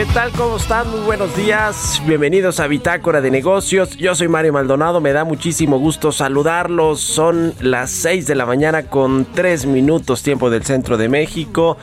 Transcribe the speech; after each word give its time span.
¿Qué 0.00 0.06
tal? 0.14 0.32
¿Cómo 0.32 0.56
están? 0.56 0.90
Muy 0.90 1.00
buenos 1.00 1.36
días. 1.36 2.00
Bienvenidos 2.06 2.58
a 2.58 2.66
Bitácora 2.66 3.20
de 3.20 3.30
Negocios. 3.30 3.98
Yo 3.98 4.14
soy 4.14 4.28
Mario 4.28 4.54
Maldonado. 4.54 4.98
Me 5.02 5.12
da 5.12 5.24
muchísimo 5.24 5.78
gusto 5.78 6.10
saludarlos. 6.10 7.02
Son 7.02 7.52
las 7.60 7.90
6 7.90 8.26
de 8.26 8.34
la 8.34 8.46
mañana 8.46 8.84
con 8.84 9.26
3 9.26 9.66
minutos 9.66 10.22
tiempo 10.22 10.48
del 10.48 10.64
centro 10.64 10.96
de 10.96 11.10
México. 11.10 11.76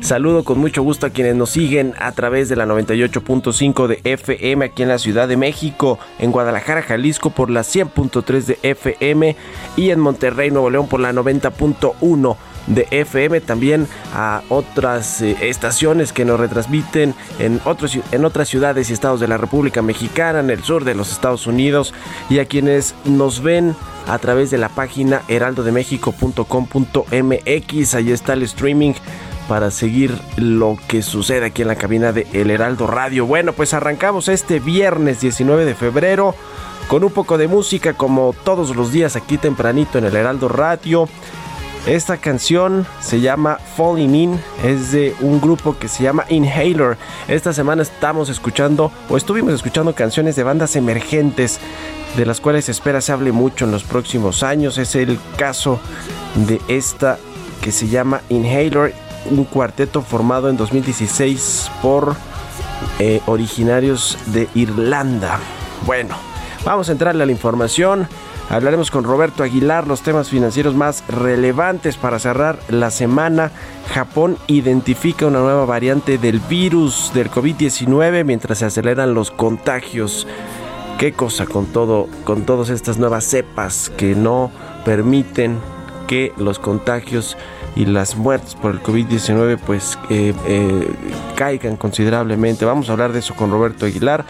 Saludo 0.00 0.42
con 0.42 0.58
mucho 0.58 0.82
gusto 0.82 1.06
a 1.06 1.10
quienes 1.10 1.36
nos 1.36 1.50
siguen 1.50 1.94
a 2.00 2.10
través 2.10 2.48
de 2.48 2.56
la 2.56 2.66
98.5 2.66 3.86
de 3.86 4.00
FM 4.02 4.64
aquí 4.64 4.82
en 4.82 4.88
la 4.88 4.98
Ciudad 4.98 5.28
de 5.28 5.36
México, 5.36 6.00
en 6.18 6.32
Guadalajara, 6.32 6.82
Jalisco 6.82 7.30
por 7.30 7.50
la 7.50 7.60
100.3 7.60 8.46
de 8.46 8.58
FM 8.64 9.36
y 9.76 9.90
en 9.90 10.00
Monterrey, 10.00 10.50
Nuevo 10.50 10.70
León 10.70 10.88
por 10.88 10.98
la 10.98 11.12
90.1 11.12 12.36
de 12.66 12.86
FM, 12.90 13.40
también 13.40 13.86
a 14.14 14.42
otras 14.48 15.22
eh, 15.22 15.36
estaciones 15.42 16.12
que 16.12 16.24
nos 16.24 16.40
retransmiten 16.40 17.14
en, 17.38 17.60
otros, 17.64 17.98
en 18.12 18.24
otras 18.24 18.48
ciudades 18.48 18.90
y 18.90 18.92
estados 18.92 19.20
de 19.20 19.28
la 19.28 19.36
República 19.36 19.82
Mexicana, 19.82 20.40
en 20.40 20.50
el 20.50 20.62
sur 20.62 20.84
de 20.84 20.94
los 20.94 21.12
Estados 21.12 21.46
Unidos 21.46 21.94
y 22.28 22.38
a 22.38 22.44
quienes 22.44 22.94
nos 23.04 23.42
ven 23.42 23.74
a 24.06 24.18
través 24.18 24.50
de 24.50 24.58
la 24.58 24.68
página 24.68 25.22
heraldodemexico.com.mx, 25.28 27.94
ahí 27.94 28.12
está 28.12 28.32
el 28.32 28.42
streaming 28.42 28.94
para 29.48 29.70
seguir 29.72 30.16
lo 30.36 30.78
que 30.86 31.02
sucede 31.02 31.46
aquí 31.46 31.62
en 31.62 31.68
la 31.68 31.74
cabina 31.74 32.12
de 32.12 32.28
El 32.32 32.50
Heraldo 32.50 32.86
Radio. 32.86 33.26
Bueno, 33.26 33.52
pues 33.52 33.74
arrancamos 33.74 34.28
este 34.28 34.60
viernes 34.60 35.20
19 35.20 35.64
de 35.64 35.74
febrero 35.74 36.36
con 36.86 37.02
un 37.02 37.10
poco 37.10 37.36
de 37.36 37.48
música 37.48 37.94
como 37.94 38.32
todos 38.44 38.76
los 38.76 38.92
días 38.92 39.16
aquí 39.16 39.38
tempranito 39.38 39.98
en 39.98 40.04
El 40.04 40.14
Heraldo 40.14 40.48
Radio. 40.48 41.08
Esta 41.86 42.18
canción 42.18 42.86
se 43.00 43.20
llama 43.20 43.58
Falling 43.76 44.14
In, 44.14 44.40
es 44.62 44.92
de 44.92 45.14
un 45.20 45.40
grupo 45.40 45.78
que 45.78 45.88
se 45.88 46.02
llama 46.02 46.26
Inhaler. 46.28 46.98
Esta 47.26 47.54
semana 47.54 47.82
estamos 47.82 48.28
escuchando 48.28 48.92
o 49.08 49.16
estuvimos 49.16 49.54
escuchando 49.54 49.94
canciones 49.94 50.36
de 50.36 50.42
bandas 50.42 50.76
emergentes 50.76 51.58
de 52.16 52.26
las 52.26 52.40
cuales 52.40 52.66
se 52.66 52.72
espera 52.72 53.00
se 53.00 53.12
hable 53.12 53.32
mucho 53.32 53.64
en 53.64 53.72
los 53.72 53.82
próximos 53.82 54.42
años. 54.42 54.76
Es 54.76 54.94
el 54.94 55.18
caso 55.38 55.80
de 56.34 56.60
esta 56.68 57.18
que 57.62 57.72
se 57.72 57.88
llama 57.88 58.20
Inhaler, 58.28 58.94
un 59.30 59.44
cuarteto 59.44 60.02
formado 60.02 60.50
en 60.50 60.58
2016 60.58 61.70
por 61.80 62.14
eh, 62.98 63.22
originarios 63.24 64.18
de 64.26 64.48
Irlanda. 64.54 65.38
Bueno, 65.86 66.14
vamos 66.62 66.90
a 66.90 66.92
entrarle 66.92 67.22
a 67.22 67.26
la 67.26 67.32
información. 67.32 68.06
Hablaremos 68.50 68.90
con 68.90 69.04
Roberto 69.04 69.44
Aguilar 69.44 69.86
los 69.86 70.02
temas 70.02 70.28
financieros 70.28 70.74
más 70.74 71.04
relevantes 71.06 71.96
para 71.96 72.18
cerrar 72.18 72.58
la 72.68 72.90
semana. 72.90 73.52
Japón 73.94 74.38
identifica 74.48 75.26
una 75.26 75.38
nueva 75.38 75.64
variante 75.66 76.18
del 76.18 76.40
virus 76.40 77.12
del 77.14 77.30
COVID-19 77.30 78.24
mientras 78.24 78.58
se 78.58 78.64
aceleran 78.64 79.14
los 79.14 79.30
contagios. 79.30 80.26
Qué 80.98 81.12
cosa 81.12 81.46
con 81.46 81.66
todo 81.66 82.08
con 82.24 82.42
todas 82.42 82.70
estas 82.70 82.98
nuevas 82.98 83.22
cepas 83.22 83.88
que 83.96 84.16
no 84.16 84.50
permiten 84.84 85.60
que 86.08 86.32
los 86.36 86.58
contagios 86.58 87.36
y 87.76 87.84
las 87.84 88.16
muertes 88.16 88.56
por 88.56 88.72
el 88.72 88.82
COVID-19 88.82 89.60
pues 89.64 89.96
eh, 90.10 90.34
eh, 90.48 90.88
caigan 91.36 91.76
considerablemente. 91.76 92.64
Vamos 92.64 92.88
a 92.88 92.94
hablar 92.94 93.12
de 93.12 93.20
eso 93.20 93.36
con 93.36 93.52
Roberto 93.52 93.86
Aguilar. 93.86 94.24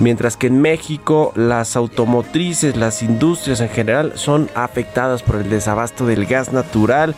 Mientras 0.00 0.38
que 0.38 0.46
en 0.46 0.62
México 0.62 1.30
las 1.36 1.76
automotrices, 1.76 2.74
las 2.74 3.02
industrias 3.02 3.60
en 3.60 3.68
general 3.68 4.12
son 4.14 4.48
afectadas 4.54 5.22
por 5.22 5.36
el 5.36 5.50
desabasto 5.50 6.06
del 6.06 6.24
gas 6.24 6.54
natural. 6.54 7.14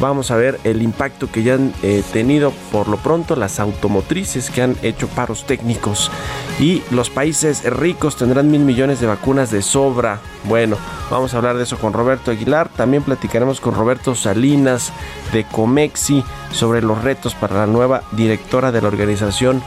Vamos 0.00 0.32
a 0.32 0.36
ver 0.36 0.58
el 0.64 0.82
impacto 0.82 1.30
que 1.30 1.44
ya 1.44 1.54
han 1.54 1.72
eh, 1.84 2.02
tenido 2.12 2.52
por 2.72 2.88
lo 2.88 2.96
pronto 2.96 3.36
las 3.36 3.60
automotrices 3.60 4.50
que 4.50 4.60
han 4.60 4.76
hecho 4.82 5.06
paros 5.06 5.46
técnicos. 5.46 6.10
Y 6.58 6.82
los 6.90 7.10
países 7.10 7.62
ricos 7.64 8.16
tendrán 8.16 8.50
mil 8.50 8.62
millones 8.62 8.98
de 8.98 9.06
vacunas 9.06 9.52
de 9.52 9.62
sobra. 9.62 10.18
Bueno, 10.48 10.76
vamos 11.12 11.32
a 11.32 11.36
hablar 11.36 11.56
de 11.56 11.62
eso 11.62 11.78
con 11.78 11.92
Roberto 11.92 12.32
Aguilar. 12.32 12.68
También 12.70 13.04
platicaremos 13.04 13.60
con 13.60 13.76
Roberto 13.76 14.16
Salinas 14.16 14.92
de 15.32 15.44
Comexi 15.44 16.24
sobre 16.50 16.82
los 16.82 17.04
retos 17.04 17.36
para 17.36 17.54
la 17.54 17.66
nueva 17.68 18.02
directora 18.10 18.72
de 18.72 18.82
la 18.82 18.88
organización 18.88 19.62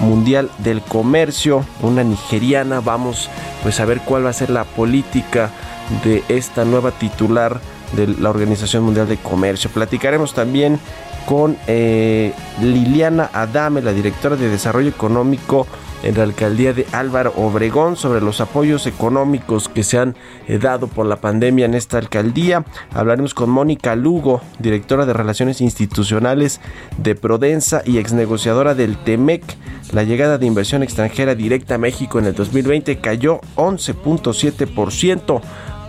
Mundial 0.00 0.50
del 0.58 0.82
Comercio, 0.82 1.64
una 1.80 2.02
nigeriana. 2.02 2.80
Vamos 2.80 3.30
pues 3.62 3.80
a 3.80 3.84
ver 3.84 4.00
cuál 4.00 4.26
va 4.26 4.30
a 4.30 4.34
ser 4.34 4.50
la 4.50 4.64
política 4.64 5.50
de 6.04 6.22
esta 6.28 6.64
nueva 6.64 6.92
titular 6.92 7.60
de 7.92 8.08
la 8.08 8.30
Organización 8.30 8.84
Mundial 8.84 9.08
de 9.08 9.16
Comercio. 9.18 9.70
Platicaremos 9.70 10.34
también 10.34 10.78
con 11.26 11.56
eh, 11.66 12.32
Liliana 12.60 13.30
Adame, 13.32 13.82
la 13.82 13.92
directora 13.92 14.36
de 14.36 14.48
Desarrollo 14.48 14.88
Económico 14.88 15.66
en 16.02 16.16
la 16.16 16.24
alcaldía 16.24 16.72
de 16.72 16.86
Álvaro 16.92 17.32
Obregón 17.36 17.96
sobre 17.96 18.20
los 18.20 18.40
apoyos 18.40 18.86
económicos 18.86 19.68
que 19.68 19.82
se 19.82 19.98
han 19.98 20.16
eh, 20.46 20.58
dado 20.58 20.86
por 20.88 21.06
la 21.06 21.16
pandemia 21.16 21.66
en 21.66 21.74
esta 21.74 21.98
alcaldía. 21.98 22.64
Hablaremos 22.92 23.34
con 23.34 23.50
Mónica 23.50 23.96
Lugo, 23.96 24.40
directora 24.58 25.06
de 25.06 25.12
Relaciones 25.12 25.60
Institucionales 25.60 26.60
de 26.98 27.14
Prodensa 27.14 27.82
y 27.84 27.98
exnegociadora 27.98 28.74
del 28.74 28.96
TEMEC. 28.96 29.42
La 29.92 30.04
llegada 30.04 30.38
de 30.38 30.46
inversión 30.46 30.82
extranjera 30.82 31.34
directa 31.34 31.74
a 31.74 31.78
México 31.78 32.18
en 32.18 32.26
el 32.26 32.34
2020 32.34 32.98
cayó 32.98 33.40
11.7%. 33.56 35.42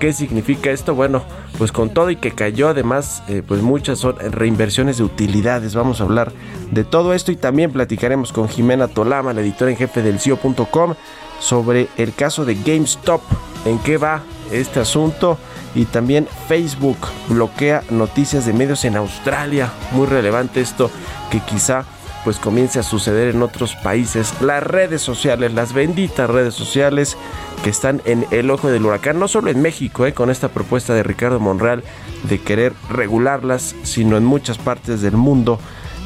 ¿Qué 0.04 0.12
significa 0.12 0.70
esto? 0.70 0.96
Bueno, 0.96 1.24
pues 1.58 1.72
con 1.72 1.90
todo 1.90 2.10
y 2.10 2.18
que 2.18 2.32
cayó 2.32 2.68
además, 2.68 3.24
eh, 3.30 3.42
pues 3.42 3.62
muchas 3.62 4.00
son 4.00 4.18
reinversiones 4.20 4.98
de 4.98 5.06
utilidades. 5.06 5.76
Vamos 5.76 6.02
a 6.02 6.04
hablar 6.04 6.34
de 6.72 6.84
todo 6.84 7.14
esto 7.14 7.32
y 7.32 7.38
también 7.38 7.72
platicaremos 7.72 8.34
con 8.34 8.50
Jimena 8.50 8.90
Tolama, 8.90 9.32
la 9.32 9.40
editora 9.40 9.72
en 9.72 9.78
jefe 9.78 10.02
del 10.02 10.20
CIO.com, 10.20 10.96
sobre 11.40 11.88
el 11.96 12.14
caso 12.14 12.44
de 12.44 12.56
GameStop, 12.56 13.22
en 13.64 13.80
qué 13.80 13.96
va 13.96 14.24
este 14.52 14.82
asunto 14.82 15.38
y 15.74 15.86
también 15.86 16.28
Facebook 16.50 16.98
bloquea 17.30 17.86
noticias 17.90 18.46
de 18.46 18.52
medios 18.52 18.84
en 18.84 18.98
Australia. 18.98 19.72
Muy 19.94 20.08
relevante 20.08 20.60
esto 20.60 20.92
que 21.32 21.40
quizá 21.40 21.86
pues 22.24 22.40
comience 22.40 22.80
a 22.80 22.84
suceder 22.84 23.34
en 23.36 23.42
otros 23.42 23.76
países. 23.76 24.42
Las 24.42 24.64
redes 24.64 25.02
sociales, 25.02 25.54
las 25.54 25.74
benditas 25.74 26.30
redes 26.30 26.54
sociales 26.54 27.18
que 27.64 27.70
están 27.70 28.02
en 28.06 28.26
el 28.32 28.50
ojo 28.52 28.70
del 28.70 28.86
huracán, 28.86 29.20
no 29.20 29.28
solo 29.28 29.50
en 29.50 29.62
México, 29.62 30.06
eh, 30.06 30.14
con 30.14 30.30
esta 30.30 30.50
propuesta 30.50 30.94
de 30.94 31.04
Ricardo 31.04 31.40
Monreal 31.40 31.84
de 32.24 32.40
querer 32.40 32.74
regularlas, 32.90 33.76
sino 33.84 34.18
en 34.18 34.26
muchas 34.26 34.58
partes 34.58 35.02
del 35.02 35.14
mundo, 35.14 35.60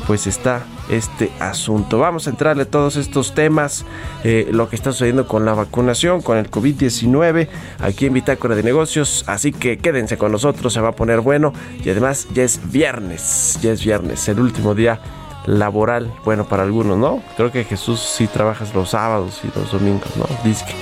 pues 0.06 0.28
está 0.28 0.64
este 0.90 1.32
asunto. 1.40 2.00
Vamos 2.00 2.28
a 2.28 2.30
entrarle 2.30 2.64
a 2.64 2.70
todos 2.70 2.96
estos 2.96 3.34
temas, 3.34 3.86
eh, 4.24 4.48
lo 4.52 4.70
que 4.70 4.76
está 4.76 4.92
sucediendo 4.92 5.28
con 5.28 5.46
la 5.46 5.54
vacunación, 5.54 6.22
con 6.22 6.38
el 6.38 6.50
COVID-19, 6.50 7.50
aquí 7.80 8.06
en 8.06 8.14
Bitácora 8.14 8.56
de 8.56 8.64
Negocios. 8.64 9.24
Así 9.28 9.52
que 9.52 9.78
quédense 9.78 10.18
con 10.18 10.32
nosotros, 10.32 10.74
se 10.74 10.80
va 10.80 10.90
a 10.90 10.96
poner 10.96 11.22
bueno. 11.22 11.54
Y 11.84 11.90
además 11.90 12.28
ya 12.34 12.44
es 12.44 12.72
viernes, 12.72 13.60
ya 13.62 13.72
es 13.72 13.84
viernes, 13.84 14.28
el 14.30 14.40
último 14.40 14.76
día 14.76 15.00
laboral, 15.48 16.14
bueno, 16.24 16.46
para 16.46 16.64
algunos, 16.64 16.98
¿no? 16.98 17.24
Creo 17.36 17.52
que 17.52 17.64
Jesús 17.64 18.00
sí 18.00 18.28
trabajas 18.28 18.76
los 18.76 18.92
sábados 18.92 19.42
y 19.44 19.58
los 19.58 19.72
domingos, 19.72 20.16
¿no? 20.18 20.26
Dice 20.44 20.66
que, 20.66 20.76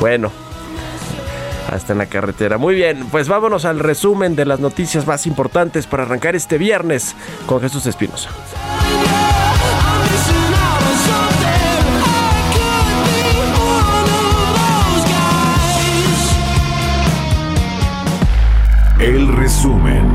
bueno, 0.00 0.32
hasta 1.70 1.92
en 1.92 1.98
la 1.98 2.06
carretera. 2.06 2.58
Muy 2.58 2.74
bien, 2.74 3.06
pues 3.10 3.28
vámonos 3.28 3.64
al 3.64 3.78
resumen 3.78 4.34
de 4.34 4.46
las 4.46 4.58
noticias 4.58 5.06
más 5.06 5.26
importantes 5.26 5.86
para 5.86 6.02
arrancar 6.02 6.34
este 6.34 6.58
viernes 6.58 7.14
con 7.46 7.60
Jesús 7.60 7.86
Espinosa. 7.86 8.30
I'm 19.04 19.30
missing 19.30 20.11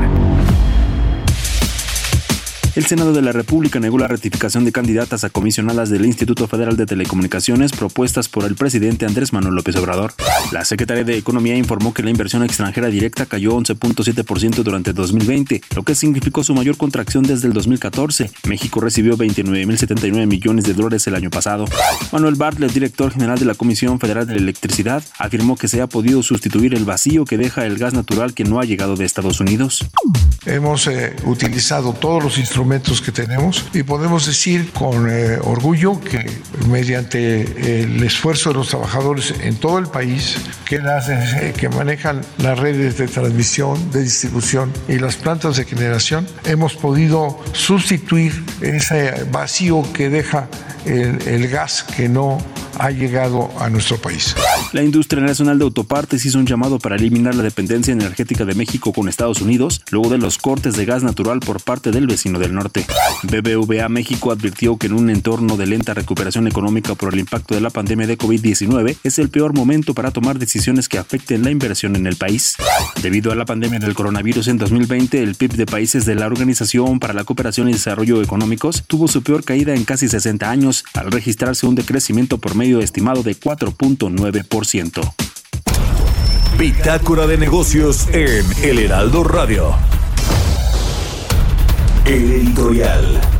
El 2.78 2.86
Senado 2.86 3.12
de 3.12 3.22
la 3.22 3.32
República 3.32 3.80
negó 3.80 3.98
la 3.98 4.06
ratificación 4.06 4.64
de 4.64 4.70
candidatas 4.70 5.24
a 5.24 5.30
comisionadas 5.30 5.90
del 5.90 6.06
Instituto 6.06 6.46
Federal 6.46 6.76
de 6.76 6.86
Telecomunicaciones 6.86 7.72
propuestas 7.72 8.28
por 8.28 8.44
el 8.44 8.54
presidente 8.54 9.04
Andrés 9.04 9.32
Manuel 9.32 9.56
López 9.56 9.74
Obrador. 9.74 10.14
La 10.52 10.64
Secretaría 10.64 11.02
de 11.02 11.16
Economía 11.16 11.56
informó 11.56 11.92
que 11.92 12.04
la 12.04 12.10
inversión 12.10 12.44
extranjera 12.44 12.86
directa 12.86 13.26
cayó 13.26 13.56
11.7% 13.56 14.62
durante 14.62 14.92
2020, 14.92 15.60
lo 15.74 15.82
que 15.82 15.96
significó 15.96 16.44
su 16.44 16.54
mayor 16.54 16.76
contracción 16.76 17.24
desde 17.24 17.48
el 17.48 17.52
2014. 17.52 18.30
México 18.46 18.80
recibió 18.80 19.16
29.079 19.16 20.28
millones 20.28 20.64
de 20.64 20.74
dólares 20.74 21.04
el 21.08 21.16
año 21.16 21.30
pasado. 21.30 21.64
Manuel 22.12 22.36
Bartlett, 22.36 22.72
director 22.72 23.10
general 23.12 23.40
de 23.40 23.46
la 23.46 23.54
Comisión 23.54 23.98
Federal 23.98 24.28
de 24.28 24.36
Electricidad, 24.36 25.02
afirmó 25.18 25.56
que 25.56 25.66
se 25.66 25.80
ha 25.80 25.88
podido 25.88 26.22
sustituir 26.22 26.76
el 26.76 26.84
vacío 26.84 27.24
que 27.24 27.38
deja 27.38 27.66
el 27.66 27.76
gas 27.76 27.92
natural 27.92 28.34
que 28.34 28.44
no 28.44 28.60
ha 28.60 28.64
llegado 28.64 28.94
de 28.94 29.04
Estados 29.04 29.40
Unidos. 29.40 29.84
Hemos 30.46 30.86
eh, 30.86 31.16
utilizado 31.24 31.92
todos 31.92 32.22
los 32.22 32.38
instrumentos 32.38 32.67
que 32.68 33.12
tenemos 33.12 33.64
y 33.72 33.82
podemos 33.82 34.26
decir 34.26 34.70
con 34.72 35.08
eh, 35.10 35.38
orgullo 35.42 35.98
que 36.00 36.30
mediante 36.68 37.80
el 37.82 38.02
esfuerzo 38.02 38.50
de 38.50 38.56
los 38.56 38.68
trabajadores 38.68 39.34
en 39.40 39.56
todo 39.56 39.78
el 39.78 39.86
país, 39.86 40.36
que, 40.66 40.78
las, 40.78 41.08
eh, 41.08 41.54
que 41.56 41.70
manejan 41.70 42.20
las 42.36 42.58
redes 42.58 42.98
de 42.98 43.08
transmisión, 43.08 43.90
de 43.90 44.02
distribución 44.02 44.70
y 44.86 44.98
las 44.98 45.16
plantas 45.16 45.56
de 45.56 45.64
generación, 45.64 46.26
hemos 46.44 46.74
podido 46.74 47.42
sustituir 47.52 48.44
ese 48.60 49.24
vacío 49.32 49.82
que 49.94 50.10
deja 50.10 50.48
el, 50.84 51.26
el 51.26 51.48
gas 51.48 51.84
que 51.96 52.08
no 52.08 52.38
ha 52.78 52.90
llegado 52.90 53.50
a 53.58 53.68
nuestro 53.70 53.98
país. 53.98 54.34
La 54.72 54.82
industria 54.82 55.22
nacional 55.22 55.58
de 55.58 55.64
autopartes 55.64 56.24
hizo 56.24 56.38
un 56.38 56.46
llamado 56.46 56.78
para 56.78 56.96
eliminar 56.96 57.34
la 57.34 57.42
dependencia 57.42 57.92
energética 57.92 58.44
de 58.44 58.54
México 58.54 58.92
con 58.92 59.08
Estados 59.08 59.40
Unidos 59.40 59.82
luego 59.90 60.10
de 60.10 60.18
los 60.18 60.38
cortes 60.38 60.76
de 60.76 60.84
gas 60.84 61.02
natural 61.02 61.40
por 61.40 61.62
parte 61.62 61.90
del 61.90 62.06
vecino 62.06 62.38
del 62.38 62.54
norte. 62.54 62.86
BBVA 63.22 63.88
México 63.88 64.30
advirtió 64.30 64.76
que 64.76 64.86
en 64.86 64.92
un 64.92 65.10
entorno 65.10 65.56
de 65.56 65.66
lenta 65.66 65.94
recuperación 65.94 66.46
económica 66.46 66.94
por 66.94 67.12
el 67.12 67.20
impacto 67.20 67.54
de 67.54 67.60
la 67.60 67.70
pandemia 67.70 68.06
de 68.06 68.18
COVID-19 68.18 68.96
es 69.02 69.18
el 69.18 69.30
peor 69.30 69.54
momento 69.54 69.94
para 69.94 70.10
tomar 70.10 70.38
decisiones 70.38 70.88
que 70.88 70.98
afecten 70.98 71.42
la 71.42 71.50
inversión 71.50 71.96
en 71.96 72.06
el 72.06 72.16
país. 72.16 72.56
Debido 73.02 73.32
a 73.32 73.34
la 73.34 73.44
pandemia 73.44 73.78
del 73.78 73.94
coronavirus 73.94 74.48
en 74.48 74.58
2020, 74.58 75.22
el 75.22 75.34
PIB 75.34 75.54
de 75.54 75.66
países 75.66 76.04
de 76.04 76.14
la 76.14 76.26
Organización 76.26 77.00
para 77.00 77.14
la 77.14 77.24
Cooperación 77.24 77.68
y 77.68 77.72
Desarrollo 77.72 78.22
Económicos 78.22 78.84
tuvo 78.86 79.08
su 79.08 79.22
peor 79.22 79.44
caída 79.44 79.74
en 79.74 79.84
casi 79.84 80.08
60 80.08 80.50
años, 80.50 80.84
al 80.94 81.10
registrarse 81.10 81.66
un 81.66 81.74
decrecimiento 81.74 82.38
por 82.38 82.54
medio 82.54 82.67
estimado 82.76 83.22
de 83.22 83.34
4.9%. 83.34 85.14
Bitácora 86.58 87.26
de 87.26 87.38
negocios 87.38 88.08
en 88.12 88.44
El 88.62 88.78
Heraldo 88.80 89.24
Radio. 89.24 89.74
El 92.04 92.32
editorial. 92.32 93.37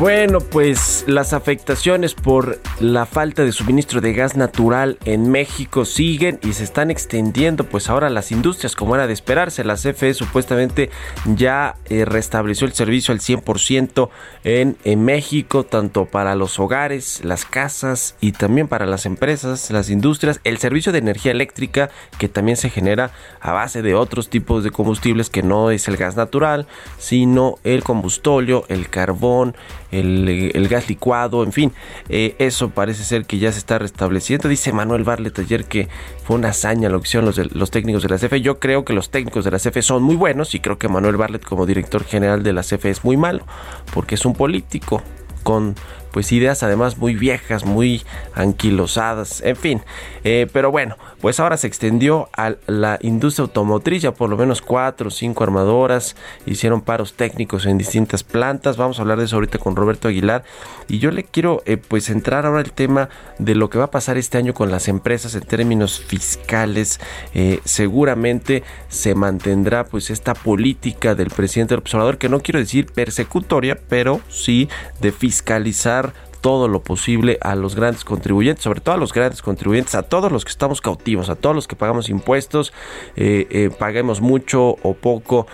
Bueno, 0.00 0.40
pues 0.40 1.04
las 1.06 1.34
afectaciones 1.34 2.14
por 2.14 2.58
la 2.80 3.04
falta 3.04 3.44
de 3.44 3.52
suministro 3.52 4.00
de 4.00 4.14
gas 4.14 4.34
natural 4.34 4.96
en 5.04 5.30
México 5.30 5.84
siguen 5.84 6.40
y 6.42 6.54
se 6.54 6.64
están 6.64 6.90
extendiendo, 6.90 7.64
pues 7.64 7.90
ahora 7.90 8.08
las 8.08 8.32
industrias, 8.32 8.74
como 8.74 8.94
era 8.94 9.06
de 9.06 9.12
esperarse, 9.12 9.62
la 9.62 9.74
CFE 9.74 10.14
supuestamente 10.14 10.88
ya 11.26 11.76
eh, 11.90 12.06
restableció 12.06 12.66
el 12.66 12.72
servicio 12.72 13.12
al 13.12 13.20
100% 13.20 14.08
en, 14.44 14.78
en 14.84 15.04
México, 15.04 15.64
tanto 15.64 16.06
para 16.06 16.34
los 16.34 16.58
hogares, 16.58 17.20
las 17.22 17.44
casas 17.44 18.14
y 18.22 18.32
también 18.32 18.68
para 18.68 18.86
las 18.86 19.04
empresas, 19.04 19.70
las 19.70 19.90
industrias, 19.90 20.40
el 20.44 20.56
servicio 20.56 20.92
de 20.92 21.00
energía 21.00 21.32
eléctrica 21.32 21.90
que 22.16 22.30
también 22.30 22.56
se 22.56 22.70
genera 22.70 23.10
a 23.38 23.52
base 23.52 23.82
de 23.82 23.94
otros 23.94 24.30
tipos 24.30 24.64
de 24.64 24.70
combustibles 24.70 25.28
que 25.28 25.42
no 25.42 25.70
es 25.70 25.88
el 25.88 25.98
gas 25.98 26.16
natural, 26.16 26.66
sino 26.96 27.56
el 27.64 27.84
combustóleo, 27.84 28.64
el 28.68 28.88
carbón, 28.88 29.54
el, 29.90 30.68
gas 30.68 30.88
licuado, 30.88 31.42
en 31.42 31.52
fin, 31.52 31.72
eh, 32.08 32.36
eso 32.38 32.70
parece 32.70 33.04
ser 33.04 33.26
que 33.26 33.38
ya 33.38 33.52
se 33.52 33.58
está 33.58 33.78
restableciendo. 33.78 34.48
Dice 34.48 34.72
Manuel 34.72 35.04
Barlet 35.04 35.38
ayer 35.38 35.64
que 35.64 35.88
fue 36.24 36.36
una 36.36 36.48
hazaña 36.48 36.88
lo 36.88 37.00
que 37.00 37.08
hicieron 37.08 37.26
los, 37.26 37.54
los 37.54 37.70
técnicos 37.70 38.02
de 38.02 38.08
la 38.08 38.18
CFE. 38.18 38.40
Yo 38.40 38.58
creo 38.58 38.84
que 38.84 38.92
los 38.92 39.10
técnicos 39.10 39.44
de 39.44 39.50
la 39.50 39.58
CFE 39.58 39.82
son 39.82 40.02
muy 40.02 40.16
buenos 40.16 40.54
y 40.54 40.60
creo 40.60 40.78
que 40.78 40.88
Manuel 40.88 41.16
Barlet 41.16 41.44
como 41.44 41.66
director 41.66 42.04
general 42.04 42.42
de 42.42 42.52
la 42.52 42.62
CFE 42.62 42.90
es 42.90 43.04
muy 43.04 43.16
malo, 43.16 43.44
porque 43.92 44.14
es 44.14 44.24
un 44.24 44.34
político 44.34 45.02
con 45.42 45.74
pues 46.12 46.32
ideas 46.32 46.62
además 46.62 46.98
muy 46.98 47.14
viejas, 47.14 47.64
muy 47.64 48.02
anquilosadas, 48.34 49.40
en 49.42 49.56
fin. 49.56 49.82
Eh, 50.24 50.46
pero 50.52 50.70
bueno, 50.70 50.96
pues 51.20 51.40
ahora 51.40 51.56
se 51.56 51.66
extendió 51.66 52.28
a 52.36 52.54
la 52.66 52.98
industria 53.02 53.44
automotriz, 53.44 54.02
ya 54.02 54.12
por 54.12 54.30
lo 54.30 54.36
menos 54.36 54.62
cuatro 54.62 55.08
o 55.08 55.10
cinco 55.10 55.44
armadoras 55.44 56.16
hicieron 56.46 56.80
paros 56.80 57.14
técnicos 57.14 57.66
en 57.66 57.78
distintas 57.78 58.22
plantas. 58.24 58.76
Vamos 58.76 58.98
a 58.98 59.02
hablar 59.02 59.18
de 59.18 59.24
eso 59.24 59.36
ahorita 59.36 59.58
con 59.58 59.76
Roberto 59.76 60.08
Aguilar. 60.08 60.44
Y 60.88 60.98
yo 60.98 61.10
le 61.10 61.24
quiero 61.24 61.62
eh, 61.66 61.76
pues 61.76 62.10
entrar 62.10 62.46
ahora 62.46 62.60
al 62.60 62.72
tema 62.72 63.08
de 63.38 63.54
lo 63.54 63.70
que 63.70 63.78
va 63.78 63.84
a 63.84 63.90
pasar 63.90 64.18
este 64.18 64.38
año 64.38 64.54
con 64.54 64.70
las 64.70 64.88
empresas 64.88 65.34
en 65.34 65.42
términos 65.42 66.00
fiscales. 66.00 67.00
Eh, 67.34 67.60
seguramente 67.64 68.62
se 68.88 69.14
mantendrá 69.14 69.84
pues 69.84 70.10
esta 70.10 70.34
política 70.34 71.14
del 71.14 71.30
presidente 71.30 71.74
del 71.74 71.80
observador, 71.80 72.18
que 72.18 72.28
no 72.28 72.40
quiero 72.40 72.58
decir 72.58 72.86
persecutoria, 72.86 73.78
pero 73.88 74.20
sí 74.28 74.68
de 75.00 75.12
fiscalizar 75.12 75.99
todo 76.40 76.68
lo 76.68 76.82
posible 76.82 77.38
a 77.40 77.54
los 77.54 77.74
grandes 77.74 78.04
contribuyentes, 78.04 78.64
sobre 78.64 78.80
todo 78.80 78.94
a 78.94 78.98
los 78.98 79.12
grandes 79.12 79.42
contribuyentes, 79.42 79.94
a 79.94 80.02
todos 80.02 80.32
los 80.32 80.44
que 80.44 80.50
estamos 80.50 80.80
cautivos, 80.80 81.28
a 81.28 81.36
todos 81.36 81.54
los 81.54 81.68
que 81.68 81.76
pagamos 81.76 82.08
impuestos, 82.08 82.72
eh, 83.16 83.46
eh, 83.50 83.70
paguemos 83.76 84.20
mucho 84.20 84.76
o 84.82 84.94
poco 84.94 85.46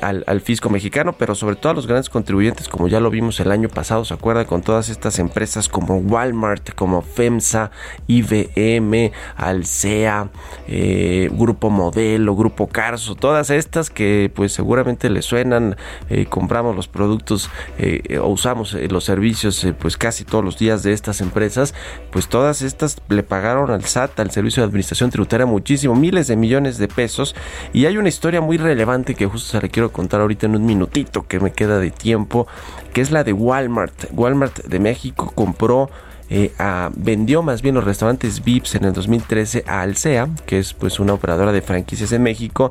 al, 0.00 0.40
fisco 0.40 0.70
mexicano, 0.70 1.14
pero 1.18 1.34
sobre 1.34 1.56
todo 1.56 1.72
a 1.72 1.74
los 1.74 1.86
grandes 1.86 2.08
contribuyentes, 2.08 2.68
como 2.68 2.88
ya 2.88 3.00
lo 3.00 3.10
vimos 3.10 3.38
el 3.40 3.50
año 3.52 3.68
pasado, 3.68 4.04
¿se 4.04 4.14
acuerda? 4.14 4.44
Con 4.44 4.62
todas 4.62 4.88
estas 4.88 5.18
empresas 5.18 5.68
como 5.68 5.98
Walmart, 5.98 6.74
como 6.74 7.02
FEMSA, 7.02 7.70
IBM, 8.06 9.12
Alsea, 9.36 10.30
eh, 10.66 11.28
Grupo 11.32 11.70
Modelo, 11.70 12.34
Grupo 12.34 12.68
Carso, 12.68 13.14
todas 13.14 13.50
estas 13.50 13.90
que 13.90 14.30
pues 14.34 14.52
seguramente 14.52 15.10
le 15.10 15.22
suenan, 15.22 15.76
eh, 16.08 16.26
compramos 16.26 16.74
los 16.74 16.88
productos 16.88 17.50
o 18.20 18.28
usamos 18.28 18.74
los 18.74 19.04
servicios 19.04 19.66
pues 19.78 19.96
casi 19.96 20.24
todos 20.28 20.44
los 20.44 20.58
días 20.58 20.82
de 20.82 20.92
estas 20.92 21.20
empresas, 21.20 21.74
pues 22.10 22.28
todas 22.28 22.62
estas 22.62 22.98
le 23.08 23.22
pagaron 23.22 23.70
al 23.70 23.84
SAT, 23.84 24.20
al 24.20 24.30
Servicio 24.30 24.62
de 24.62 24.68
Administración 24.68 25.10
Tributaria, 25.10 25.46
muchísimo, 25.46 25.94
miles 25.94 26.26
de 26.28 26.36
millones 26.36 26.78
de 26.78 26.88
pesos. 26.88 27.34
Y 27.72 27.86
hay 27.86 27.96
una 27.96 28.08
historia 28.08 28.40
muy 28.40 28.56
relevante 28.56 29.14
que 29.14 29.26
justo 29.26 29.50
se 29.50 29.60
la 29.60 29.68
quiero 29.68 29.92
contar 29.92 30.20
ahorita 30.20 30.46
en 30.46 30.56
un 30.56 30.66
minutito 30.66 31.26
que 31.26 31.40
me 31.40 31.52
queda 31.52 31.78
de 31.78 31.90
tiempo, 31.90 32.46
que 32.92 33.00
es 33.00 33.10
la 33.10 33.24
de 33.24 33.32
Walmart. 33.32 34.06
Walmart 34.12 34.64
de 34.64 34.78
México 34.78 35.32
compró 35.34 35.90
eh, 36.30 36.52
vendió 36.96 37.42
más 37.42 37.62
bien 37.62 37.74
los 37.74 37.84
restaurantes 37.84 38.44
VIPs 38.44 38.74
en 38.74 38.84
el 38.84 38.92
2013 38.92 39.64
a 39.66 39.80
Alsea, 39.80 40.28
que 40.46 40.58
es 40.58 40.74
pues 40.74 41.00
una 41.00 41.14
operadora 41.14 41.52
de 41.52 41.62
franquicias 41.62 42.12
en 42.12 42.22
México. 42.22 42.70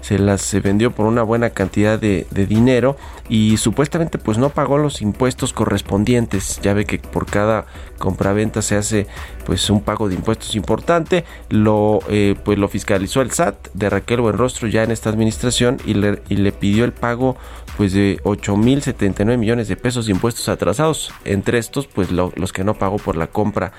Se 0.00 0.18
las 0.18 0.52
eh, 0.54 0.60
vendió 0.60 0.92
por 0.92 1.06
una 1.06 1.22
buena 1.22 1.50
cantidad 1.50 1.98
de, 1.98 2.26
de 2.30 2.46
dinero 2.46 2.96
y 3.28 3.56
supuestamente 3.56 4.18
pues 4.18 4.38
no 4.38 4.50
pagó 4.50 4.78
los 4.78 5.02
impuestos 5.02 5.52
correspondientes. 5.52 6.60
Ya 6.62 6.74
ve 6.74 6.84
que 6.84 6.98
por 6.98 7.26
cada 7.26 7.66
compraventa 7.98 8.62
se 8.62 8.76
hace 8.76 9.06
pues 9.46 9.70
un 9.70 9.80
pago 9.80 10.08
de 10.08 10.16
impuestos 10.16 10.54
importante. 10.54 11.24
Lo 11.48 12.00
eh, 12.08 12.34
pues 12.44 12.58
lo 12.58 12.68
fiscalizó 12.68 13.20
el 13.20 13.30
SAT 13.30 13.68
de 13.74 13.90
Raquel 13.90 14.20
Buenrostro 14.20 14.68
ya 14.68 14.82
en 14.82 14.90
esta 14.90 15.10
administración 15.10 15.78
y 15.84 15.94
le, 15.94 16.22
y 16.28 16.36
le 16.36 16.52
pidió 16.52 16.84
el 16.84 16.92
pago 16.92 17.36
pues 17.76 17.92
de 17.92 18.18
8.079 18.24 19.36
millones 19.38 19.68
de 19.68 19.76
pesos 19.76 20.06
de 20.06 20.12
impuestos 20.12 20.48
atrasados. 20.48 21.12
Entre 21.24 21.58
estos 21.58 21.86
pues 21.86 22.10
lo- 22.10 22.32
los 22.36 22.52
que 22.52 22.64
no 22.64 22.74
pagó 22.74 22.98
por 22.98 23.16
la 23.16 23.26
compra, 23.28 23.72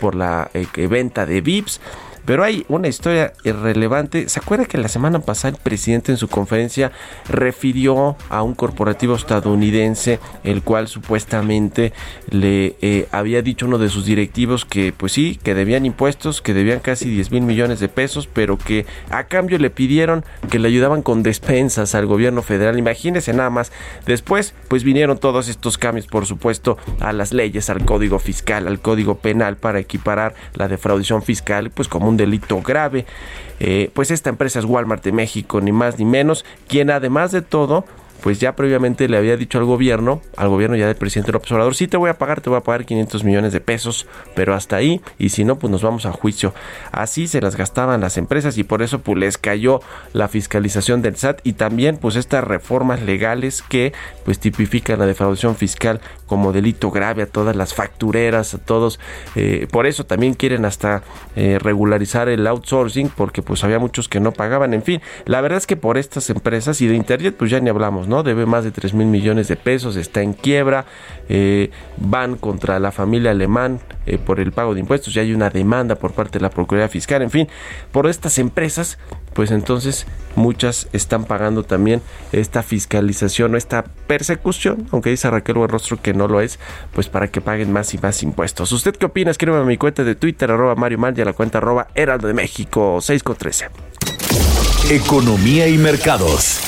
por 0.00 0.14
la 0.14 0.50
eh, 0.54 0.86
venta 0.86 1.26
de 1.26 1.40
VIPs. 1.40 1.80
Pero 2.24 2.44
hay 2.44 2.64
una 2.68 2.88
historia 2.88 3.32
irrelevante. 3.44 4.28
¿Se 4.28 4.40
acuerda 4.40 4.66
que 4.66 4.78
la 4.78 4.88
semana 4.88 5.20
pasada 5.20 5.56
el 5.56 5.62
presidente 5.62 6.12
en 6.12 6.18
su 6.18 6.28
conferencia 6.28 6.92
refirió 7.28 8.16
a 8.28 8.42
un 8.42 8.54
corporativo 8.54 9.14
estadounidense, 9.14 10.20
el 10.44 10.62
cual 10.62 10.88
supuestamente 10.88 11.92
le 12.30 12.76
eh, 12.80 13.08
había 13.12 13.42
dicho 13.42 13.66
uno 13.66 13.78
de 13.78 13.88
sus 13.88 14.04
directivos 14.04 14.64
que 14.64 14.92
pues 14.92 15.12
sí, 15.12 15.38
que 15.42 15.54
debían 15.54 15.86
impuestos, 15.86 16.42
que 16.42 16.54
debían 16.54 16.80
casi 16.80 17.08
10 17.08 17.30
mil 17.30 17.42
millones 17.42 17.80
de 17.80 17.88
pesos, 17.88 18.26
pero 18.26 18.58
que 18.58 18.84
a 19.10 19.24
cambio 19.24 19.58
le 19.58 19.70
pidieron 19.70 20.24
que 20.50 20.58
le 20.58 20.68
ayudaban 20.68 21.02
con 21.02 21.22
despensas 21.22 21.94
al 21.94 22.06
gobierno 22.06 22.42
federal. 22.42 22.78
Imagínense 22.78 23.32
nada 23.32 23.50
más. 23.50 23.72
Después 24.06 24.54
pues 24.68 24.84
vinieron 24.84 25.18
todos 25.18 25.48
estos 25.48 25.78
cambios, 25.78 26.06
por 26.06 26.26
supuesto, 26.26 26.76
a 27.00 27.12
las 27.12 27.32
leyes, 27.32 27.70
al 27.70 27.84
código 27.84 28.18
fiscal, 28.18 28.68
al 28.68 28.80
código 28.80 29.16
penal 29.16 29.56
para 29.56 29.78
equiparar 29.78 30.34
la 30.54 30.68
defraudación 30.68 31.22
fiscal 31.22 31.70
pues 31.70 31.88
como 31.88 32.08
un 32.08 32.17
delito 32.18 32.60
grave. 32.60 33.06
Eh, 33.60 33.90
pues 33.94 34.10
esta 34.10 34.28
empresa 34.28 34.58
es 34.58 34.66
Walmart 34.66 35.02
de 35.02 35.12
México, 35.12 35.62
ni 35.62 35.72
más 35.72 35.98
ni 35.98 36.04
menos, 36.04 36.44
quien 36.68 36.90
además 36.90 37.32
de 37.32 37.40
todo 37.40 37.86
pues 38.22 38.40
ya 38.40 38.56
previamente 38.56 39.08
le 39.08 39.16
había 39.16 39.36
dicho 39.36 39.58
al 39.58 39.64
gobierno, 39.64 40.20
al 40.36 40.48
gobierno 40.48 40.76
ya 40.76 40.86
del 40.86 40.96
presidente 40.96 41.32
López 41.32 41.50
Obrador, 41.52 41.74
sí 41.74 41.86
te 41.88 41.96
voy 41.96 42.10
a 42.10 42.18
pagar, 42.18 42.40
te 42.40 42.50
voy 42.50 42.58
a 42.58 42.62
pagar 42.62 42.84
500 42.84 43.24
millones 43.24 43.52
de 43.52 43.60
pesos, 43.60 44.06
pero 44.34 44.54
hasta 44.54 44.76
ahí, 44.76 45.00
y 45.18 45.30
si 45.30 45.44
no, 45.44 45.58
pues 45.58 45.70
nos 45.70 45.82
vamos 45.82 46.06
a 46.06 46.12
juicio. 46.12 46.54
Así 46.92 47.28
se 47.28 47.40
las 47.40 47.56
gastaban 47.56 48.00
las 48.00 48.16
empresas 48.16 48.58
y 48.58 48.64
por 48.64 48.82
eso 48.82 49.00
pues 49.00 49.18
les 49.18 49.38
cayó 49.38 49.80
la 50.12 50.28
fiscalización 50.28 51.02
del 51.02 51.16
SAT 51.16 51.40
y 51.44 51.54
también 51.54 51.96
pues 51.96 52.16
estas 52.16 52.44
reformas 52.44 53.02
legales 53.02 53.62
que 53.62 53.92
pues 54.24 54.38
tipifican 54.38 54.98
la 54.98 55.06
defraudación 55.06 55.56
fiscal 55.56 56.00
como 56.26 56.52
delito 56.52 56.90
grave 56.90 57.22
a 57.22 57.26
todas 57.26 57.56
las 57.56 57.74
factureras, 57.74 58.54
a 58.54 58.58
todos, 58.58 59.00
eh, 59.34 59.66
por 59.70 59.86
eso 59.86 60.04
también 60.04 60.34
quieren 60.34 60.64
hasta 60.64 61.02
eh, 61.36 61.58
regularizar 61.60 62.28
el 62.28 62.46
outsourcing 62.46 63.08
porque 63.08 63.42
pues 63.42 63.64
había 63.64 63.78
muchos 63.78 64.08
que 64.08 64.20
no 64.20 64.32
pagaban, 64.32 64.74
en 64.74 64.82
fin, 64.82 65.00
la 65.24 65.40
verdad 65.40 65.58
es 65.58 65.66
que 65.66 65.76
por 65.76 65.98
estas 65.98 66.30
empresas 66.30 66.80
y 66.80 66.86
de 66.86 66.94
Internet 66.94 67.34
pues 67.38 67.50
ya 67.50 67.60
ni 67.60 67.70
hablamos, 67.70 68.08
¿no? 68.08 68.17
Debe 68.22 68.46
más 68.46 68.64
de 68.64 68.70
3 68.70 68.94
mil 68.94 69.06
millones 69.06 69.48
de 69.48 69.56
pesos, 69.56 69.96
está 69.96 70.22
en 70.22 70.32
quiebra, 70.32 70.84
eh, 71.28 71.70
van 71.96 72.36
contra 72.36 72.78
la 72.80 72.92
familia 72.92 73.30
alemán 73.30 73.80
eh, 74.06 74.18
por 74.18 74.40
el 74.40 74.52
pago 74.52 74.74
de 74.74 74.80
impuestos, 74.80 75.14
ya 75.14 75.22
hay 75.22 75.32
una 75.32 75.50
demanda 75.50 75.96
por 75.96 76.12
parte 76.12 76.38
de 76.38 76.42
la 76.42 76.50
Procuraduría 76.50 76.88
Fiscal, 76.88 77.22
en 77.22 77.30
fin, 77.30 77.48
por 77.92 78.06
estas 78.06 78.38
empresas, 78.38 78.98
pues 79.34 79.50
entonces 79.50 80.06
muchas 80.36 80.88
están 80.92 81.24
pagando 81.24 81.62
también 81.62 82.00
esta 82.32 82.62
fiscalización 82.62 83.54
o 83.54 83.56
esta 83.56 83.84
persecución, 84.06 84.86
aunque 84.90 85.10
dice 85.10 85.30
Raquel 85.30 85.56
Buenrostro 85.56 86.00
que 86.00 86.14
no 86.14 86.28
lo 86.28 86.40
es, 86.40 86.58
pues 86.92 87.08
para 87.08 87.28
que 87.28 87.40
paguen 87.40 87.72
más 87.72 87.94
y 87.94 87.98
más 87.98 88.22
impuestos. 88.22 88.72
¿Usted 88.72 88.96
qué 88.96 89.06
opina? 89.06 89.30
Escríbeme 89.30 89.62
a 89.62 89.66
mi 89.66 89.76
cuenta 89.76 90.04
de 90.04 90.14
Twitter, 90.14 90.50
arroba 90.50 90.74
Mario 90.74 90.98
Mal 90.98 91.16
y 91.16 91.20
a 91.20 91.24
la 91.24 91.32
cuenta 91.32 91.58
arroba 91.58 91.88
Heraldo 91.94 92.28
de 92.28 92.34
México, 92.34 92.98
6 93.00 93.22
con 93.22 93.36
13. 93.36 93.68
Economía 94.90 95.68
y 95.68 95.76
mercados. 95.76 96.60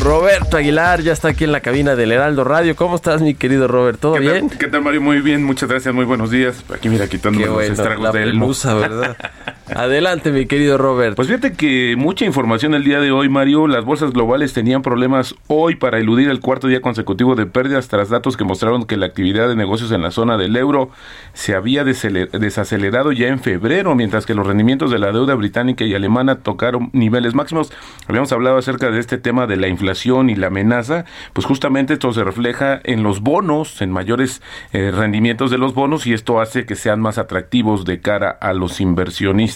Roberto 0.00 0.56
Aguilar 0.56 1.02
ya 1.02 1.12
está 1.12 1.28
aquí 1.28 1.44
en 1.44 1.52
la 1.52 1.60
cabina 1.60 1.94
del 1.96 2.12
Heraldo 2.12 2.44
Radio. 2.44 2.74
¿Cómo 2.76 2.96
estás, 2.96 3.22
mi 3.22 3.34
querido 3.34 3.68
Robert? 3.68 3.98
¿Todo 4.00 4.14
¿Qué 4.14 4.20
bien? 4.20 4.48
tal, 4.48 4.58
¿Qué 4.58 4.66
tal, 4.68 4.82
Mario? 4.82 5.00
Muy 5.00 5.20
bien, 5.20 5.44
muchas 5.44 5.68
gracias, 5.68 5.94
muy 5.94 6.04
buenos 6.04 6.30
días. 6.30 6.64
Aquí 6.74 6.88
mira, 6.88 7.06
quitándome 7.06 7.44
Qué 7.44 7.48
los 7.50 7.54
bueno, 7.56 7.74
estragos 7.74 8.02
la 8.02 8.12
de 8.12 8.22
Elmo. 8.22 8.40
pelusa, 8.46 8.74
¿verdad? 8.74 9.16
Adelante, 9.72 10.30
mi 10.30 10.44
querido 10.44 10.76
Robert. 10.76 11.16
Pues 11.16 11.28
fíjate 11.28 11.54
que 11.54 11.94
mucha 11.96 12.26
información 12.26 12.74
el 12.74 12.84
día 12.84 13.00
de 13.00 13.12
hoy, 13.12 13.30
Mario. 13.30 13.66
Las 13.66 13.86
bolsas 13.86 14.12
globales 14.12 14.52
tenían 14.52 14.82
problemas 14.82 15.34
hoy 15.46 15.76
para 15.76 15.98
eludir 15.98 16.28
el 16.28 16.40
cuarto 16.40 16.68
día 16.68 16.82
consecutivo 16.82 17.34
de 17.34 17.46
pérdidas 17.46 17.88
tras 17.88 18.10
datos 18.10 18.36
que 18.36 18.44
mostraron 18.44 18.84
que 18.84 18.98
la 18.98 19.06
actividad 19.06 19.48
de 19.48 19.56
negocios 19.56 19.90
en 19.92 20.02
la 20.02 20.10
zona 20.10 20.36
del 20.36 20.54
euro 20.56 20.90
se 21.32 21.54
había 21.54 21.82
desacelerado 21.82 23.12
ya 23.12 23.28
en 23.28 23.40
febrero, 23.40 23.94
mientras 23.94 24.26
que 24.26 24.34
los 24.34 24.46
rendimientos 24.46 24.90
de 24.90 24.98
la 24.98 25.12
deuda 25.12 25.34
británica 25.34 25.84
y 25.84 25.94
alemana 25.94 26.40
tocaron 26.40 26.90
niveles 26.92 27.34
máximos. 27.34 27.72
Habíamos 28.06 28.32
hablado 28.32 28.58
acerca 28.58 28.90
de 28.90 29.00
este 29.00 29.16
tema 29.16 29.46
de 29.46 29.56
la 29.56 29.68
inflación 29.68 30.28
y 30.28 30.34
la 30.34 30.48
amenaza, 30.48 31.06
pues 31.32 31.46
justamente 31.46 31.94
esto 31.94 32.12
se 32.12 32.22
refleja 32.22 32.82
en 32.84 33.02
los 33.02 33.20
bonos, 33.20 33.80
en 33.80 33.90
mayores 33.90 34.42
eh, 34.74 34.92
rendimientos 34.94 35.50
de 35.50 35.56
los 35.56 35.72
bonos 35.72 36.06
y 36.06 36.12
esto 36.12 36.38
hace 36.38 36.66
que 36.66 36.74
sean 36.74 37.00
más 37.00 37.16
atractivos 37.16 37.86
de 37.86 38.00
cara 38.00 38.28
a 38.28 38.52
los 38.52 38.82
inversionistas. 38.82 39.53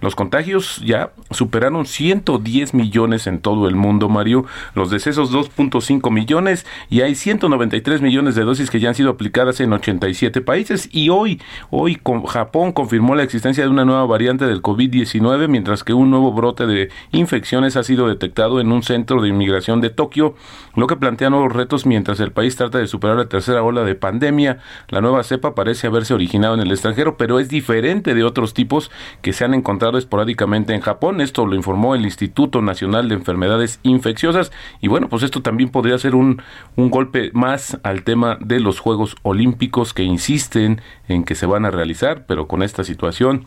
Los 0.00 0.14
contagios 0.14 0.80
ya 0.84 1.12
superaron 1.30 1.86
110 1.86 2.74
millones 2.74 3.26
en 3.26 3.40
todo 3.40 3.68
el 3.68 3.74
mundo, 3.74 4.08
Mario. 4.08 4.44
Los 4.74 4.90
decesos 4.90 5.32
2.5 5.32 6.10
millones 6.10 6.66
y 6.88 7.00
hay 7.02 7.14
193 7.14 8.02
millones 8.02 8.34
de 8.34 8.44
dosis 8.44 8.70
que 8.70 8.80
ya 8.80 8.88
han 8.90 8.94
sido 8.94 9.10
aplicadas 9.10 9.60
en 9.60 9.72
87 9.72 10.40
países 10.40 10.88
y 10.92 11.08
hoy, 11.08 11.40
hoy 11.70 11.96
con 11.96 12.24
Japón 12.24 12.72
confirmó 12.72 13.14
la 13.14 13.22
existencia 13.22 13.64
de 13.64 13.70
una 13.70 13.84
nueva 13.84 14.06
variante 14.06 14.46
del 14.46 14.62
COVID-19 14.62 15.48
mientras 15.48 15.84
que 15.84 15.94
un 15.94 16.10
nuevo 16.10 16.32
brote 16.32 16.66
de 16.66 16.90
infecciones 17.12 17.76
ha 17.76 17.82
sido 17.82 18.08
detectado 18.08 18.60
en 18.60 18.72
un 18.72 18.82
centro 18.82 19.22
de 19.22 19.28
inmigración 19.28 19.80
de 19.80 19.90
Tokio, 19.90 20.34
lo 20.74 20.86
que 20.86 20.96
plantea 20.96 21.30
nuevos 21.30 21.52
retos 21.52 21.86
mientras 21.86 22.20
el 22.20 22.32
país 22.32 22.56
trata 22.56 22.78
de 22.78 22.86
superar 22.86 23.16
la 23.16 23.28
tercera 23.28 23.62
ola 23.62 23.84
de 23.84 23.94
pandemia. 23.94 24.58
La 24.88 25.00
nueva 25.00 25.22
cepa 25.22 25.54
parece 25.54 25.86
haberse 25.86 26.14
originado 26.14 26.54
en 26.54 26.60
el 26.60 26.70
extranjero, 26.70 27.16
pero 27.16 27.38
es 27.40 27.48
diferente 27.48 28.14
de 28.14 28.24
otros 28.24 28.54
tipos 28.54 28.90
que 29.22 29.29
se 29.32 29.44
han 29.44 29.54
encontrado 29.54 29.98
esporádicamente 29.98 30.74
en 30.74 30.80
Japón. 30.80 31.20
Esto 31.20 31.46
lo 31.46 31.54
informó 31.54 31.94
el 31.94 32.04
Instituto 32.04 32.62
Nacional 32.62 33.08
de 33.08 33.14
Enfermedades 33.14 33.80
Infecciosas. 33.82 34.52
Y 34.80 34.88
bueno, 34.88 35.08
pues 35.08 35.22
esto 35.22 35.42
también 35.42 35.70
podría 35.70 35.98
ser 35.98 36.14
un, 36.14 36.42
un 36.76 36.90
golpe 36.90 37.30
más 37.32 37.78
al 37.82 38.02
tema 38.02 38.38
de 38.40 38.60
los 38.60 38.80
Juegos 38.80 39.16
Olímpicos 39.22 39.94
que 39.94 40.02
insisten 40.02 40.80
en 41.08 41.24
que 41.24 41.34
se 41.34 41.46
van 41.46 41.64
a 41.64 41.70
realizar, 41.70 42.24
pero 42.26 42.46
con 42.46 42.62
esta 42.62 42.84
situación 42.84 43.46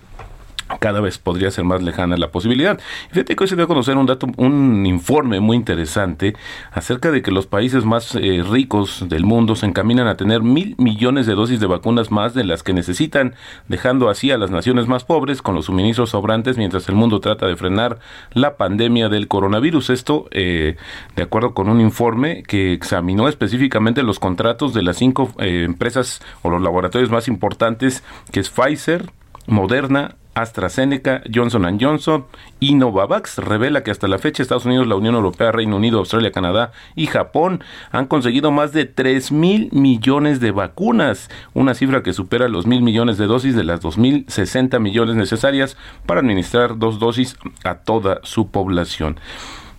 cada 0.79 1.01
vez 1.01 1.17
podría 1.17 1.51
ser 1.51 1.65
más 1.65 1.82
lejana 1.82 2.17
la 2.17 2.32
posibilidad. 2.32 2.79
Fíjate 3.12 3.36
que 3.36 3.43
hoy 3.43 3.48
se 3.48 3.55
dio 3.55 3.65
a 3.65 3.67
conocer 3.67 3.98
un 3.98 4.05
dato, 4.05 4.27
un 4.38 4.86
informe 4.86 5.39
muy 5.39 5.58
interesante 5.58 6.36
acerca 6.72 7.12
de 7.12 7.22
que 7.22 7.32
los 7.32 7.48
países 7.48 7.86
más 7.86 8.15
eh, 8.15 8.43
ricos 8.48 9.08
del 9.08 9.25
mundo 9.25 9.55
se 9.55 9.65
encaminan 9.65 10.08
a 10.08 10.17
tener 10.17 10.41
mil 10.41 10.75
millones 10.77 11.25
de 11.25 11.36
dosis 11.36 11.60
de 11.60 11.67
vacunas 11.67 12.12
más 12.12 12.34
de 12.34 12.43
las 12.43 12.63
que 12.63 12.74
necesitan, 12.74 13.36
dejando 13.67 14.10
así 14.10 14.32
a 14.32 14.38
las 14.38 14.51
naciones 14.51 14.88
más 14.88 15.03
pobres 15.03 15.41
con 15.41 15.55
los 15.55 15.65
suministros 15.65 16.12
sobrantes 16.12 16.58
mientras 16.58 16.88
el 16.89 16.96
mundo 16.96 17.20
trata 17.20 17.48
de 17.48 17.55
frenar 17.55 18.00
la 18.34 18.58
pandemia 18.58 19.10
del 19.10 19.27
coronavirus. 19.27 19.89
Esto, 19.89 20.27
eh, 20.32 20.77
de 21.15 21.24
acuerdo 21.24 21.53
con 21.53 21.70
un 21.70 21.82
informe 21.82 22.43
que 22.43 22.74
examinó 22.74 23.27
específicamente 23.27 24.03
los 24.03 24.20
contratos 24.20 24.74
de 24.74 24.84
las 24.84 24.98
cinco 24.98 25.34
eh, 25.39 25.63
empresas 25.63 26.22
o 26.41 26.50
los 26.50 26.62
laboratorios 26.62 27.12
más 27.12 27.27
importantes, 27.27 28.03
que 28.32 28.39
es 28.39 28.50
Pfizer, 28.50 29.12
Moderna, 29.48 30.15
AstraZeneca, 30.35 31.21
Johnson 31.33 31.77
Johnson 31.79 32.25
y 32.59 32.75
Novavax 32.75 33.37
revela 33.37 33.83
que 33.83 33.91
hasta 33.91 34.07
la 34.07 34.17
fecha 34.17 34.41
Estados 34.41 34.65
Unidos, 34.65 34.87
la 34.87 34.95
Unión 34.95 35.15
Europea, 35.15 35.51
Reino 35.51 35.77
Unido, 35.77 35.99
Australia, 35.99 36.31
Canadá 36.31 36.71
y 36.95 37.07
Japón 37.07 37.63
han 37.91 38.07
conseguido 38.07 38.51
más 38.51 38.73
de 38.73 38.85
3 38.85 39.31
mil 39.31 39.69
millones 39.71 40.39
de 40.39 40.51
vacunas, 40.51 41.29
una 41.53 41.73
cifra 41.73 42.03
que 42.03 42.13
supera 42.13 42.47
los 42.47 42.65
mil 42.65 42.81
millones 42.81 43.17
de 43.17 43.27
dosis 43.27 43.55
de 43.55 43.63
las 43.63 43.81
2.060 43.81 44.79
millones 44.79 45.15
necesarias 45.15 45.77
para 46.05 46.21
administrar 46.21 46.77
dos 46.77 46.99
dosis 46.99 47.37
a 47.63 47.75
toda 47.75 48.19
su 48.23 48.49
población. 48.49 49.17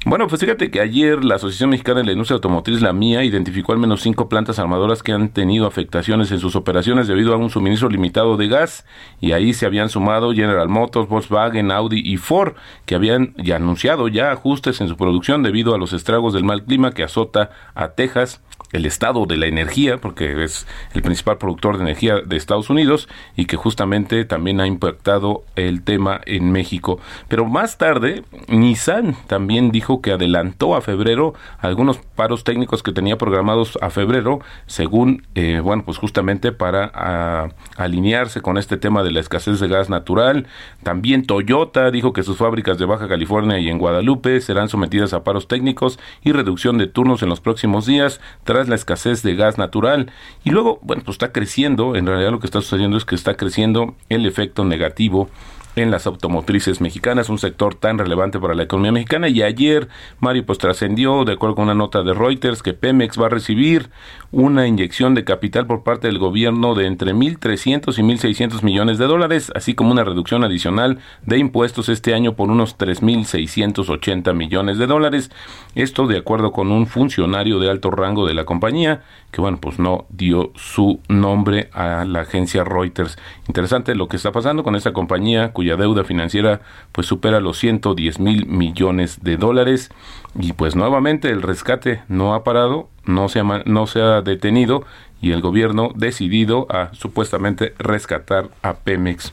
Bueno, 0.06 0.26
pues 0.28 0.42
fíjate 0.42 0.70
que 0.70 0.82
ayer 0.82 1.24
la 1.24 1.36
Asociación 1.36 1.70
Mexicana 1.70 2.00
de 2.00 2.06
la 2.06 2.12
Industria 2.12 2.34
Automotriz, 2.34 2.82
la 2.82 2.92
mía, 2.92 3.24
identificó 3.24 3.72
al 3.72 3.78
menos 3.78 4.02
cinco 4.02 4.28
plantas 4.28 4.58
armadoras 4.58 5.02
que 5.02 5.12
han 5.12 5.30
tenido 5.30 5.66
afectaciones 5.66 6.30
en 6.30 6.40
sus 6.40 6.56
operaciones 6.56 7.08
debido 7.08 7.32
a 7.32 7.38
un 7.38 7.48
suministro 7.48 7.88
limitado 7.88 8.36
de 8.36 8.48
gas. 8.48 8.84
Y 9.18 9.32
ahí 9.32 9.54
se 9.54 9.64
habían 9.64 9.88
sumado 9.88 10.34
General 10.34 10.68
Motors, 10.68 11.08
Volkswagen, 11.08 11.70
Audi 11.70 12.02
y 12.04 12.18
Ford, 12.18 12.52
que 12.84 12.96
habían 12.96 13.32
ya 13.38 13.56
anunciado 13.56 14.08
ya 14.08 14.30
ajustes 14.30 14.82
en 14.82 14.88
su 14.88 14.96
producción 14.98 15.42
debido 15.42 15.74
a 15.74 15.78
los 15.78 15.94
estragos 15.94 16.34
del 16.34 16.44
mal 16.44 16.64
clima 16.64 16.92
que 16.92 17.02
azota 17.02 17.48
a 17.74 17.92
Texas 17.92 18.42
el 18.72 18.86
estado 18.86 19.26
de 19.26 19.36
la 19.36 19.46
energía, 19.46 19.98
porque 19.98 20.42
es 20.44 20.66
el 20.94 21.02
principal 21.02 21.38
productor 21.38 21.76
de 21.76 21.84
energía 21.84 22.20
de 22.24 22.36
Estados 22.36 22.70
Unidos 22.70 23.08
y 23.36 23.46
que 23.46 23.56
justamente 23.56 24.24
también 24.24 24.60
ha 24.60 24.66
impactado 24.66 25.44
el 25.56 25.82
tema 25.82 26.20
en 26.26 26.50
México. 26.50 26.98
Pero 27.28 27.44
más 27.44 27.78
tarde, 27.78 28.24
Nissan 28.48 29.16
también 29.26 29.70
dijo 29.70 30.02
que 30.02 30.12
adelantó 30.12 30.74
a 30.74 30.80
febrero 30.80 31.34
algunos 31.58 31.98
paros 31.98 32.44
técnicos 32.44 32.82
que 32.82 32.92
tenía 32.92 33.16
programados 33.16 33.78
a 33.80 33.90
febrero, 33.90 34.40
según, 34.66 35.26
eh, 35.34 35.60
bueno, 35.62 35.84
pues 35.84 35.98
justamente 35.98 36.52
para 36.52 36.90
a, 36.94 37.48
alinearse 37.76 38.40
con 38.40 38.58
este 38.58 38.76
tema 38.76 39.02
de 39.02 39.12
la 39.12 39.20
escasez 39.20 39.60
de 39.60 39.68
gas 39.68 39.88
natural. 39.88 40.46
También 40.82 41.26
Toyota 41.26 41.90
dijo 41.90 42.12
que 42.12 42.22
sus 42.22 42.38
fábricas 42.38 42.78
de 42.78 42.86
Baja 42.86 43.08
California 43.08 43.58
y 43.58 43.68
en 43.68 43.78
Guadalupe 43.78 44.40
serán 44.40 44.68
sometidas 44.68 45.12
a 45.12 45.24
paros 45.24 45.48
técnicos 45.48 45.98
y 46.22 46.32
reducción 46.32 46.78
de 46.78 46.86
turnos 46.86 47.22
en 47.22 47.28
los 47.28 47.40
próximos 47.40 47.86
días 47.86 48.20
tras 48.54 48.68
la 48.68 48.76
escasez 48.76 49.24
de 49.24 49.34
gas 49.34 49.58
natural. 49.58 50.12
Y 50.44 50.50
luego, 50.50 50.78
bueno, 50.80 51.02
pues 51.04 51.16
está 51.16 51.32
creciendo, 51.32 51.96
en 51.96 52.06
realidad 52.06 52.30
lo 52.30 52.38
que 52.38 52.46
está 52.46 52.60
sucediendo 52.60 52.96
es 52.96 53.04
que 53.04 53.16
está 53.16 53.36
creciendo 53.36 53.96
el 54.08 54.26
efecto 54.26 54.64
negativo 54.64 55.28
en 55.76 55.90
las 55.90 56.06
automotrices 56.06 56.80
mexicanas, 56.80 57.28
un 57.28 57.38
sector 57.38 57.74
tan 57.74 57.98
relevante 57.98 58.38
para 58.38 58.54
la 58.54 58.64
economía 58.64 58.92
mexicana. 58.92 59.28
Y 59.28 59.42
ayer, 59.42 59.88
Mario, 60.20 60.46
pues 60.46 60.58
trascendió, 60.58 61.24
de 61.24 61.32
acuerdo 61.32 61.56
con 61.56 61.64
una 61.64 61.74
nota 61.74 62.02
de 62.02 62.14
Reuters, 62.14 62.62
que 62.62 62.74
Pemex 62.74 63.20
va 63.20 63.26
a 63.26 63.30
recibir 63.30 63.90
una 64.30 64.66
inyección 64.66 65.14
de 65.14 65.24
capital 65.24 65.66
por 65.66 65.82
parte 65.82 66.08
del 66.08 66.18
gobierno 66.18 66.74
de 66.74 66.86
entre 66.86 67.14
1.300 67.14 67.98
y 67.98 68.02
1.600 68.02 68.62
millones 68.62 68.98
de 68.98 69.06
dólares, 69.06 69.52
así 69.54 69.74
como 69.74 69.92
una 69.92 70.04
reducción 70.04 70.44
adicional 70.44 70.98
de 71.22 71.38
impuestos 71.38 71.88
este 71.88 72.14
año 72.14 72.34
por 72.34 72.50
unos 72.50 72.76
3.680 72.76 74.34
millones 74.34 74.78
de 74.78 74.86
dólares. 74.86 75.30
Esto 75.74 76.06
de 76.06 76.18
acuerdo 76.18 76.52
con 76.52 76.70
un 76.72 76.86
funcionario 76.86 77.58
de 77.58 77.70
alto 77.70 77.90
rango 77.90 78.26
de 78.26 78.34
la 78.34 78.44
compañía, 78.44 79.02
que 79.30 79.40
bueno, 79.40 79.58
pues 79.60 79.78
no 79.78 80.06
dio 80.10 80.52
su 80.54 81.00
nombre 81.08 81.68
a 81.72 82.04
la 82.04 82.20
agencia 82.20 82.64
Reuters. 82.64 83.18
Interesante 83.48 83.94
lo 83.94 84.08
que 84.08 84.16
está 84.16 84.32
pasando 84.32 84.62
con 84.62 84.76
esta 84.76 84.92
compañía 84.92 85.52
cuya 85.52 85.63
deuda 85.76 86.04
financiera 86.04 86.60
pues 86.92 87.06
supera 87.06 87.40
los 87.40 87.58
110 87.58 88.20
mil 88.20 88.46
millones 88.46 89.22
de 89.22 89.36
dólares 89.36 89.90
y 90.38 90.52
pues 90.52 90.76
nuevamente 90.76 91.30
el 91.30 91.42
rescate 91.42 92.02
no 92.08 92.34
ha 92.34 92.44
parado, 92.44 92.88
no 93.04 93.28
se 93.28 93.40
ha, 93.40 93.44
no 93.64 93.86
se 93.86 94.00
ha 94.00 94.20
detenido 94.20 94.84
y 95.20 95.32
el 95.32 95.40
gobierno 95.40 95.90
decidido 95.94 96.66
a 96.70 96.92
supuestamente 96.94 97.74
rescatar 97.78 98.50
a 98.62 98.74
Pemex. 98.74 99.32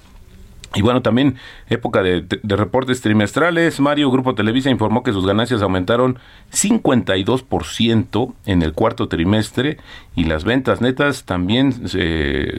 Y 0.74 0.82
bueno, 0.82 1.02
también 1.02 1.36
época 1.70 2.02
de, 2.02 2.26
reportes 2.44 3.02
trimestrales. 3.02 3.82
Mario 3.82 4.10
Grupo 4.10 4.36
Televisa 4.36 4.70
informó 4.70 5.04
que 5.04 5.12
sus 5.12 5.26
ganancias 5.26 5.62
aumentaron 5.62 6.18
52% 6.54 8.34
en 8.46 8.62
el 8.62 8.72
cuarto 8.72 9.10
trimestre 9.10 9.80
y 10.16 10.24
las 10.24 10.46
ventas 10.46 10.80
netas 10.80 11.26
también 11.26 11.74
eh, 11.94 12.58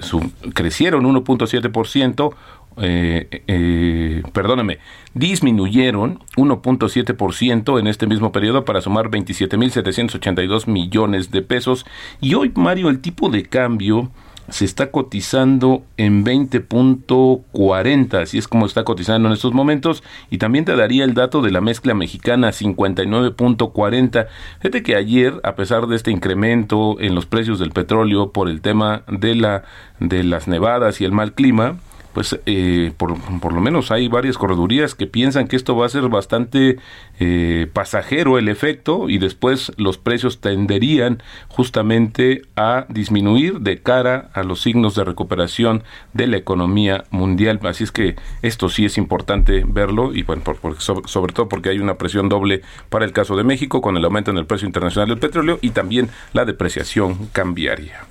crecieron 0.52 1.05
1.7%. 1.05 2.35
Eh, 2.81 3.43
eh, 3.47 4.23
perdóname, 4.33 4.79
disminuyeron 5.14 6.21
1.7% 6.37 7.79
en 7.79 7.87
este 7.87 8.07
mismo 8.07 8.33
periodo 8.33 8.64
para 8.64 8.81
sumar 8.81 9.11
27.782 9.11 10.67
millones 10.67 11.31
de 11.31 11.43
pesos. 11.43 11.85
Y 12.21 12.35
hoy, 12.35 12.52
Mario, 12.55 12.88
el 12.88 13.00
tipo 13.00 13.29
de 13.29 13.45
cambio 13.45 14.11
se 14.49 14.64
está 14.64 14.91
cotizando 14.91 15.83
en 15.97 16.25
20.40, 16.25 18.23
así 18.23 18.38
es 18.38 18.49
como 18.49 18.67
está 18.67 18.85
cotizando 18.85 19.29
en 19.29 19.35
estos 19.35 19.52
momentos, 19.52 20.02
y 20.31 20.38
también 20.38 20.64
te 20.64 20.75
daría 20.76 21.05
el 21.05 21.14
dato 21.14 21.43
de 21.43 21.50
la 21.50 21.61
mezcla 21.61 21.95
mexicana 21.95 22.49
59.40. 22.50 24.26
Fíjate 24.61 24.83
que 24.83 24.97
ayer, 24.97 25.41
a 25.45 25.55
pesar 25.55 25.87
de 25.87 25.97
este 25.97 26.11
incremento 26.11 27.00
en 27.00 27.14
los 27.14 27.26
precios 27.26 27.59
del 27.59 27.71
petróleo 27.71 28.33
por 28.33 28.49
el 28.49 28.61
tema 28.61 29.05
de 29.09 29.35
la 29.35 29.64
de 30.00 30.25
las 30.25 30.49
nevadas 30.49 31.00
y 31.00 31.05
el 31.05 31.12
mal 31.12 31.33
clima, 31.33 31.76
pues 32.12 32.38
eh, 32.47 32.92
por, 32.97 33.16
por 33.40 33.52
lo 33.52 33.61
menos 33.61 33.90
hay 33.90 34.09
varias 34.09 34.37
corredurías 34.37 34.95
que 34.95 35.07
piensan 35.07 35.49
que 35.49 35.57
esto 35.57 35.76
va 35.76 35.87
a 35.87 35.88
ser 35.88 36.09
bastante 36.09 36.78
eh, 37.21 37.69
pasajero 37.73 38.38
el 38.38 38.49
efecto 38.49 39.09
y 39.09 39.19
después 39.19 39.73
los 39.76 39.99
precios 39.99 40.40
tenderían 40.40 41.23
justamente 41.49 42.42
a 42.57 42.87
disminuir 42.88 43.61
de 43.61 43.81
cara 43.83 44.31
a 44.35 44.42
los 44.42 44.61
signos 44.61 44.95
de 44.95 45.04
recuperación 45.04 45.85
de 46.12 46.26
la 46.26 46.37
economía 46.37 47.04
mundial. 47.11 47.61
Así 47.62 47.85
es 47.85 47.92
que 47.92 48.16
esto 48.42 48.69
sí 48.69 48.85
es 48.85 48.99
importante 48.99 49.64
verlo 49.66 50.14
y 50.14 50.23
bueno, 50.23 50.42
por- 50.42 50.81
sobre, 50.81 51.33
todo 51.33 51.49
porque 51.49 51.71
hay 51.71 51.78
una 51.78 51.95
presión 51.95 52.28
doble 52.28 52.62
para 52.88 53.04
el 53.04 53.12
caso 53.12 53.37
de 53.37 53.45
México 53.45 53.81
con 53.81 53.97
el 53.97 54.04
aumento 54.04 54.31
en 54.31 54.38
el 54.38 54.47
precio 54.47 54.66
internacional 54.66 55.09
del 55.09 55.19
petróleo 55.19 55.59
y 55.62 55.71
también 55.71 56.11
la 56.33 56.45
depreciación 56.45 57.28
cambiaria. 57.33 58.04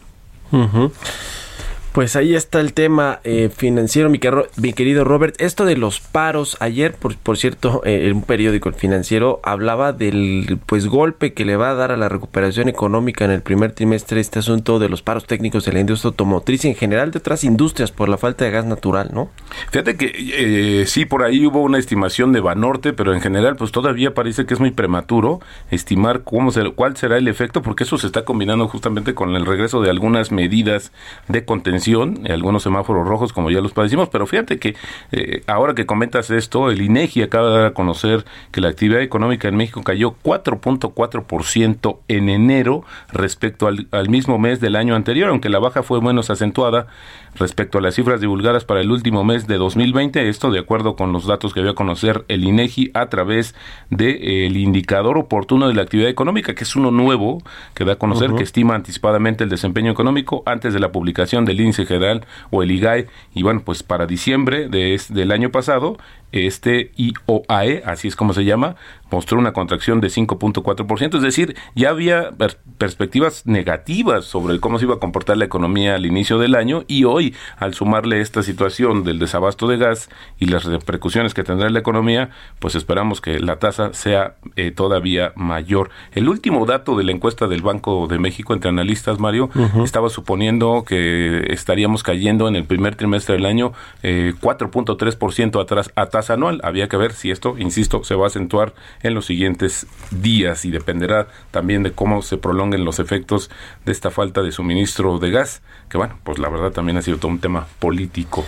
Pues 1.91 2.15
ahí 2.15 2.35
está 2.35 2.61
el 2.61 2.71
tema 2.71 3.19
eh, 3.25 3.49
financiero, 3.53 4.09
mi, 4.09 4.19
mi 4.55 4.71
querido 4.71 5.03
Robert. 5.03 5.35
Esto 5.41 5.65
de 5.65 5.75
los 5.75 5.99
paros, 5.99 6.55
ayer, 6.61 6.93
por, 6.93 7.17
por 7.17 7.37
cierto, 7.37 7.81
eh, 7.83 8.07
en 8.07 8.15
un 8.15 8.23
periódico 8.23 8.69
el 8.69 8.75
financiero 8.75 9.41
hablaba 9.43 9.91
del 9.91 10.57
pues 10.65 10.87
golpe 10.87 11.33
que 11.33 11.43
le 11.43 11.57
va 11.57 11.71
a 11.71 11.73
dar 11.73 11.91
a 11.91 11.97
la 11.97 12.07
recuperación 12.07 12.69
económica 12.69 13.25
en 13.25 13.31
el 13.31 13.41
primer 13.41 13.73
trimestre 13.73 14.21
este 14.21 14.39
asunto 14.39 14.79
de 14.79 14.87
los 14.87 15.01
paros 15.01 15.25
técnicos 15.25 15.65
de 15.65 15.73
la 15.73 15.81
industria 15.81 16.09
automotriz 16.09 16.63
y 16.63 16.69
en 16.69 16.75
general 16.75 17.11
de 17.11 17.19
otras 17.19 17.43
industrias 17.43 17.91
por 17.91 18.07
la 18.07 18.17
falta 18.17 18.45
de 18.45 18.51
gas 18.51 18.65
natural, 18.65 19.09
¿no? 19.13 19.29
Fíjate 19.69 19.97
que 19.97 20.13
eh, 20.15 20.85
sí, 20.85 21.03
por 21.03 21.23
ahí 21.23 21.45
hubo 21.45 21.61
una 21.61 21.77
estimación 21.77 22.31
de 22.31 22.39
Banorte, 22.39 22.93
pero 22.93 23.13
en 23.13 23.19
general 23.19 23.57
pues 23.57 23.73
todavía 23.73 24.13
parece 24.13 24.45
que 24.45 24.53
es 24.53 24.61
muy 24.61 24.71
prematuro 24.71 25.41
estimar 25.71 26.23
cómo 26.23 26.51
será, 26.51 26.69
cuál 26.69 26.95
será 26.95 27.17
el 27.17 27.27
efecto, 27.27 27.61
porque 27.61 27.83
eso 27.83 27.97
se 27.97 28.07
está 28.07 28.23
combinando 28.23 28.69
justamente 28.69 29.13
con 29.13 29.35
el 29.35 29.45
regreso 29.45 29.81
de 29.81 29.89
algunas 29.89 30.31
medidas 30.31 30.93
de 31.27 31.43
contención, 31.43 31.80
eh, 31.87 32.31
algunos 32.31 32.63
semáforos 32.63 33.07
rojos 33.07 33.33
como 33.33 33.49
ya 33.49 33.61
los 33.61 33.73
padecimos, 33.73 34.09
pero 34.09 34.27
fíjate 34.27 34.59
que 34.59 34.75
eh, 35.11 35.43
ahora 35.47 35.73
que 35.73 35.85
comentas 35.85 36.29
esto, 36.29 36.69
el 36.69 36.81
INEGI 36.81 37.23
acaba 37.23 37.49
de 37.49 37.57
dar 37.57 37.65
a 37.67 37.73
conocer 37.73 38.25
que 38.51 38.61
la 38.61 38.69
actividad 38.69 39.01
económica 39.01 39.47
en 39.47 39.55
México 39.55 39.83
cayó 39.83 40.15
4.4% 40.23 41.97
en 42.07 42.29
enero 42.29 42.83
respecto 43.11 43.67
al, 43.67 43.87
al 43.91 44.09
mismo 44.09 44.37
mes 44.37 44.59
del 44.59 44.75
año 44.75 44.95
anterior, 44.95 45.29
aunque 45.29 45.49
la 45.49 45.59
baja 45.59 45.83
fue 45.83 46.01
menos 46.01 46.29
acentuada 46.29 46.87
respecto 47.35 47.77
a 47.77 47.81
las 47.81 47.95
cifras 47.95 48.19
divulgadas 48.19 48.65
para 48.65 48.81
el 48.81 48.91
último 48.91 49.23
mes 49.23 49.47
de 49.47 49.57
2020, 49.57 50.27
esto 50.27 50.51
de 50.51 50.59
acuerdo 50.59 50.95
con 50.95 51.13
los 51.13 51.25
datos 51.25 51.53
que 51.53 51.61
dio 51.61 51.71
a 51.71 51.75
conocer 51.75 52.25
el 52.27 52.43
INEGI 52.43 52.91
a 52.93 53.07
través 53.07 53.55
del 53.89 54.57
indicador 54.57 55.17
oportuno 55.17 55.67
de 55.67 55.73
la 55.73 55.83
actividad 55.83 56.09
económica, 56.09 56.53
que 56.53 56.63
es 56.63 56.75
uno 56.75 56.91
nuevo 56.91 57.41
que 57.73 57.85
da 57.85 57.93
a 57.93 57.95
conocer 57.95 58.33
que 58.33 58.43
estima 58.43 58.75
anticipadamente 58.75 59.43
el 59.43 59.49
desempeño 59.49 59.91
económico 59.91 60.43
antes 60.45 60.73
de 60.73 60.79
la 60.79 60.91
publicación 60.91 61.45
del 61.45 61.61
índice 61.71 61.85
general 61.85 62.25
o 62.49 62.63
el 62.63 62.71
IGAE 62.71 63.07
y 63.33 63.43
bueno, 63.43 63.61
pues 63.65 63.83
para 63.83 64.05
diciembre 64.05 64.67
de 64.67 64.99
del 65.09 65.31
año 65.31 65.51
pasado 65.51 65.97
este 66.31 66.91
IOAE, 66.97 67.83
así 67.85 68.07
es 68.07 68.15
como 68.15 68.33
se 68.33 68.45
llama, 68.45 68.75
mostró 69.11 69.37
una 69.37 69.51
contracción 69.51 69.99
de 69.99 70.07
5.4%, 70.07 71.15
es 71.17 71.21
decir, 71.21 71.55
ya 71.75 71.89
había 71.89 72.31
per- 72.31 72.57
perspectivas 72.77 73.45
negativas 73.45 74.23
sobre 74.25 74.59
cómo 74.59 74.79
se 74.79 74.85
iba 74.85 74.95
a 74.95 74.99
comportar 74.99 75.35
la 75.37 75.43
economía 75.45 75.95
al 75.95 76.05
inicio 76.05 76.37
del 76.39 76.55
año 76.55 76.83
y 76.87 77.03
hoy, 77.03 77.35
al 77.57 77.73
sumarle 77.73 78.21
esta 78.21 78.41
situación 78.43 79.03
del 79.03 79.19
desabasto 79.19 79.67
de 79.67 79.77
gas 79.77 80.09
y 80.39 80.45
las 80.45 80.63
repercusiones 80.63 81.33
que 81.33 81.43
tendrá 81.43 81.67
en 81.67 81.73
la 81.73 81.79
economía, 81.79 82.29
pues 82.59 82.75
esperamos 82.75 83.19
que 83.19 83.39
la 83.39 83.57
tasa 83.59 83.93
sea 83.93 84.35
eh, 84.55 84.71
todavía 84.71 85.33
mayor. 85.35 85.89
El 86.13 86.29
último 86.29 86.65
dato 86.65 86.95
de 86.95 87.03
la 87.03 87.11
encuesta 87.11 87.47
del 87.47 87.61
Banco 87.61 88.07
de 88.07 88.17
México 88.19 88.53
entre 88.53 88.69
analistas, 88.69 89.19
Mario, 89.19 89.49
estaba 89.83 90.09
suponiendo 90.09 90.85
que 90.87 91.47
estaríamos 91.49 92.03
cayendo 92.03 92.47
en 92.47 92.55
el 92.55 92.63
primer 92.63 92.95
trimestre 92.95 93.35
del 93.35 93.45
año 93.45 93.73
eh, 94.03 94.33
4.3% 94.41 95.61
atrás 95.61 95.91
a 95.95 96.05
tasa 96.07 96.20
anual. 96.29 96.61
Había 96.63 96.87
que 96.87 96.97
ver 96.97 97.13
si 97.13 97.31
esto, 97.31 97.57
insisto, 97.57 98.03
se 98.03 98.15
va 98.15 98.25
a 98.25 98.27
acentuar 98.27 98.73
en 99.03 99.13
los 99.13 99.25
siguientes 99.25 99.87
días 100.11 100.65
y 100.65 100.71
dependerá 100.71 101.27
también 101.51 101.83
de 101.83 101.91
cómo 101.91 102.21
se 102.21 102.37
prolonguen 102.37 102.85
los 102.85 102.99
efectos 102.99 103.49
de 103.85 103.91
esta 103.91 104.11
falta 104.11 104.41
de 104.41 104.51
suministro 104.51 105.17
de 105.19 105.31
gas, 105.31 105.61
que 105.89 105.97
bueno, 105.97 106.19
pues 106.23 106.39
la 106.39 106.49
verdad 106.49 106.71
también 106.71 106.97
ha 106.97 107.01
sido 107.01 107.17
todo 107.17 107.31
un 107.31 107.39
tema 107.39 107.67
político. 107.79 108.45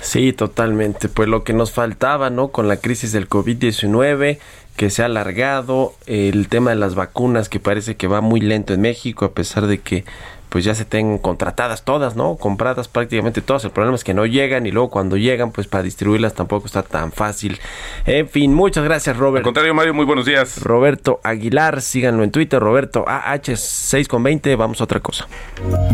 Sí, 0.00 0.32
totalmente. 0.32 1.08
Pues 1.08 1.28
lo 1.28 1.44
que 1.44 1.52
nos 1.52 1.72
faltaba, 1.72 2.30
¿no? 2.30 2.48
Con 2.48 2.68
la 2.68 2.76
crisis 2.76 3.12
del 3.12 3.28
COVID-19, 3.28 4.38
que 4.76 4.90
se 4.90 5.02
ha 5.02 5.06
alargado, 5.06 5.92
el 6.06 6.48
tema 6.48 6.70
de 6.70 6.76
las 6.76 6.94
vacunas, 6.94 7.48
que 7.48 7.60
parece 7.60 7.96
que 7.96 8.06
va 8.06 8.22
muy 8.22 8.40
lento 8.40 8.72
en 8.72 8.80
México, 8.80 9.26
a 9.26 9.32
pesar 9.32 9.66
de 9.66 9.78
que 9.78 10.04
pues 10.50 10.64
ya 10.64 10.74
se 10.74 10.84
tengan 10.84 11.18
contratadas 11.18 11.84
todas, 11.84 12.16
¿no? 12.16 12.36
Compradas 12.36 12.88
prácticamente 12.88 13.40
todas. 13.40 13.64
El 13.64 13.70
problema 13.70 13.94
es 13.94 14.04
que 14.04 14.12
no 14.12 14.26
llegan 14.26 14.66
y 14.66 14.70
luego 14.70 14.90
cuando 14.90 15.16
llegan, 15.16 15.52
pues 15.52 15.66
para 15.66 15.82
distribuirlas 15.82 16.34
tampoco 16.34 16.66
está 16.66 16.82
tan 16.82 17.12
fácil. 17.12 17.58
En 18.04 18.28
fin, 18.28 18.52
muchas 18.52 18.84
gracias, 18.84 19.14
Al 19.14 19.20
Robert. 19.20 19.44
contrario, 19.44 19.72
Mario, 19.72 19.94
muy 19.94 20.04
buenos 20.04 20.26
días. 20.26 20.60
Roberto 20.62 21.20
Aguilar, 21.22 21.80
síganlo 21.80 22.24
en 22.24 22.30
Twitter, 22.30 22.60
Roberto 22.60 23.04
AH6 23.06 24.06
con 24.08 24.22
20, 24.22 24.54
vamos 24.56 24.80
a 24.80 24.84
otra 24.84 25.00
cosa. 25.00 25.26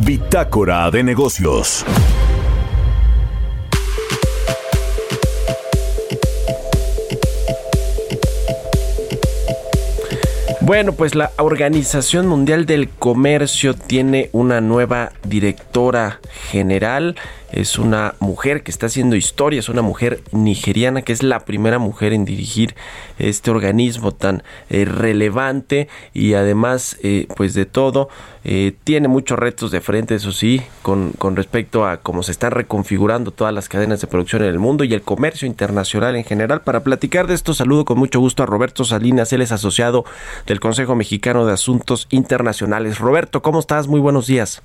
Bitácora 0.05 0.91
de 0.91 1.03
negocios. 1.03 1.85
Bueno, 10.67 10.95
pues 10.95 11.15
la 11.15 11.31
Organización 11.39 12.27
Mundial 12.27 12.67
del 12.67 12.89
Comercio 12.89 13.75
tiene 13.75 14.31
una 14.33 14.61
nueva 14.61 15.13
directora 15.23 16.19
general. 16.51 17.15
Es 17.57 17.79
una 17.79 18.15
mujer 18.21 18.63
que 18.63 18.71
está 18.71 18.85
haciendo 18.85 19.17
historia, 19.17 19.61
es 19.61 19.71
una 19.71 19.81
mujer 19.81 20.21
nigeriana 20.31 21.01
que 21.01 21.15
es 21.15 21.23
la 21.23 21.47
primera 21.47 21.79
mujer 21.79 22.13
en 22.13 22.27
dirigir 22.27 22.75
este 23.19 23.51
organismo 23.51 24.13
tan 24.13 24.43
eh, 24.69 24.85
relevante 24.85 25.89
y 26.13 26.35
además, 26.35 26.99
eh, 27.03 27.27
pues 27.35 27.55
de 27.55 27.65
todo, 27.65 28.11
eh, 28.45 28.75
tiene 28.85 29.09
muchos 29.09 29.39
retos 29.39 29.71
de 29.71 29.81
frente, 29.81 30.17
eso 30.17 30.33
sí, 30.33 30.61
con, 30.83 31.13
con 31.13 31.35
respecto 31.35 31.87
a 31.87 31.97
cómo 31.97 32.23
se 32.23 32.33
están 32.33 32.51
reconfigurando 32.51 33.31
todas 33.31 33.55
las 33.55 33.71
cadenas 33.71 34.03
de 34.03 34.07
producción 34.07 34.43
en 34.43 34.49
el 34.49 34.59
mundo 34.59 34.85
y 34.85 34.93
el 34.93 35.01
comercio 35.01 35.47
internacional 35.47 36.15
en 36.15 36.25
general. 36.25 36.61
Para 36.61 36.81
platicar 36.81 37.27
de 37.27 37.33
esto, 37.33 37.55
saludo 37.55 37.87
con 37.87 37.99
mucho 37.99 38.21
gusto 38.21 38.43
a 38.43 38.47
Roberto 38.47 38.85
Salinas, 38.85 39.33
él 39.33 39.41
es 39.41 39.53
asociado 39.53 40.05
del 40.47 40.61
Consejo 40.61 40.95
Mexicano 40.95 41.47
de 41.47 41.55
Asuntos 41.55 42.07
Internacionales. 42.11 42.99
Roberto, 42.99 43.41
¿cómo 43.41 43.61
estás? 43.61 43.89
Muy 43.89 44.01
buenos 44.01 44.27
días. 44.27 44.63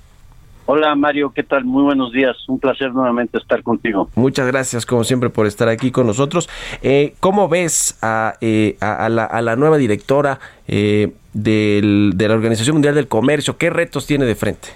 Hola 0.66 0.94
Mario, 0.94 1.32
¿qué 1.34 1.42
tal? 1.42 1.64
Muy 1.64 1.82
buenos 1.82 2.12
días. 2.12 2.36
Un 2.48 2.60
placer 2.60 2.92
nuevamente 2.92 3.38
estar 3.38 3.62
contigo. 3.62 4.08
Muchas 4.14 4.46
gracias, 4.46 4.86
como 4.86 5.02
siempre, 5.04 5.28
por 5.28 5.46
estar 5.46 5.68
aquí 5.68 5.90
con 5.90 6.06
nosotros. 6.06 6.48
Eh, 6.82 7.14
¿Cómo 7.20 7.48
ves 7.48 7.98
a, 8.00 8.34
eh, 8.40 8.76
a, 8.80 9.06
a, 9.06 9.08
la, 9.08 9.24
a, 9.24 9.42
la, 9.42 9.56
nueva 9.56 9.76
directora 9.76 10.38
eh, 10.68 11.12
del, 11.32 12.12
de 12.14 12.28
la 12.28 12.34
Organización 12.34 12.76
Mundial 12.76 12.94
del 12.94 13.08
Comercio? 13.08 13.56
¿Qué 13.58 13.70
retos 13.70 14.06
tiene 14.06 14.24
de 14.24 14.34
frente? 14.36 14.68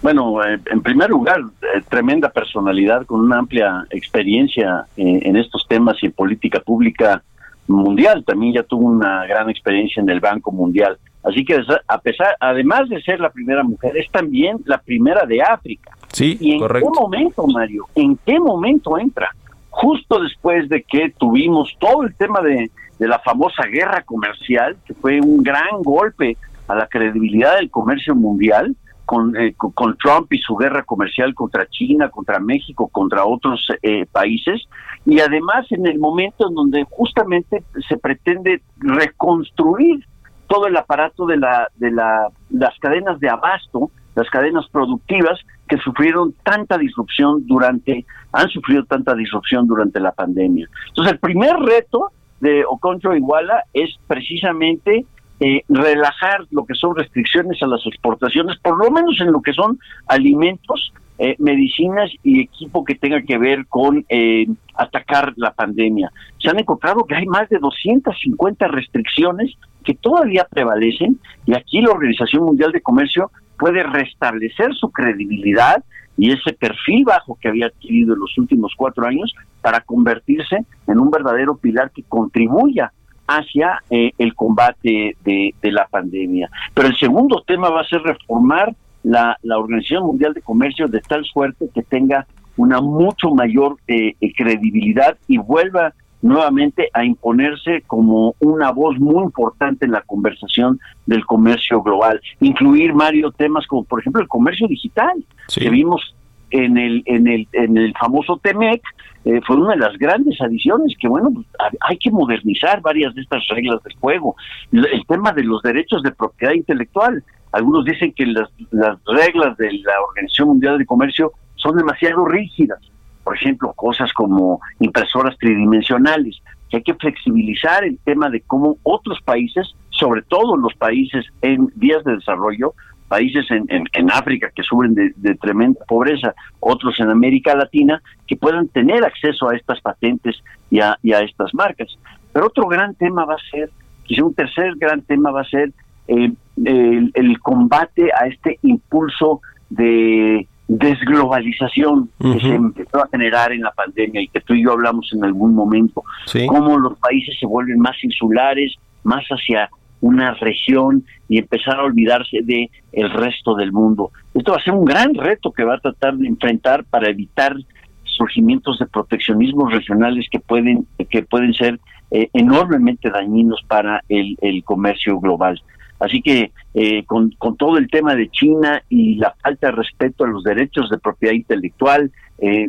Bueno, 0.00 0.42
eh, 0.44 0.60
en 0.70 0.80
primer 0.80 1.10
lugar, 1.10 1.40
eh, 1.40 1.82
tremenda 1.88 2.30
personalidad 2.30 3.04
con 3.04 3.20
una 3.20 3.38
amplia 3.38 3.84
experiencia 3.90 4.86
eh, 4.96 5.20
en 5.22 5.36
estos 5.36 5.66
temas 5.66 5.96
y 6.02 6.06
en 6.06 6.12
política 6.12 6.60
pública 6.60 7.22
mundial. 7.66 8.24
También 8.24 8.54
ya 8.54 8.62
tuvo 8.62 8.86
una 8.86 9.26
gran 9.26 9.50
experiencia 9.50 10.00
en 10.00 10.08
el 10.08 10.20
Banco 10.20 10.52
Mundial. 10.52 10.98
Así 11.22 11.44
que 11.44 11.60
a 11.86 11.98
pesar, 11.98 12.36
además 12.40 12.88
de 12.88 13.02
ser 13.02 13.20
la 13.20 13.30
primera 13.30 13.62
mujer, 13.62 13.96
es 13.96 14.10
también 14.10 14.58
la 14.64 14.78
primera 14.78 15.26
de 15.26 15.42
África. 15.42 15.92
Sí, 16.12 16.36
¿Y 16.40 16.52
en 16.52 16.60
correcto. 16.60 16.90
qué 16.92 17.00
momento, 17.00 17.46
Mario? 17.46 17.84
¿En 17.94 18.16
qué 18.24 18.38
momento 18.38 18.98
entra? 18.98 19.30
Justo 19.70 20.20
después 20.20 20.68
de 20.68 20.82
que 20.82 21.10
tuvimos 21.18 21.74
todo 21.78 22.02
el 22.04 22.14
tema 22.14 22.40
de, 22.40 22.70
de 22.98 23.08
la 23.08 23.18
famosa 23.18 23.64
guerra 23.70 24.02
comercial, 24.02 24.76
que 24.86 24.94
fue 24.94 25.20
un 25.20 25.42
gran 25.42 25.82
golpe 25.82 26.36
a 26.66 26.74
la 26.74 26.86
credibilidad 26.86 27.56
del 27.56 27.70
comercio 27.70 28.14
mundial, 28.14 28.76
con, 29.04 29.34
eh, 29.36 29.54
con, 29.56 29.72
con, 29.72 29.96
Trump 29.96 30.30
y 30.34 30.38
su 30.38 30.54
guerra 30.54 30.82
comercial 30.82 31.34
contra 31.34 31.66
China, 31.66 32.10
contra 32.10 32.38
México, 32.40 32.88
contra 32.88 33.24
otros 33.24 33.66
eh, 33.82 34.04
países, 34.04 34.68
y 35.06 35.20
además 35.20 35.66
en 35.70 35.86
el 35.86 35.98
momento 35.98 36.46
en 36.46 36.54
donde 36.54 36.84
justamente 36.90 37.62
se 37.88 37.96
pretende 37.96 38.60
reconstruir 38.76 40.04
todo 40.48 40.66
el 40.66 40.76
aparato 40.76 41.26
de 41.26 41.36
la 41.36 41.68
de 41.76 41.90
la, 41.90 42.28
las 42.50 42.76
cadenas 42.78 43.20
de 43.20 43.28
abasto, 43.28 43.90
las 44.14 44.28
cadenas 44.30 44.66
productivas 44.70 45.38
que 45.68 45.76
sufrieron 45.78 46.34
tanta 46.42 46.78
disrupción 46.78 47.46
durante 47.46 48.04
han 48.32 48.48
sufrido 48.48 48.84
tanta 48.84 49.14
disrupción 49.14 49.66
durante 49.66 50.00
la 50.00 50.12
pandemia. 50.12 50.68
Entonces 50.88 51.12
el 51.12 51.18
primer 51.18 51.56
reto 51.56 52.10
de 52.40 52.64
Oconjo 52.64 53.14
Iguala 53.14 53.64
es 53.72 53.90
precisamente 54.06 55.04
eh, 55.40 55.62
relajar 55.68 56.46
lo 56.50 56.64
que 56.64 56.74
son 56.74 56.96
restricciones 56.96 57.62
a 57.62 57.66
las 57.66 57.86
exportaciones, 57.86 58.58
por 58.58 58.76
lo 58.76 58.90
menos 58.90 59.20
en 59.20 59.30
lo 59.30 59.40
que 59.40 59.52
son 59.52 59.78
alimentos, 60.06 60.92
eh, 61.18 61.34
medicinas 61.38 62.10
y 62.22 62.40
equipo 62.40 62.84
que 62.84 62.94
tenga 62.94 63.20
que 63.22 63.38
ver 63.38 63.66
con 63.66 64.04
eh, 64.08 64.46
atacar 64.74 65.34
la 65.36 65.52
pandemia. 65.52 66.12
Se 66.38 66.48
han 66.48 66.58
encontrado 66.58 67.04
que 67.04 67.16
hay 67.16 67.26
más 67.26 67.48
de 67.48 67.58
250 67.58 68.68
restricciones 68.68 69.52
que 69.84 69.94
todavía 69.94 70.46
prevalecen 70.48 71.18
y 71.44 71.56
aquí 71.56 71.80
la 71.80 71.90
Organización 71.90 72.44
Mundial 72.44 72.72
de 72.72 72.82
Comercio 72.82 73.30
puede 73.58 73.82
restablecer 73.82 74.74
su 74.74 74.90
credibilidad 74.90 75.82
y 76.16 76.32
ese 76.32 76.52
perfil 76.52 77.04
bajo 77.04 77.38
que 77.40 77.48
había 77.48 77.66
adquirido 77.66 78.14
en 78.14 78.20
los 78.20 78.36
últimos 78.38 78.72
cuatro 78.76 79.06
años 79.06 79.34
para 79.60 79.80
convertirse 79.80 80.64
en 80.86 80.98
un 80.98 81.10
verdadero 81.10 81.56
pilar 81.56 81.90
que 81.90 82.02
contribuya 82.02 82.92
hacia 83.26 83.82
eh, 83.90 84.12
el 84.18 84.34
combate 84.34 85.16
de, 85.22 85.54
de, 85.60 85.72
la 85.72 85.86
pandemia. 85.86 86.50
Pero 86.74 86.88
el 86.88 86.96
segundo 86.96 87.42
tema 87.46 87.68
va 87.68 87.82
a 87.82 87.88
ser 87.88 88.00
reformar 88.02 88.74
la, 89.08 89.38
la 89.42 89.58
Organización 89.58 90.04
Mundial 90.04 90.34
de 90.34 90.42
Comercio 90.42 90.86
de 90.86 91.00
tal 91.00 91.24
suerte 91.24 91.70
que 91.74 91.82
tenga 91.82 92.26
una 92.58 92.80
mucho 92.82 93.30
mayor 93.30 93.76
eh, 93.86 94.14
credibilidad 94.36 95.16
y 95.26 95.38
vuelva 95.38 95.94
nuevamente 96.20 96.90
a 96.92 97.04
imponerse 97.04 97.82
como 97.86 98.34
una 98.40 98.70
voz 98.70 98.98
muy 98.98 99.22
importante 99.22 99.86
en 99.86 99.92
la 99.92 100.02
conversación 100.02 100.78
del 101.06 101.24
comercio 101.24 101.80
global. 101.80 102.20
Incluir, 102.40 102.92
Mario, 102.92 103.30
temas 103.30 103.66
como, 103.66 103.84
por 103.84 104.00
ejemplo, 104.00 104.20
el 104.20 104.28
comercio 104.28 104.66
digital, 104.68 105.24
sí. 105.46 105.60
que 105.60 105.70
vimos 105.70 106.14
en 106.50 106.76
el, 106.76 107.02
en 107.06 107.28
el, 107.28 107.48
en 107.52 107.78
el 107.78 107.94
famoso 107.98 108.38
TEMEC, 108.42 108.82
eh, 109.24 109.40
fue 109.46 109.56
una 109.56 109.70
de 109.70 109.78
las 109.78 109.96
grandes 109.96 110.38
adiciones 110.40 110.94
que, 111.00 111.08
bueno, 111.08 111.30
pues, 111.32 111.46
hay 111.88 111.96
que 111.96 112.10
modernizar 112.10 112.82
varias 112.82 113.14
de 113.14 113.22
estas 113.22 113.46
reglas 113.48 113.82
del 113.84 113.94
juego. 113.96 114.34
El, 114.72 114.86
el 114.86 115.06
tema 115.06 115.32
de 115.32 115.44
los 115.44 115.62
derechos 115.62 116.02
de 116.02 116.10
propiedad 116.10 116.52
intelectual. 116.52 117.22
Algunos 117.52 117.84
dicen 117.84 118.12
que 118.12 118.26
las, 118.26 118.48
las 118.70 118.98
reglas 119.06 119.56
de 119.56 119.72
la 119.72 120.00
Organización 120.08 120.48
Mundial 120.48 120.78
de 120.78 120.86
Comercio 120.86 121.32
son 121.56 121.76
demasiado 121.76 122.24
rígidas. 122.24 122.78
Por 123.24 123.36
ejemplo, 123.36 123.72
cosas 123.74 124.12
como 124.12 124.60
impresoras 124.80 125.36
tridimensionales, 125.38 126.40
que 126.70 126.78
hay 126.78 126.82
que 126.82 126.94
flexibilizar 126.94 127.84
el 127.84 127.98
tema 128.04 128.30
de 128.30 128.40
cómo 128.42 128.76
otros 128.82 129.20
países, 129.22 129.74
sobre 129.90 130.22
todo 130.22 130.56
los 130.56 130.74
países 130.74 131.26
en 131.42 131.70
vías 131.74 132.04
de 132.04 132.16
desarrollo, 132.16 132.74
países 133.08 133.50
en, 133.50 133.64
en, 133.68 133.84
en 133.92 134.10
África 134.10 134.50
que 134.54 134.62
sufren 134.62 134.94
de, 134.94 135.12
de, 135.16 135.34
tremenda 135.34 135.80
pobreza, 135.88 136.34
otros 136.60 137.00
en 137.00 137.10
América 137.10 137.54
Latina, 137.54 138.02
que 138.26 138.36
puedan 138.36 138.68
tener 138.68 139.04
acceso 139.04 139.48
a 139.48 139.56
estas 139.56 139.80
patentes 139.80 140.36
y 140.70 140.80
a, 140.80 140.98
y 141.02 141.12
a 141.12 141.20
estas 141.20 141.52
marcas. 141.54 141.88
Pero 142.32 142.46
otro 142.46 142.66
gran 142.68 142.94
tema 142.94 143.24
va 143.24 143.34
a 143.34 143.50
ser, 143.50 143.70
quizá 144.04 144.24
un 144.24 144.34
tercer 144.34 144.74
gran 144.76 145.02
tema 145.02 145.30
va 145.30 145.40
a 145.40 145.48
ser 145.48 145.72
eh, 146.08 146.32
el, 146.64 147.10
el, 147.14 147.38
combate 147.40 148.10
a 148.12 148.26
este 148.26 148.58
impulso 148.62 149.40
de 149.70 150.46
desglobalización 150.66 152.10
uh 152.18 152.24
-huh. 152.24 152.32
que 152.34 152.40
se 152.40 152.54
empezó 152.54 152.98
a 153.02 153.08
generar 153.08 153.52
en 153.52 153.62
la 153.62 153.70
pandemia 153.72 154.20
y 154.20 154.28
que 154.28 154.40
tú 154.40 154.54
y 154.54 154.64
yo 154.64 154.72
hablamos 154.72 155.10
en 155.12 155.24
algún 155.24 155.54
momento, 155.54 156.02
sí. 156.26 156.46
cómo 156.46 156.78
los 156.78 156.98
países 156.98 157.36
se 157.38 157.46
vuelven 157.46 157.78
más 157.78 157.96
insulares, 158.02 158.74
más 159.02 159.24
hacia 159.28 159.70
una 160.00 160.34
región 160.34 161.04
y 161.28 161.38
empezar 161.38 161.78
a 161.80 161.84
olvidarse 161.84 162.38
de 162.42 162.70
el 162.92 163.10
resto 163.10 163.54
del 163.54 163.72
mundo. 163.72 164.10
Esto 164.34 164.52
va 164.52 164.58
a 164.58 164.62
ser 164.62 164.74
un 164.74 164.84
gran 164.84 165.14
reto 165.14 165.52
que 165.52 165.64
va 165.64 165.74
a 165.74 165.80
tratar 165.80 166.16
de 166.16 166.28
enfrentar 166.28 166.84
para 166.84 167.08
evitar 167.08 167.56
surgimientos 168.04 168.78
de 168.78 168.86
proteccionismos 168.86 169.72
regionales 169.72 170.26
que 170.30 170.40
pueden 170.40 170.86
que 171.10 171.22
pueden 171.22 171.54
ser 171.54 171.78
eh, 172.10 172.28
enormemente 172.32 173.10
dañinos 173.10 173.62
para 173.66 174.02
el, 174.08 174.36
el, 174.40 174.64
comercio 174.64 175.20
global. 175.20 175.60
Así 175.98 176.22
que 176.22 176.52
eh, 176.74 177.04
con, 177.04 177.30
con, 177.38 177.56
todo 177.56 177.76
el 177.76 177.88
tema 177.88 178.14
de 178.14 178.30
China 178.30 178.82
y 178.88 179.16
la 179.16 179.34
falta 179.42 179.68
de 179.68 179.72
respeto 179.72 180.24
a 180.24 180.28
los 180.28 180.44
derechos 180.44 180.90
de 180.90 180.98
propiedad 180.98 181.34
intelectual, 181.34 182.12
eh, 182.38 182.68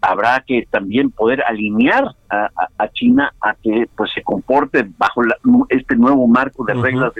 habrá 0.00 0.42
que 0.46 0.66
también 0.70 1.10
poder 1.10 1.42
alinear 1.42 2.14
a, 2.28 2.46
a, 2.46 2.68
a, 2.78 2.88
China 2.88 3.32
a 3.40 3.54
que 3.62 3.86
pues 3.96 4.10
se 4.12 4.22
comporte 4.22 4.86
bajo 4.98 5.22
la, 5.22 5.36
este 5.68 5.96
nuevo 5.96 6.26
marco 6.26 6.64
de 6.64 6.72
uh 6.72 6.76
-huh. 6.76 6.82
reglas 6.82 7.12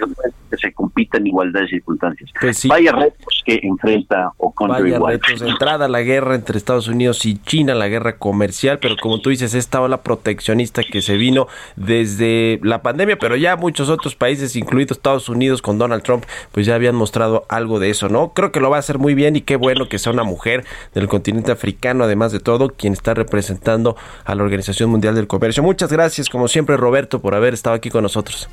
que 0.49 0.57
se 0.57 0.73
compita 0.73 1.17
en 1.17 1.27
igualdad 1.27 1.61
de 1.61 1.67
circunstancias. 1.67 2.29
Pues 2.39 2.57
sí. 2.57 2.67
Vaya 2.67 2.91
retos 2.91 3.41
que 3.45 3.59
enfrenta 3.63 4.31
Oconjo 4.37 4.73
Vaya 4.73 4.95
igual. 4.95 5.13
retos 5.13 5.39
de 5.39 5.49
entrada 5.49 5.87
la 5.87 6.01
guerra 6.01 6.35
entre 6.35 6.57
Estados 6.57 6.87
Unidos 6.87 7.25
y 7.25 7.37
China, 7.37 7.75
la 7.75 7.87
guerra 7.87 8.17
comercial, 8.17 8.79
pero 8.81 8.95
como 9.01 9.19
tú 9.19 9.29
dices, 9.29 9.53
esta 9.53 9.81
ola 9.81 10.01
proteccionista 10.01 10.83
que 10.83 11.01
se 11.01 11.17
vino 11.17 11.47
desde 11.75 12.59
la 12.63 12.81
pandemia, 12.81 13.17
pero 13.17 13.35
ya 13.35 13.55
muchos 13.55 13.89
otros 13.89 14.15
países, 14.15 14.55
incluidos 14.55 14.97
Estados 14.97 15.29
Unidos 15.29 15.61
con 15.61 15.77
Donald 15.77 16.03
Trump, 16.03 16.25
pues 16.51 16.65
ya 16.65 16.75
habían 16.75 16.95
mostrado 16.95 17.45
algo 17.49 17.79
de 17.79 17.89
eso, 17.89 18.09
¿no? 18.09 18.33
Creo 18.33 18.51
que 18.51 18.59
lo 18.59 18.69
va 18.69 18.77
a 18.77 18.79
hacer 18.79 18.97
muy 18.97 19.13
bien 19.13 19.35
y 19.35 19.41
qué 19.41 19.55
bueno 19.55 19.87
que 19.89 19.99
sea 19.99 20.11
una 20.13 20.23
mujer 20.23 20.63
del 20.93 21.07
continente 21.07 21.51
africano, 21.51 22.03
además 22.03 22.31
de 22.31 22.39
todo, 22.39 22.54
quien 22.75 22.93
está 22.93 23.13
representando 23.13 23.95
a 24.23 24.35
la 24.35 24.43
Organización 24.43 24.89
Mundial 24.89 25.15
del 25.15 25.27
Comercio. 25.27 25.63
Muchas 25.63 25.91
gracias, 25.91 26.29
como 26.29 26.47
siempre, 26.47 26.77
Roberto, 26.77 27.19
por 27.19 27.35
haber 27.35 27.53
estado 27.53 27.75
aquí 27.75 27.89
con 27.89 28.03
nosotros. 28.03 28.49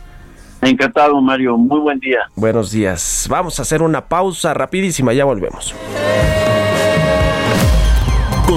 Encantado, 0.61 1.21
Mario. 1.21 1.57
Muy 1.57 1.81
buen 1.81 1.99
día. 1.99 2.21
Buenos 2.37 2.71
días. 2.71 3.27
Vamos 3.29 3.59
a 3.59 3.62
hacer 3.62 3.83
una 3.83 4.07
pausa 4.07 4.55
rapidísima, 4.55 5.12
ya 5.12 5.25
volvemos. 5.25 5.75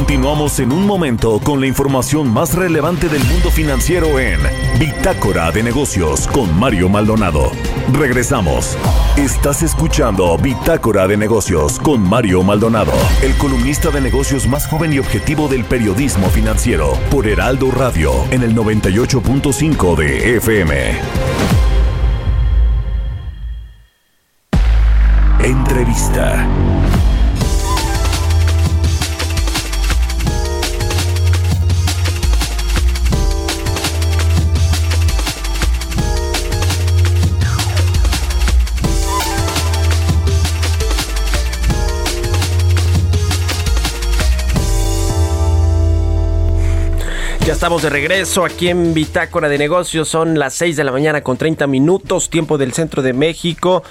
Continuamos 0.05 0.59
en 0.59 0.71
un 0.71 0.85
momento 0.85 1.39
con 1.39 1.59
la 1.59 1.65
información 1.65 2.31
más 2.31 2.53
relevante 2.53 3.09
del 3.09 3.23
mundo 3.23 3.49
financiero 3.49 4.19
en 4.19 4.39
Bitácora 4.77 5.51
de 5.51 5.63
Negocios 5.63 6.27
con 6.27 6.55
Mario 6.59 6.89
Maldonado. 6.89 7.51
Regresamos. 7.91 8.77
Estás 9.17 9.63
escuchando 9.63 10.37
Bitácora 10.37 11.07
de 11.07 11.17
Negocios 11.17 11.79
con 11.79 12.07
Mario 12.07 12.43
Maldonado, 12.43 12.93
el 13.23 13.35
columnista 13.37 13.89
de 13.89 13.99
negocios 13.99 14.47
más 14.47 14.67
joven 14.67 14.93
y 14.93 14.99
objetivo 14.99 15.47
del 15.47 15.65
periodismo 15.65 16.29
financiero 16.29 16.93
por 17.09 17.25
Heraldo 17.27 17.71
Radio 17.71 18.11
en 18.29 18.43
el 18.43 18.55
98.5 18.55 19.95
de 19.95 20.37
FM. 20.37 20.99
Entrevista. 25.39 26.74
Ya 47.45 47.53
estamos 47.53 47.83
de 47.83 47.91
regreso 47.91 48.43
aquí 48.43 48.69
en 48.69 48.95
Bitácora 48.95 49.47
de 49.47 49.59
Negocios. 49.59 50.09
Son 50.09 50.39
las 50.39 50.55
6 50.55 50.77
de 50.77 50.83
la 50.83 50.91
mañana 50.91 51.21
con 51.21 51.37
30 51.37 51.67
minutos, 51.67 52.31
tiempo 52.31 52.57
del 52.57 52.73
centro 52.73 53.03
de 53.03 53.13
México. 53.13 53.83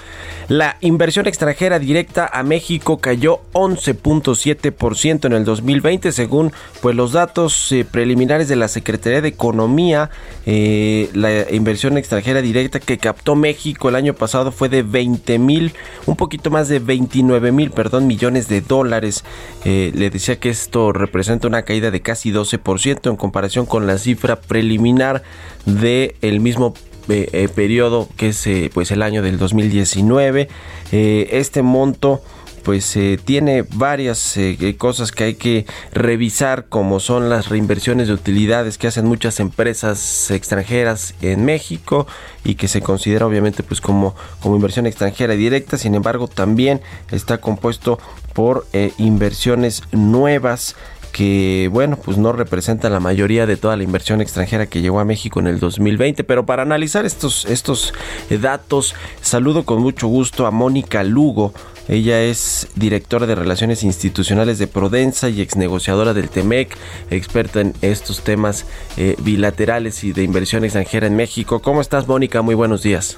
La 0.49 0.75
inversión 0.81 1.25
extranjera 1.25 1.79
directa 1.79 2.29
a 2.31 2.43
México 2.43 2.97
cayó 2.97 3.39
11.7% 3.53 5.25
en 5.25 5.31
el 5.31 5.45
2020, 5.45 6.11
según 6.11 6.51
pues 6.81 6.97
los 6.97 7.13
datos 7.13 7.71
eh, 7.71 7.85
preliminares 7.89 8.49
de 8.49 8.57
la 8.57 8.67
Secretaría 8.67 9.21
de 9.21 9.29
Economía. 9.29 10.09
Eh, 10.45 11.09
la 11.13 11.49
inversión 11.49 11.97
extranjera 11.97 12.41
directa 12.41 12.81
que 12.81 12.97
captó 12.97 13.35
México 13.35 13.87
el 13.87 13.95
año 13.95 14.15
pasado 14.15 14.51
fue 14.51 14.67
de 14.67 14.83
20 14.83 15.39
mil, 15.39 15.73
un 16.07 16.17
poquito 16.17 16.51
más 16.51 16.67
de 16.67 16.79
29 16.79 17.53
mil, 17.53 17.71
perdón, 17.71 18.05
millones 18.05 18.49
de 18.49 18.59
dólares. 18.59 19.23
Eh, 19.63 19.93
le 19.95 20.09
decía 20.09 20.41
que 20.41 20.49
esto 20.49 20.91
representa 20.91 21.47
una 21.47 21.63
caída 21.63 21.89
de 21.89 22.01
casi 22.01 22.33
12% 22.33 23.09
en 23.09 23.15
comparación 23.15 23.44
con 23.65 23.87
la 23.87 23.97
cifra 23.97 24.41
preliminar 24.41 25.23
del 25.65 26.15
el 26.21 26.39
mismo 26.39 26.73
eh, 27.07 27.29
eh, 27.33 27.47
periodo 27.47 28.09
que 28.17 28.29
es 28.29 28.47
eh, 28.47 28.71
pues 28.73 28.89
el 28.89 29.03
año 29.03 29.21
del 29.21 29.37
2019 29.37 30.49
Eh, 30.91 31.29
este 31.31 31.61
monto 31.61 32.21
pues 32.63 32.97
tiene 33.25 33.63
varias 33.75 34.39
cosas 34.79 35.11
que 35.11 35.23
hay 35.23 35.35
que 35.35 35.67
revisar 35.91 36.65
como 36.67 36.99
son 36.99 37.29
las 37.29 37.49
reinversiones 37.49 38.07
de 38.07 38.13
utilidades 38.15 38.79
que 38.79 38.87
hacen 38.87 39.05
muchas 39.05 39.39
empresas 39.39 40.31
extranjeras 40.31 41.13
en 41.21 41.45
México 41.45 42.07
y 42.43 42.55
que 42.55 42.67
se 42.67 42.81
considera 42.81 43.27
obviamente 43.27 43.61
pues 43.61 43.81
como, 43.81 44.15
como 44.39 44.55
inversión 44.55 44.87
extranjera 44.87 45.35
directa. 45.35 45.77
Sin 45.77 45.93
embargo 45.93 46.27
también 46.27 46.81
está 47.11 47.37
compuesto 47.37 47.99
por 48.33 48.65
inversiones 48.97 49.83
nuevas 49.91 50.75
que 51.15 51.69
bueno, 51.71 51.95
pues 51.95 52.17
no 52.17 52.33
representa 52.33 52.89
la 52.89 52.99
mayoría 52.99 53.45
de 53.45 53.55
toda 53.55 53.77
la 53.77 53.83
inversión 53.83 54.19
extranjera 54.19 54.65
que 54.65 54.81
llegó 54.81 54.99
a 54.99 55.05
México 55.05 55.39
en 55.39 55.47
el 55.47 55.61
2020, 55.61 56.25
pero 56.25 56.45
para 56.45 56.63
analizar 56.63 57.05
estos 57.05 57.45
estos 57.45 57.93
eh, 58.29 58.37
datos, 58.37 58.95
saludo 59.21 59.63
con 59.63 59.81
mucho 59.81 60.07
gusto 60.07 60.45
a 60.45 60.51
Mónica 60.51 61.05
Lugo. 61.05 61.53
Ella 61.87 62.21
es 62.21 62.67
directora 62.75 63.27
de 63.27 63.35
Relaciones 63.35 63.83
Institucionales 63.83 64.59
de 64.59 64.67
Prodensa 64.67 65.29
y 65.29 65.39
exnegociadora 65.39 66.13
del 66.13 66.27
TEMEC, 66.27 66.75
experta 67.09 67.61
en 67.61 67.73
estos 67.81 68.21
temas 68.25 68.65
eh, 68.97 69.15
bilaterales 69.21 70.03
y 70.03 70.11
de 70.11 70.23
inversión 70.23 70.65
extranjera 70.65 71.07
en 71.07 71.15
México. 71.15 71.61
¿Cómo 71.61 71.79
estás, 71.79 72.09
Mónica? 72.09 72.41
Muy 72.41 72.55
buenos 72.55 72.83
días. 72.83 73.15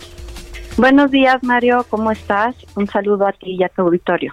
Buenos 0.77 1.09
días, 1.09 1.41
Mario. 1.41 1.87
¿Cómo 1.89 2.11
estás? 2.11 2.55
Un 2.75 2.85
saludo 2.85 3.25
a 3.25 3.31
ti 3.31 3.55
y 3.59 3.63
a 3.63 3.69
tu 3.69 3.81
auditorio. 3.81 4.31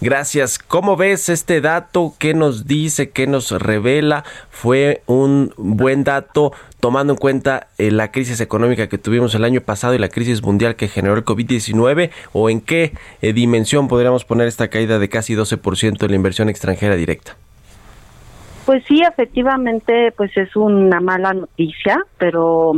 Gracias. 0.00 0.58
¿Cómo 0.58 0.96
ves 0.96 1.28
este 1.28 1.60
dato? 1.60 2.14
¿Qué 2.18 2.32
nos 2.32 2.66
dice? 2.66 3.10
¿Qué 3.10 3.26
nos 3.26 3.50
revela? 3.50 4.24
¿Fue 4.48 5.02
un 5.04 5.52
buen 5.58 6.02
dato 6.02 6.52
tomando 6.80 7.12
en 7.12 7.18
cuenta 7.18 7.66
eh, 7.76 7.90
la 7.90 8.10
crisis 8.10 8.40
económica 8.40 8.88
que 8.88 8.96
tuvimos 8.96 9.34
el 9.34 9.44
año 9.44 9.60
pasado 9.60 9.94
y 9.94 9.98
la 9.98 10.08
crisis 10.08 10.42
mundial 10.42 10.76
que 10.76 10.88
generó 10.88 11.14
el 11.14 11.26
COVID-19? 11.26 12.10
¿O 12.32 12.48
en 12.48 12.62
qué 12.62 12.94
eh, 13.20 13.34
dimensión 13.34 13.86
podríamos 13.86 14.24
poner 14.24 14.48
esta 14.48 14.68
caída 14.68 14.98
de 14.98 15.10
casi 15.10 15.34
12% 15.34 16.02
en 16.02 16.10
la 16.10 16.16
inversión 16.16 16.48
extranjera 16.48 16.96
directa? 16.96 17.36
Pues 18.64 18.84
sí, 18.86 19.02
efectivamente, 19.02 20.12
pues 20.16 20.36
es 20.36 20.54
una 20.54 21.00
mala 21.00 21.34
noticia, 21.34 22.04
pero 22.16 22.74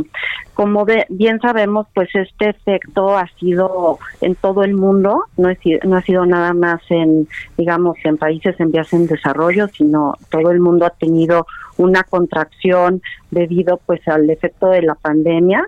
como 0.55 0.85
bien 1.09 1.39
sabemos, 1.39 1.85
pues 1.93 2.09
este 2.15 2.49
efecto 2.49 3.15
ha 3.15 3.27
sido 3.39 3.99
en 4.21 4.33
todo 4.35 4.63
el 4.63 4.73
mundo, 4.73 5.25
no, 5.37 5.49
es, 5.49 5.59
no 5.83 5.97
ha 5.97 6.01
sido 6.01 6.25
nada 6.25 6.53
más 6.53 6.81
en, 6.89 7.27
digamos, 7.57 7.97
en 8.03 8.17
países 8.17 8.59
en 8.59 8.71
vías 8.71 8.91
en 8.93 9.05
desarrollo, 9.05 9.67
sino 9.67 10.15
todo 10.31 10.49
el 10.51 10.59
mundo 10.59 10.85
ha 10.85 10.89
tenido 10.89 11.45
una 11.77 12.03
contracción 12.03 13.01
debido 13.29 13.79
pues 13.85 14.07
al 14.07 14.29
efecto 14.29 14.69
de 14.69 14.81
la 14.81 14.95
pandemia 14.95 15.67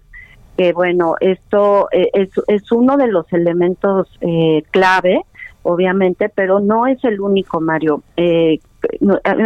que 0.58 0.74
bueno, 0.74 1.16
esto 1.20 1.88
eh, 1.92 2.10
es, 2.14 2.30
es 2.48 2.72
uno 2.72 2.98
de 2.98 3.08
los 3.08 3.32
elementos 3.32 4.08
eh, 4.22 4.64
clave, 4.72 5.22
obviamente, 5.62 6.30
pero 6.30 6.60
no 6.60 6.88
es 6.88 7.04
el 7.04 7.22
único, 7.22 7.62
Mario. 7.62 8.02
Eh, 8.18 8.60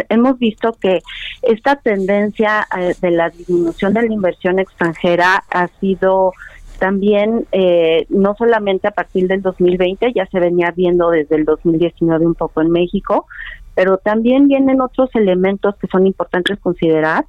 hemos 0.09 0.39
visto 0.39 0.73
que 0.73 1.01
esta 1.41 1.75
tendencia 1.75 2.67
eh, 2.77 2.93
de 3.01 3.11
la 3.11 3.29
disminución 3.29 3.93
de 3.93 4.07
la 4.07 4.13
inversión 4.13 4.59
extranjera 4.59 5.43
ha 5.49 5.67
sido 5.79 6.33
también 6.79 7.45
eh, 7.51 8.07
no 8.09 8.33
solamente 8.35 8.87
a 8.87 8.91
partir 8.91 9.27
del 9.27 9.43
2020, 9.43 10.13
ya 10.15 10.25
se 10.25 10.39
venía 10.39 10.73
viendo 10.75 11.11
desde 11.11 11.35
el 11.35 11.45
2019 11.45 12.25
un 12.25 12.33
poco 12.33 12.61
en 12.61 12.71
México, 12.71 13.27
pero 13.75 13.97
también 13.97 14.47
vienen 14.47 14.81
otros 14.81 15.09
elementos 15.13 15.75
que 15.77 15.87
son 15.87 16.07
importantes 16.07 16.59
considerar. 16.59 17.25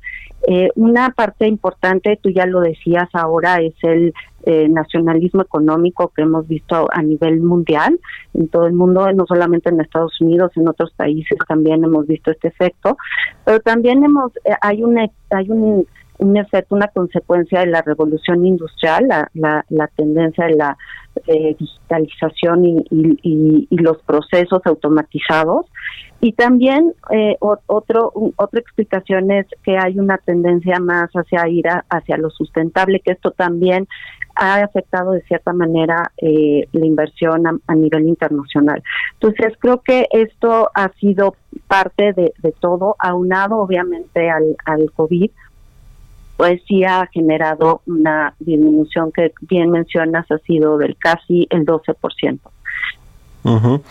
Eh, 0.48 0.70
una 0.74 1.11
parte 1.11 1.46
importante, 1.46 2.18
tú 2.20 2.31
ya 2.31 2.46
lo 2.46 2.61
decías 2.61 3.09
ahora, 3.12 3.61
es 3.61 3.74
el 3.83 4.12
eh, 4.44 4.68
nacionalismo 4.68 5.42
económico 5.42 6.09
que 6.09 6.22
hemos 6.22 6.48
visto 6.48 6.88
a 6.92 7.00
nivel 7.00 7.40
mundial, 7.40 8.00
en 8.35 8.48
todo 8.48 8.66
el 8.66 8.72
mundo, 8.72 9.12
no 9.12 9.24
solamente 9.26 9.70
en 9.70 9.81
Estados 9.81 10.20
Unidos, 10.20 10.50
en 10.57 10.66
otros 10.66 10.92
países 10.94 11.38
también 11.46 11.85
hemos 11.85 12.09
visto 12.09 12.33
este 12.33 12.48
efecto, 12.48 12.96
pero 13.44 13.61
también 13.61 14.02
hemos, 14.02 14.37
eh, 14.38 14.55
hay 14.61 14.83
un, 14.83 14.98
hay 14.98 15.48
un, 15.48 15.87
un 16.22 16.37
efecto, 16.37 16.74
una 16.74 16.88
consecuencia 16.88 17.61
de 17.61 17.66
la 17.66 17.82
revolución 17.82 18.46
industrial, 18.46 19.06
la, 19.08 19.30
la, 19.35 19.64
la 19.68 19.87
tendencia 19.88 20.46
de 20.46 20.54
la 20.56 20.76
eh, 21.26 21.54
digitalización 21.58 22.64
y, 22.64 22.85
y, 22.90 23.76
los 23.76 23.98
procesos 24.02 24.62
automatizados. 24.64 25.66
Y 26.20 26.32
también 26.32 26.92
eh, 27.11 27.37
otro, 27.40 28.12
otra 28.37 28.61
explicación 28.61 29.30
es 29.32 29.46
que 29.64 29.76
hay 29.76 29.98
una 29.98 30.18
tendencia 30.18 30.78
más 30.80 31.11
hacia 31.12 31.48
ir 31.48 31.68
a- 31.68 31.85
hacia 31.90 32.16
lo 32.16 32.30
sustentable, 32.30 33.00
que 33.00 33.12
esto 33.12 33.32
también 33.32 33.88
ha 34.37 34.54
afectado 34.62 35.12
de 35.12 35.22
cierta 35.22 35.52
manera 35.52 36.12
eh, 36.16 36.66
la 36.72 36.87
inversión 36.87 37.46
a, 37.46 37.52
a 37.66 37.74
nivel 37.74 38.06
internacional. 38.06 38.82
Entonces 39.14 39.52
creo 39.58 39.82
que 39.82 40.06
esto 40.12 40.70
ha 40.74 40.88
sido 41.00 41.35
parte 41.66 42.12
de, 42.14 42.32
de 42.38 42.52
todo, 42.61 42.96
aunado 42.98 43.58
obviamente 43.58 44.30
al, 44.30 44.56
al 44.64 44.90
COVID, 44.92 45.30
pues 46.37 46.61
sí 46.66 46.85
ha 46.85 47.07
generado 47.12 47.83
una 47.87 48.35
disminución 48.38 49.12
que 49.12 49.33
bien 49.42 49.71
mencionas 49.71 50.31
ha 50.31 50.38
sido 50.38 50.79
del 50.79 50.97
casi 50.97 51.47
el 51.51 51.64
12%. 51.64 52.38
Ujú. 53.45 53.83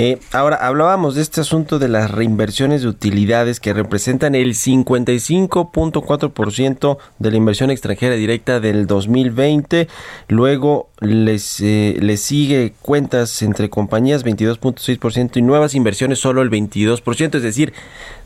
Eh, 0.00 0.20
ahora, 0.32 0.54
hablábamos 0.56 1.16
de 1.16 1.22
este 1.22 1.40
asunto 1.40 1.80
de 1.80 1.88
las 1.88 2.12
reinversiones 2.12 2.82
de 2.82 2.88
utilidades 2.88 3.58
que 3.58 3.72
representan 3.72 4.36
el 4.36 4.54
55.4% 4.54 6.98
de 7.18 7.30
la 7.32 7.36
inversión 7.36 7.72
extranjera 7.72 8.14
directa 8.14 8.60
del 8.60 8.86
2020. 8.86 9.88
Luego 10.28 10.87
les, 11.00 11.60
eh, 11.60 11.96
les 12.00 12.20
sigue 12.20 12.74
cuentas 12.82 13.42
entre 13.42 13.70
compañías 13.70 14.24
22.6% 14.24 15.36
y 15.36 15.42
nuevas 15.42 15.74
inversiones 15.74 16.18
solo 16.18 16.42
el 16.42 16.50
22%. 16.50 17.36
Es 17.36 17.42
decir, 17.42 17.72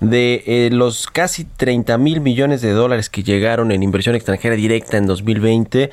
de 0.01 0.43
eh, 0.47 0.71
los 0.73 1.07
casi 1.07 1.45
30 1.45 1.99
mil 1.99 2.21
millones 2.21 2.63
de 2.63 2.71
dólares 2.73 3.11
que 3.11 3.23
llegaron 3.23 3.73
en 3.73 3.83
inversión 3.83 4.15
extranjera 4.15 4.57
directa 4.57 4.97
en 4.97 5.07
2020, 5.07 5.91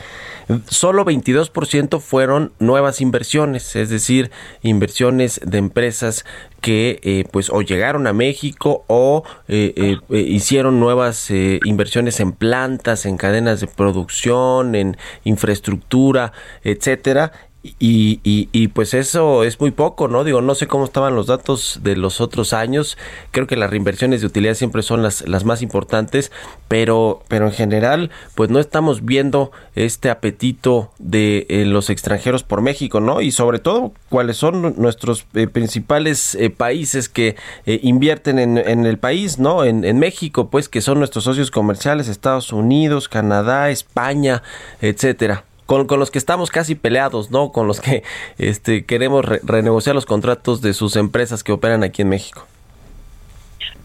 solo 0.68 1.06
22% 1.06 2.00
fueron 2.00 2.54
nuevas 2.60 3.02
inversiones, 3.02 3.76
es 3.76 3.90
decir, 3.90 4.32
inversiones 4.62 5.42
de 5.46 5.58
empresas 5.58 6.26
que 6.62 7.00
eh, 7.04 7.26
pues 7.32 7.50
o 7.50 7.62
llegaron 7.62 8.08
a 8.08 8.14
México 8.14 8.84
o 8.88 9.24
eh, 9.48 9.74
eh, 9.76 9.98
eh, 10.10 10.20
hicieron 10.20 10.80
nuevas 10.80 11.30
eh, 11.32 11.60
inversiones 11.66 12.20
en 12.20 12.32
plantas, 12.32 13.06
en 13.06 13.18
cadenas 13.18 13.62
de 13.62 13.68
producción, 13.68 14.76
en 14.76 14.98
infraestructura, 15.24 16.34
etcétera. 16.64 17.32
Y, 17.62 18.22
y, 18.24 18.48
y, 18.54 18.70
pues 18.70 18.94
eso 18.94 19.44
es 19.44 19.60
muy 19.60 19.72
poco, 19.72 20.08
¿no? 20.08 20.24
Digo, 20.24 20.42
no 20.42 20.56
sé 20.56 20.68
cómo 20.68 20.86
estaban 20.86 21.14
los 21.14 21.28
datos 21.28 21.82
de 21.84 21.98
los 21.98 22.22
otros 22.22 22.54
años. 22.54 22.98
Creo 23.32 23.48
que 23.48 23.58
las 23.58 23.70
reinversiones 23.70 24.22
de 24.22 24.28
utilidad 24.28 24.54
siempre 24.54 24.82
son 24.82 25.04
las, 25.04 25.28
las 25.28 25.44
más 25.44 25.62
importantes, 25.62 26.32
pero, 26.70 27.22
pero 27.28 27.48
en 27.48 27.52
general, 27.52 28.12
pues 28.36 28.50
no 28.50 28.60
estamos 28.60 29.04
viendo 29.04 29.52
este 29.76 30.10
apetito 30.10 30.92
de 31.00 31.48
eh, 31.50 31.66
los 31.66 31.90
extranjeros 31.90 32.44
por 32.44 32.62
México, 32.62 33.02
¿no? 33.02 33.20
Y 33.20 33.32
sobre 33.32 33.60
todo, 33.60 33.92
cuáles 34.08 34.38
son 34.38 34.76
nuestros 34.78 35.26
eh, 35.34 35.48
principales 35.48 36.36
eh, 36.36 36.50
países 36.50 37.10
que 37.10 37.36
eh, 37.66 37.80
invierten 37.84 38.40
en, 38.40 38.58
en, 38.58 38.86
el 38.86 39.00
país, 39.00 39.38
¿no? 39.38 39.66
En, 39.66 39.84
en 39.84 40.00
México, 40.00 40.50
pues 40.50 40.70
que 40.70 40.80
son 40.80 41.00
nuestros 41.00 41.26
socios 41.26 41.52
comerciales, 41.52 42.08
Estados 42.08 42.54
Unidos, 42.54 43.10
Canadá, 43.10 43.70
España, 43.70 44.44
etcétera. 44.80 45.44
Con, 45.70 45.86
con 45.86 46.00
los 46.00 46.10
que 46.10 46.18
estamos 46.18 46.50
casi 46.50 46.74
peleados, 46.74 47.30
¿no? 47.30 47.52
Con 47.52 47.68
los 47.68 47.80
que 47.80 48.02
este, 48.40 48.86
queremos 48.86 49.24
re- 49.24 49.40
renegociar 49.44 49.94
los 49.94 50.08
contratos 50.08 50.62
de 50.62 50.74
sus 50.74 50.96
empresas 50.96 51.44
que 51.44 51.52
operan 51.52 51.84
aquí 51.84 52.02
en 52.02 52.10
México. 52.10 52.48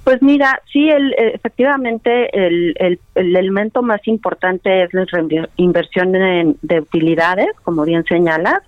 Pues 0.05 0.21
mira, 0.21 0.61
sí, 0.71 0.91
el, 0.91 1.13
eh, 1.15 1.33
efectivamente 1.35 2.29
el, 2.37 2.75
el, 2.79 3.01
el 3.15 3.37
elemento 3.37 3.83
más 3.83 4.07
importante 4.07 4.83
es 4.83 4.93
la 4.93 5.07
inversión 5.57 6.15
en- 6.15 6.57
de 6.61 6.81
utilidades, 6.81 7.49
como 7.63 7.85
bien 7.85 8.05
señalas, 8.05 8.61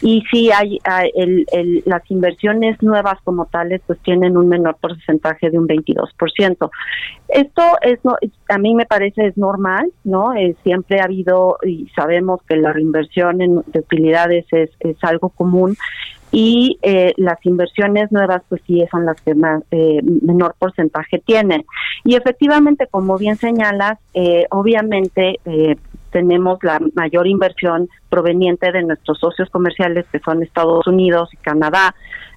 y 0.00 0.22
sí 0.30 0.50
hay, 0.52 0.78
hay 0.84 1.10
el- 1.16 1.82
las 1.86 2.08
inversiones 2.10 2.80
nuevas 2.82 3.20
como 3.24 3.46
tales 3.46 3.80
pues 3.86 3.98
tienen 4.00 4.36
un 4.36 4.48
menor 4.48 4.76
porcentaje 4.80 5.50
de 5.50 5.58
un 5.58 5.66
22%. 5.66 6.70
Esto 7.28 7.62
es 7.82 7.98
no, 8.04 8.16
a 8.48 8.58
mí 8.58 8.74
me 8.74 8.86
parece 8.86 9.26
es 9.26 9.36
normal, 9.36 9.90
¿no? 10.04 10.34
Eh, 10.34 10.54
siempre 10.62 11.00
ha 11.00 11.04
habido 11.04 11.58
y 11.66 11.88
sabemos 11.96 12.40
que 12.48 12.56
la 12.56 12.72
reinversión 12.72 13.42
en, 13.42 13.56
de 13.66 13.80
utilidades 13.80 14.46
es, 14.52 14.70
es 14.78 14.96
algo 15.02 15.30
común 15.30 15.76
y 16.38 16.78
eh, 16.82 17.14
las 17.16 17.38
inversiones 17.46 18.12
nuevas 18.12 18.42
pues 18.50 18.60
sí 18.66 18.84
son 18.90 19.06
las 19.06 19.18
que 19.22 19.34
más 19.34 19.62
eh, 19.70 20.02
menor 20.02 20.54
porcentaje 20.58 21.18
tienen. 21.18 21.64
Y 22.04 22.14
efectivamente 22.14 22.86
como 22.90 23.16
bien 23.16 23.36
señalas 23.36 23.98
eh, 24.12 24.44
obviamente 24.50 25.40
eh, 25.46 25.76
tenemos 26.10 26.58
la 26.62 26.78
mayor 26.94 27.26
inversión 27.26 27.88
proveniente 28.10 28.70
de 28.70 28.82
nuestros 28.82 29.18
socios 29.18 29.48
comerciales 29.48 30.04
que 30.12 30.18
son 30.18 30.42
Estados 30.42 30.86
Unidos 30.86 31.30
y 31.32 31.38
Canadá. 31.38 31.94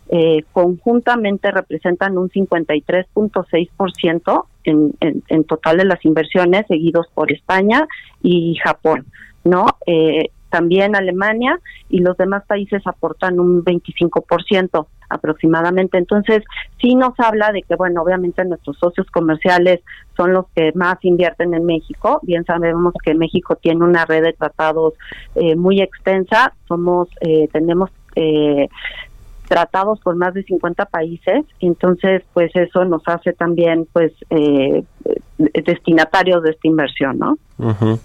Eh, 0.07 0.45
conjuntamente 0.53 1.51
representan 1.51 2.17
un 2.17 2.29
53.6% 2.29 4.45
en, 4.63 4.93
en, 5.01 5.23
en 5.27 5.43
total 5.43 5.75
de 5.75 5.83
las 5.83 6.05
inversiones 6.05 6.65
seguidos 6.67 7.07
por 7.13 7.33
España 7.33 7.85
y 8.23 8.55
Japón 8.63 9.07
no 9.43 9.65
eh, 9.85 10.29
también 10.49 10.95
Alemania 10.95 11.59
y 11.89 11.99
los 11.99 12.17
demás 12.17 12.43
países 12.45 12.81
aportan 12.85 13.39
un 13.39 13.63
25% 13.63 14.87
aproximadamente. 15.09 15.97
Entonces, 15.97 16.43
sí 16.79 16.95
nos 16.95 17.19
habla 17.19 17.51
de 17.51 17.63
que, 17.63 17.75
bueno, 17.75 18.01
obviamente 18.01 18.45
nuestros 18.45 18.77
socios 18.77 19.07
comerciales 19.11 19.81
son 20.15 20.33
los 20.33 20.45
que 20.55 20.71
más 20.75 20.97
invierten 21.01 21.53
en 21.53 21.65
México. 21.65 22.19
Bien 22.23 22.45
sabemos 22.45 22.93
que 23.03 23.15
México 23.15 23.55
tiene 23.55 23.83
una 23.83 24.05
red 24.05 24.23
de 24.23 24.33
tratados 24.33 24.93
eh, 25.35 25.55
muy 25.55 25.81
extensa. 25.81 26.53
Somos, 26.67 27.09
eh, 27.21 27.47
tenemos 27.51 27.89
eh, 28.15 28.67
tratados 29.49 29.99
con 30.01 30.17
más 30.17 30.33
de 30.35 30.43
50 30.43 30.85
países, 30.85 31.43
entonces 31.59 32.21
pues 32.33 32.55
eso 32.55 32.85
nos 32.85 33.01
hace 33.07 33.33
también 33.33 33.87
pues 33.91 34.13
eh, 34.29 34.83
destinatarios 35.65 36.43
de 36.43 36.51
esta 36.51 36.67
inversión, 36.67 37.17
¿no? 37.17 37.37
Ujú. 37.57 37.99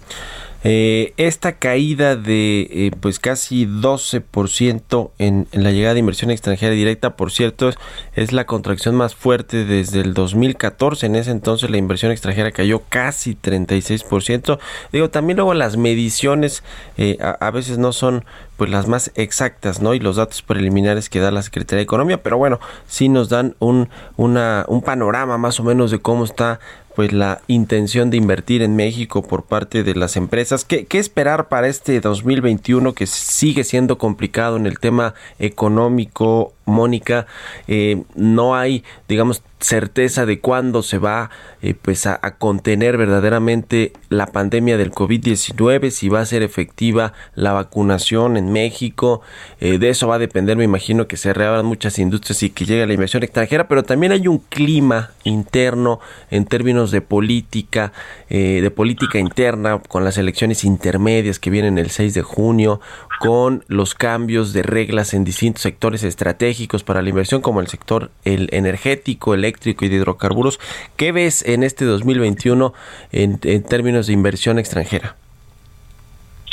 Eh, 0.67 1.13
esta 1.17 1.59
caída 1.59 2.15
de 2.15 2.61
eh, 2.71 2.91
pues 2.99 3.19
casi 3.19 3.67
12% 3.67 5.11
en, 5.19 5.47
en 5.51 5.63
la 5.63 5.69
llegada 5.69 5.93
de 5.93 5.99
inversión 5.99 6.31
extranjera 6.31 6.73
directa, 6.73 7.15
por 7.15 7.31
cierto, 7.31 7.69
es, 8.15 8.31
la 8.31 8.47
contracción 8.47 8.95
más 8.95 9.13
fuerte 9.13 9.63
desde 9.63 10.01
el 10.01 10.15
2014. 10.15 11.05
En 11.05 11.17
ese 11.17 11.29
entonces 11.29 11.69
la 11.69 11.77
inversión 11.77 12.11
extranjera 12.11 12.51
cayó 12.51 12.81
casi 12.89 13.35
36%. 13.35 14.57
Digo, 14.91 15.11
también 15.11 15.37
luego 15.37 15.53
las 15.53 15.77
mediciones 15.77 16.63
eh, 16.97 17.19
a, 17.21 17.51
veces 17.51 17.77
no 17.77 17.93
son 17.93 18.25
pues 18.57 18.71
las 18.71 18.87
más 18.87 19.11
exactas, 19.13 19.81
¿no? 19.81 19.93
Y 19.93 19.99
los 19.99 20.15
datos 20.15 20.41
preliminares 20.41 21.09
que 21.09 21.19
da 21.19 21.29
la 21.29 21.43
Secretaría 21.43 21.81
de 21.81 21.83
Economía, 21.83 22.23
pero 22.23 22.39
bueno, 22.39 22.59
sí 22.87 23.07
nos 23.07 23.29
dan 23.29 23.55
un, 23.59 23.89
un 24.17 24.81
panorama 24.83 25.37
más 25.37 25.59
o 25.59 25.63
menos 25.63 25.91
de 25.91 25.99
cómo 25.99 26.23
está 26.23 26.59
pues 26.95 27.13
la 27.13 27.41
intención 27.47 28.09
de 28.09 28.17
invertir 28.17 28.61
en 28.61 28.75
México 28.75 29.21
por 29.21 29.43
parte 29.43 29.83
de 29.83 29.93
las 29.93 30.15
empresas. 30.15 30.65
¿Qué, 30.65 30.85
qué 30.85 30.97
esperar 30.97 31.49
para 31.49 31.67
este 31.67 31.99
2021 32.01 32.93
que 32.93 33.05
sigue 33.05 33.63
siendo 33.63 33.97
complicado 33.97 34.57
en 34.57 34.65
el 34.65 34.79
tema 34.79 35.13
económico? 35.37 36.54
Mónica, 36.65 37.27
eh, 37.67 38.03
no 38.15 38.55
hay, 38.55 38.83
digamos, 39.07 39.43
certeza 39.59 40.25
de 40.25 40.39
cuándo 40.39 40.83
se 40.83 40.97
va 40.97 41.31
eh, 41.61 41.73
pues 41.79 42.05
a, 42.05 42.19
contener 42.37 42.97
verdaderamente 42.97 43.93
la 44.09 44.27
pandemia 44.27 44.77
del 44.77 44.91
COVID-19, 44.91 45.89
si 45.89 46.09
va 46.09 46.21
a 46.21 46.25
ser 46.25 46.43
efectiva 46.43 47.13
la 47.33 47.53
vacunación 47.53 48.37
en 48.37 48.51
México. 48.51 49.21
Eh, 49.59 49.77
de 49.77 49.89
eso 49.89 50.07
va 50.07 50.15
a 50.15 50.19
depender, 50.19 50.57
me 50.57 50.63
imagino, 50.63 51.07
que 51.07 51.17
se 51.17 51.33
reabran 51.33 51.65
muchas 51.65 51.97
industrias 51.99 52.43
y 52.43 52.49
que 52.49 52.65
llegue 52.65 52.85
la 52.85 52.93
inversión 52.93 53.23
extranjera, 53.23 53.67
pero 53.67 53.83
también 53.83 54.11
hay 54.11 54.27
un 54.27 54.39
clima 54.39 55.11
interno 55.23 55.99
en 56.29 56.45
términos 56.45 56.91
de 56.91 57.01
política, 57.01 57.93
de 58.29 58.71
política 58.75 59.19
interna, 59.19 59.81
con 59.87 60.03
las 60.03 60.17
elecciones 60.17 60.63
intermedias 60.63 61.39
que 61.39 61.49
vienen 61.49 61.77
el 61.77 61.89
6 61.89 62.13
de 62.13 62.21
junio, 62.21 62.81
con 63.19 63.63
los 63.67 63.95
cambios 63.95 64.53
de 64.53 64.61
reglas 64.63 65.13
en 65.13 65.23
distintos 65.23 65.63
sectores 65.63 66.03
estratégicos 66.03 66.54
para 66.83 67.01
la 67.01 67.09
inversión 67.09 67.41
como 67.41 67.59
el 67.59 67.67
sector 67.67 68.11
el 68.23 68.49
energético, 68.51 69.33
eléctrico 69.33 69.85
y 69.85 69.89
de 69.89 69.97
hidrocarburos. 69.97 70.59
¿Qué 70.95 71.11
ves 71.11 71.43
en 71.45 71.63
este 71.63 71.85
2021 71.85 72.73
en, 73.11 73.39
en 73.43 73.63
términos 73.63 74.07
de 74.07 74.13
inversión 74.13 74.59
extranjera? 74.59 75.15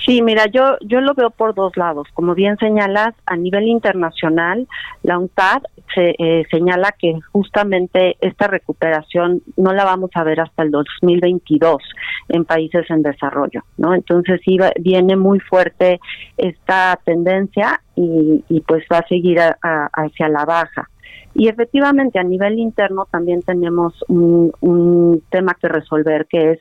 Sí, 0.05 0.21
mira, 0.21 0.47
yo 0.47 0.77
yo 0.81 1.01
lo 1.01 1.15
veo 1.15 1.31
por 1.31 1.55
dos 1.55 1.77
lados. 1.77 2.09
Como 2.15 2.35
bien 2.35 2.57
señalas, 2.59 3.15
a 3.25 3.37
nivel 3.37 3.69
internacional, 3.69 4.67
la 5.03 5.19
UNTAD 5.19 5.63
se, 5.95 6.15
eh, 6.19 6.45
señala 6.51 6.93
que 6.99 7.21
justamente 7.31 8.17
esta 8.21 8.49
recuperación 8.49 9.43
no 9.57 9.73
la 9.73 9.85
vamos 9.85 10.11
a 10.15 10.25
ver 10.25 10.41
hasta 10.41 10.65
el 10.65 10.73
2022 10.73 11.83
en 12.29 12.45
países 12.45 12.91
en 12.91 13.03
desarrollo, 13.03 13.63
¿no? 13.77 13.95
Entonces 13.95 14.41
sí 14.45 14.59
viene 14.81 15.17
muy 15.17 15.39
fuerte 15.39 16.01
esta 16.37 16.99
tendencia 17.05 17.81
y, 17.95 18.45
y 18.49 18.61
pues 18.63 18.85
va 18.93 18.99
a 18.99 19.09
seguir 19.09 19.39
a, 19.39 19.57
a, 19.63 19.89
hacia 19.93 20.29
la 20.29 20.45
baja. 20.45 20.89
Y 21.35 21.49
efectivamente 21.49 22.19
a 22.19 22.25
nivel 22.25 22.59
interno 22.59 23.07
también 23.11 23.43
tenemos 23.43 23.95
un, 24.09 24.53
un 24.61 25.23
tema 25.31 25.57
que 25.61 25.69
resolver 25.69 26.27
que 26.29 26.53
es 26.53 26.59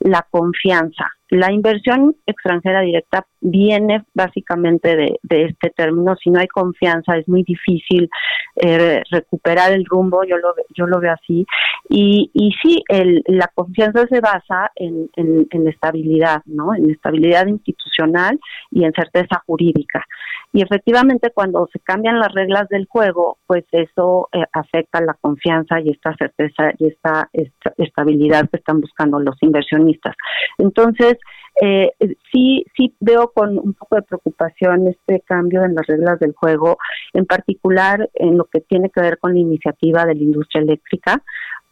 la 0.00 0.26
confianza. 0.30 1.10
La 1.34 1.50
inversión 1.50 2.14
extranjera 2.26 2.82
directa 2.82 3.26
viene 3.40 4.04
básicamente 4.14 4.94
de, 4.94 5.18
este 5.28 5.70
término. 5.70 6.14
Si 6.14 6.30
no 6.30 6.38
hay 6.38 6.46
confianza 6.46 7.16
es 7.16 7.28
muy 7.28 7.42
difícil 7.42 8.08
eh, 8.54 9.02
recuperar 9.10 9.72
el 9.72 9.84
rumbo. 9.84 10.22
Yo 10.22 10.36
lo 10.36 10.54
yo 10.76 10.86
lo 10.86 11.00
veo 11.00 11.12
así. 11.12 11.44
Y 11.88 12.30
y 12.32 12.52
sí, 12.62 12.84
el, 12.88 13.24
la 13.26 13.50
confianza 13.52 14.06
se 14.06 14.20
basa 14.20 14.70
en, 14.76 15.10
en, 15.16 15.48
en 15.50 15.66
estabilidad, 15.66 16.40
¿no? 16.46 16.72
En 16.72 16.88
estabilidad 16.90 17.48
institucional 17.48 18.38
y 18.70 18.84
en 18.84 18.92
certeza 18.92 19.42
jurídica. 19.44 20.06
Y 20.54 20.62
efectivamente 20.62 21.32
cuando 21.34 21.68
se 21.72 21.80
cambian 21.80 22.20
las 22.20 22.32
reglas 22.32 22.68
del 22.68 22.86
juego, 22.86 23.38
pues 23.44 23.64
eso 23.72 24.28
eh, 24.32 24.44
afecta 24.52 25.00
la 25.00 25.14
confianza 25.14 25.80
y 25.80 25.90
esta 25.90 26.14
certeza 26.14 26.70
y 26.78 26.86
esta, 26.86 27.28
esta 27.32 27.74
estabilidad 27.76 28.48
que 28.48 28.58
están 28.58 28.80
buscando 28.80 29.18
los 29.18 29.34
inversionistas. 29.40 30.14
Entonces, 30.58 31.16
eh, 31.60 31.90
sí, 32.30 32.64
sí 32.76 32.94
veo 33.00 33.32
con 33.34 33.58
un 33.58 33.74
poco 33.74 33.96
de 33.96 34.02
preocupación 34.02 34.86
este 34.86 35.22
cambio 35.26 35.64
en 35.64 35.74
las 35.74 35.88
reglas 35.88 36.20
del 36.20 36.34
juego, 36.34 36.78
en 37.14 37.26
particular 37.26 38.08
en 38.14 38.38
lo 38.38 38.44
que 38.44 38.60
tiene 38.60 38.90
que 38.90 39.00
ver 39.00 39.18
con 39.18 39.34
la 39.34 39.40
iniciativa 39.40 40.06
de 40.06 40.14
la 40.14 40.22
industria 40.22 40.62
eléctrica, 40.62 41.20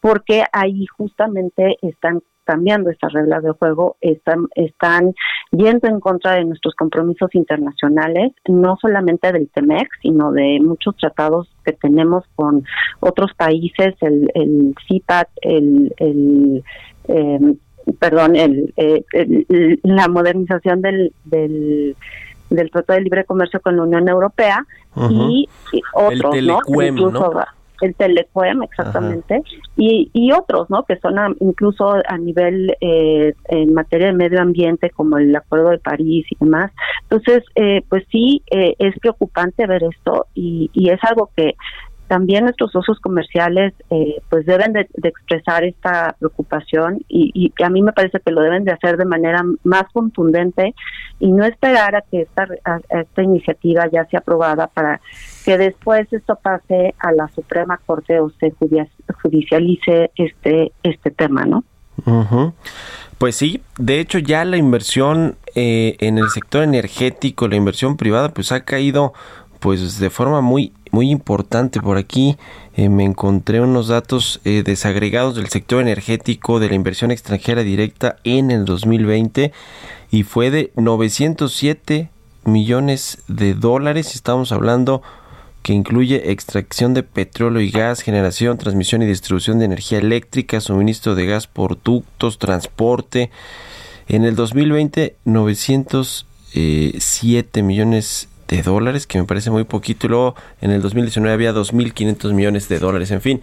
porque 0.00 0.42
ahí 0.52 0.86
justamente 0.86 1.76
están 1.82 2.20
cambiando 2.44 2.90
estas 2.90 3.12
reglas 3.12 3.42
de 3.42 3.52
juego, 3.52 3.96
están, 4.00 4.46
están 4.54 5.14
yendo 5.50 5.88
en 5.88 6.00
contra 6.00 6.32
de 6.32 6.44
nuestros 6.44 6.74
compromisos 6.74 7.34
internacionales, 7.34 8.32
no 8.48 8.76
solamente 8.80 9.32
del 9.32 9.48
TEMEX, 9.50 9.88
sino 10.00 10.32
de 10.32 10.58
muchos 10.60 10.96
tratados 10.96 11.48
que 11.64 11.72
tenemos 11.72 12.24
con 12.34 12.64
otros 13.00 13.32
países, 13.34 13.94
el, 14.00 14.30
el 14.34 14.74
CIPAT, 14.86 15.28
el, 15.42 15.94
el 15.98 16.64
eh, 17.08 17.54
perdón, 17.98 18.36
el, 18.36 18.72
eh, 18.76 19.04
el, 19.12 19.80
la 19.82 20.08
modernización 20.08 20.82
del, 20.82 21.12
del 21.24 21.96
del 22.50 22.70
Tratado 22.70 22.98
de 22.98 23.04
Libre 23.04 23.24
Comercio 23.24 23.60
con 23.60 23.76
la 23.76 23.82
Unión 23.82 24.08
Europea 24.08 24.66
uh 24.94 25.00
-huh. 25.00 25.30
y, 25.30 25.48
y, 25.72 25.80
otros, 25.94 26.36
el 26.36 26.46
¿no? 26.46 26.60
Incluso, 26.82 27.32
¿no? 27.32 27.44
El 27.82 27.94
Telecuem, 27.94 28.62
exactamente, 28.62 29.42
y, 29.76 30.10
y, 30.12 30.32
otros, 30.32 30.70
¿no? 30.70 30.84
Que 30.84 30.98
son 30.98 31.18
a, 31.18 31.28
incluso 31.40 31.94
a 32.06 32.16
nivel 32.16 32.74
eh, 32.80 33.34
en 33.48 33.74
materia 33.74 34.06
de 34.06 34.12
medio 34.14 34.40
ambiente, 34.40 34.90
como 34.90 35.18
el 35.18 35.34
Acuerdo 35.34 35.70
de 35.70 35.78
París 35.78 36.24
y 36.30 36.36
demás. 36.40 36.70
Entonces, 37.02 37.44
eh, 37.56 37.82
pues 37.88 38.04
sí, 38.10 38.42
eh, 38.50 38.74
es 38.78 38.98
preocupante 39.00 39.66
ver 39.66 39.82
esto 39.84 40.26
y, 40.34 40.70
y 40.72 40.90
es 40.90 41.00
algo 41.02 41.30
que 41.36 41.56
también 42.12 42.44
nuestros 42.44 42.70
socios 42.72 43.00
comerciales 43.00 43.72
eh, 43.88 44.20
pues 44.28 44.44
deben 44.44 44.74
de, 44.74 44.86
de, 44.92 45.08
expresar 45.08 45.64
esta 45.64 46.14
preocupación 46.18 46.98
y, 47.08 47.32
y, 47.32 47.64
a 47.64 47.70
mí 47.70 47.80
me 47.80 47.94
parece 47.94 48.20
que 48.20 48.30
lo 48.30 48.42
deben 48.42 48.64
de 48.64 48.72
hacer 48.72 48.98
de 48.98 49.06
manera 49.06 49.42
más 49.64 49.84
contundente 49.94 50.74
y 51.18 51.32
no 51.32 51.42
esperar 51.46 51.96
a 51.96 52.02
que 52.02 52.20
esta, 52.20 52.46
a, 52.66 53.00
esta 53.00 53.22
iniciativa 53.22 53.88
ya 53.90 54.04
sea 54.10 54.20
aprobada 54.20 54.66
para 54.66 55.00
que 55.46 55.56
después 55.56 56.06
esto 56.12 56.36
pase 56.36 56.94
a 56.98 57.12
la 57.12 57.28
Suprema 57.28 57.80
Corte 57.86 58.20
o 58.20 58.28
se 58.28 58.52
judicialice 59.22 60.10
este 60.14 60.72
este 60.82 61.10
tema, 61.12 61.46
¿no? 61.46 61.64
Uh. 62.04 62.52
Pues 63.16 63.36
sí, 63.36 63.62
de 63.78 64.00
hecho 64.00 64.18
ya 64.18 64.44
la 64.44 64.58
inversión 64.58 65.36
eh, 65.54 65.96
en 66.00 66.18
el 66.18 66.28
sector 66.28 66.62
energético 66.62 67.48
la 67.48 67.56
inversión 67.56 67.96
privada 67.96 68.34
pues 68.34 68.52
ha 68.52 68.66
caído 68.66 69.14
pues 69.60 69.98
de 69.98 70.10
forma 70.10 70.42
muy 70.42 70.74
muy 70.92 71.10
importante 71.10 71.80
por 71.80 71.96
aquí 71.96 72.36
eh, 72.74 72.88
me 72.88 73.04
encontré 73.04 73.60
unos 73.60 73.88
datos 73.88 74.40
eh, 74.44 74.62
desagregados 74.64 75.34
del 75.34 75.48
sector 75.48 75.82
energético 75.82 76.60
de 76.60 76.68
la 76.68 76.76
inversión 76.76 77.10
extranjera 77.10 77.62
directa 77.62 78.16
en 78.24 78.52
el 78.52 78.64
2020 78.64 79.52
y 80.10 80.22
fue 80.22 80.50
de 80.50 80.70
907 80.76 82.10
millones 82.44 83.18
de 83.26 83.54
dólares 83.54 84.14
estamos 84.14 84.52
hablando 84.52 85.02
que 85.62 85.72
incluye 85.72 86.30
extracción 86.30 86.92
de 86.92 87.02
petróleo 87.02 87.62
y 87.62 87.70
gas, 87.70 88.02
generación, 88.02 88.58
transmisión 88.58 89.00
y 89.02 89.06
distribución 89.06 89.60
de 89.60 89.66
energía 89.66 89.98
eléctrica, 89.98 90.60
suministro 90.60 91.14
de 91.14 91.26
gas 91.26 91.46
por 91.46 91.80
ductos, 91.80 92.38
transporte. 92.38 93.30
En 94.08 94.24
el 94.24 94.34
2020, 94.34 95.14
907 95.24 97.62
millones 97.62 98.28
de 98.56 98.62
dólares, 98.62 99.06
que 99.06 99.18
me 99.18 99.24
parece 99.24 99.50
muy 99.50 99.64
poquito, 99.64 100.06
y 100.06 100.10
luego 100.10 100.34
en 100.60 100.70
el 100.70 100.82
2019 100.82 101.32
había 101.34 101.52
2.500 101.52 102.32
millones 102.34 102.68
de 102.68 102.78
dólares, 102.78 103.10
en 103.10 103.20
fin. 103.20 103.40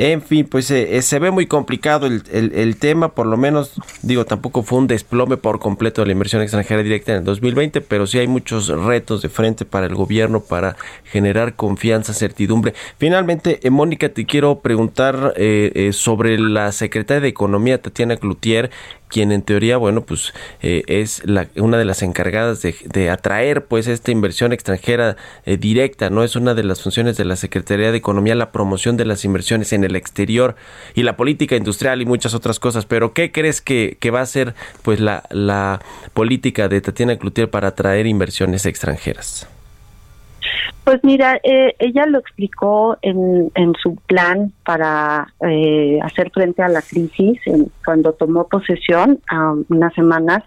En 0.00 0.22
fin, 0.22 0.46
pues 0.48 0.70
eh, 0.70 0.96
eh, 0.96 1.02
se 1.02 1.18
ve 1.18 1.32
muy 1.32 1.46
complicado 1.46 2.06
el, 2.06 2.22
el- 2.30 2.76
tema, 2.76 3.14
por 3.16 3.26
lo 3.26 3.36
menos, 3.36 3.72
digo, 4.02 4.24
tampoco 4.24 4.62
fue 4.62 4.78
un 4.78 4.86
desplome 4.86 5.36
por 5.38 5.58
completo 5.58 6.02
de 6.02 6.06
la 6.06 6.12
inversión 6.12 6.40
extranjera 6.40 6.84
directa 6.84 7.10
en 7.12 7.18
el 7.18 7.24
2020, 7.24 7.80
pero 7.80 8.06
sí 8.06 8.18
hay 8.20 8.28
muchos 8.28 8.68
retos 8.68 9.22
de 9.22 9.28
frente 9.28 9.64
para 9.64 9.86
el 9.86 9.96
gobierno 9.96 10.38
para 10.38 10.76
generar 11.02 11.56
confianza, 11.56 12.14
certidumbre. 12.14 12.74
Finalmente, 12.98 13.58
eh, 13.64 13.70
Mónica, 13.70 14.08
te 14.10 14.24
quiero 14.24 14.60
preguntar 14.60 15.34
eh, 15.36 15.72
eh, 15.74 15.92
sobre 15.92 16.38
la 16.38 16.70
secretaria 16.70 17.20
de 17.22 17.28
Economía, 17.28 17.82
Tatiana 17.82 18.16
Cloutier, 18.18 18.70
quien 19.08 19.32
en 19.32 19.42
teoría, 19.42 19.76
bueno, 19.76 20.02
pues 20.02 20.32
eh, 20.62 20.82
es 20.86 21.22
la, 21.24 21.48
una 21.56 21.78
de 21.78 21.84
las 21.84 22.02
encargadas 22.02 22.62
de, 22.62 23.10
atraer 23.10 23.64
pues 23.64 23.86
esta 23.86 24.10
inversión 24.10 24.52
extranjera 24.52 25.16
eh, 25.46 25.56
directa, 25.56 26.10
¿no? 26.10 26.22
Es 26.24 26.36
una 26.36 26.54
de 26.54 26.62
las 26.62 26.82
funciones 26.82 27.16
de 27.16 27.24
la 27.24 27.36
Secretaría 27.36 27.90
de 27.90 27.98
Economía, 27.98 28.34
la 28.34 28.52
promoción 28.52 28.96
de 28.96 29.04
las 29.04 29.24
inversiones 29.24 29.72
en 29.72 29.84
el 29.84 29.96
exterior 29.96 30.56
y 30.94 31.02
la 31.02 31.16
política 31.16 31.56
industrial 31.56 32.02
y 32.02 32.06
muchas 32.06 32.34
otras 32.34 32.60
cosas. 32.60 32.86
Pero, 32.86 33.12
¿qué 33.12 33.32
crees 33.32 33.60
que, 33.60 33.96
que 33.98 34.10
va 34.10 34.20
a 34.20 34.26
ser 34.26 34.54
pues 34.82 35.00
la, 35.00 35.24
la 35.30 35.80
política 36.14 36.68
de 36.68 36.80
Tatiana 36.80 37.16
Cloutier 37.16 37.50
para 37.50 37.68
atraer 37.68 38.06
inversiones 38.06 38.66
extranjeras? 38.66 39.48
Pues 40.84 41.00
mira, 41.02 41.38
eh, 41.42 41.74
ella 41.78 42.06
lo 42.06 42.18
explicó 42.18 42.96
en, 43.02 43.50
en 43.54 43.74
su 43.74 43.96
plan 44.06 44.52
para 44.64 45.34
eh, 45.46 45.98
hacer 46.02 46.30
frente 46.30 46.62
a 46.62 46.68
la 46.68 46.80
crisis 46.82 47.38
en- 47.46 47.70
cuando 47.84 48.12
tomó 48.12 48.48
posesión 48.48 49.20
a 49.30 49.54
unas 49.68 49.92
semanas. 49.94 50.42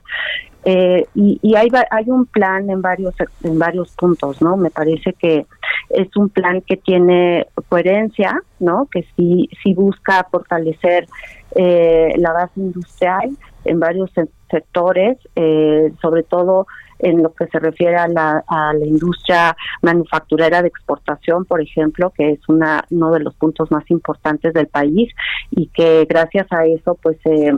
Eh, 0.64 1.06
y 1.16 1.40
y 1.42 1.56
hay, 1.56 1.70
hay 1.90 2.06
un 2.12 2.28
plan 2.28 2.70
en 2.70 2.84
varios 2.84 3.16
en 3.44 3.58
varios 3.58 3.92
puntos, 3.96 4.42
¿no? 4.44 4.58
Me 4.58 4.70
parece 4.70 5.14
que 5.14 5.48
es 5.90 6.16
un 6.16 6.30
plan 6.30 6.62
que 6.62 6.78
tiene 6.78 7.48
coherencia, 7.68 8.40
¿no? 8.60 8.88
Que 8.92 9.04
sí 9.16 9.50
sí 9.64 9.74
busca 9.74 10.28
fortalecer 10.30 11.08
eh, 11.56 12.14
la 12.18 12.32
base 12.32 12.60
industrial 12.60 13.32
en 13.66 13.80
varios 13.80 14.12
sectores, 14.52 15.18
eh, 15.36 15.92
sobre 16.02 16.24
todo 16.24 16.68
en 17.02 17.24
lo 17.24 17.34
que 17.34 17.48
se 17.48 17.60
refiere 17.60 17.96
a 17.96 18.08
la, 18.08 18.44
a 18.48 18.74
la 18.74 18.86
industria 18.86 19.56
manufacturera 19.82 20.62
de 20.62 20.68
exportación, 20.68 21.46
por 21.46 21.62
ejemplo, 21.62 22.12
que 22.12 22.32
es 22.32 22.40
una, 22.48 22.86
uno 22.92 23.12
de 23.12 23.22
los 23.22 23.34
puntos 23.36 23.72
más 23.72 23.90
importantes 23.90 24.54
del 24.54 24.68
país 24.68 25.12
y 25.50 25.68
que 25.68 26.06
gracias 26.08 26.48
a 26.52 26.66
eso, 26.66 26.98
pues, 27.02 27.18
se, 27.24 27.54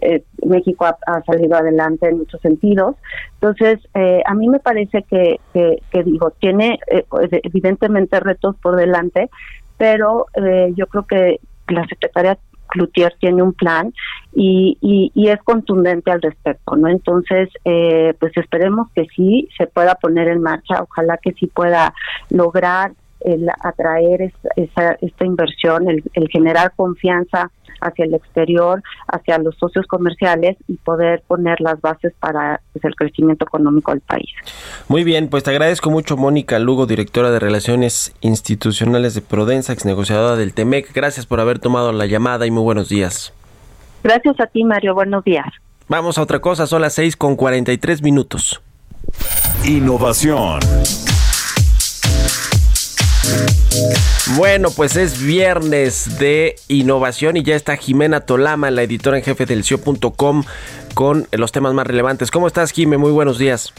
eh, 0.00 0.24
México 0.44 0.86
ha, 0.86 1.22
salido 1.24 1.56
adelante 1.56 2.08
en 2.08 2.18
muchos 2.18 2.40
sentidos. 2.40 2.96
Entonces, 3.34 3.78
eh, 3.94 4.22
a 4.24 4.34
mí 4.34 4.48
me 4.48 4.60
parece 4.60 5.02
que, 5.02 5.38
que, 5.52 5.82
que 5.90 6.02
digo, 6.02 6.30
tiene 6.38 6.78
eh, 6.86 7.04
pues, 7.08 7.28
evidentemente 7.30 8.20
retos 8.20 8.56
por 8.56 8.76
delante, 8.76 9.28
pero 9.76 10.26
eh, 10.34 10.72
yo 10.74 10.86
creo 10.86 11.06
que 11.06 11.40
la 11.68 11.86
secretaria 11.86 12.38
Cloutier 12.76 13.14
tiene 13.18 13.42
un 13.42 13.52
plan 13.54 13.92
y, 14.34 14.76
y, 14.82 15.10
y 15.14 15.28
es 15.28 15.42
contundente 15.42 16.10
al 16.10 16.20
respecto, 16.20 16.76
¿no? 16.76 16.88
Entonces, 16.88 17.48
eh, 17.64 18.12
pues 18.20 18.36
esperemos 18.36 18.88
que 18.94 19.06
sí 19.16 19.48
se 19.56 19.66
pueda 19.66 19.94
poner 19.94 20.28
en 20.28 20.42
marcha, 20.42 20.82
ojalá 20.82 21.16
que 21.16 21.32
sí 21.32 21.46
pueda 21.46 21.94
lograr 22.30 22.92
el 23.20 23.48
atraer 23.62 24.22
es- 24.22 24.34
esa, 24.56 24.96
esta 25.00 25.24
inversión, 25.24 25.88
el, 25.88 26.02
el 26.12 26.28
generar 26.28 26.72
confianza 26.76 27.50
hacia 27.80 28.04
el 28.04 28.14
exterior, 28.14 28.82
hacia 29.08 29.38
los 29.38 29.56
socios 29.56 29.86
comerciales 29.86 30.56
y 30.68 30.76
poder 30.76 31.22
poner 31.26 31.60
las 31.60 31.80
bases 31.80 32.12
para 32.18 32.60
pues, 32.72 32.84
el 32.84 32.94
crecimiento 32.94 33.44
económico 33.44 33.92
del 33.92 34.00
país. 34.00 34.28
Muy 34.88 35.04
bien, 35.04 35.28
pues 35.28 35.44
te 35.44 35.50
agradezco 35.50 35.90
mucho, 35.90 36.16
Mónica 36.16 36.58
Lugo, 36.58 36.86
directora 36.86 37.30
de 37.30 37.38
Relaciones 37.38 38.14
Institucionales 38.20 39.14
de 39.14 39.22
Prodensa, 39.22 39.72
ex 39.72 39.84
negociadora 39.84 40.36
del 40.36 40.54
TEMEC. 40.54 40.92
Gracias 40.94 41.26
por 41.26 41.40
haber 41.40 41.58
tomado 41.58 41.92
la 41.92 42.06
llamada 42.06 42.46
y 42.46 42.50
muy 42.50 42.62
buenos 42.62 42.88
días. 42.88 43.32
Gracias 44.02 44.38
a 44.40 44.46
ti, 44.46 44.64
Mario. 44.64 44.94
Buenos 44.94 45.24
días. 45.24 45.46
Vamos 45.88 46.18
a 46.18 46.22
otra 46.22 46.40
cosa, 46.40 46.66
son 46.66 46.82
las 46.82 46.94
6 46.94 47.16
con 47.16 47.36
43 47.36 48.02
minutos. 48.02 48.60
Innovación. 49.64 50.60
Bueno, 54.36 54.70
pues 54.70 54.96
es 54.96 55.22
viernes 55.22 56.18
de 56.18 56.56
innovación 56.68 57.36
y 57.36 57.42
ya 57.42 57.54
está 57.54 57.76
Jimena 57.76 58.20
Tolama, 58.20 58.70
la 58.70 58.82
editora 58.82 59.18
en 59.18 59.24
jefe 59.24 59.46
del 59.46 59.64
CIO.com, 59.64 60.44
con 60.94 61.28
los 61.32 61.52
temas 61.52 61.74
más 61.74 61.86
relevantes. 61.86 62.30
¿Cómo 62.30 62.46
estás, 62.46 62.72
Jime? 62.72 62.96
Muy 62.98 63.12
buenos 63.12 63.38
días. 63.38 63.72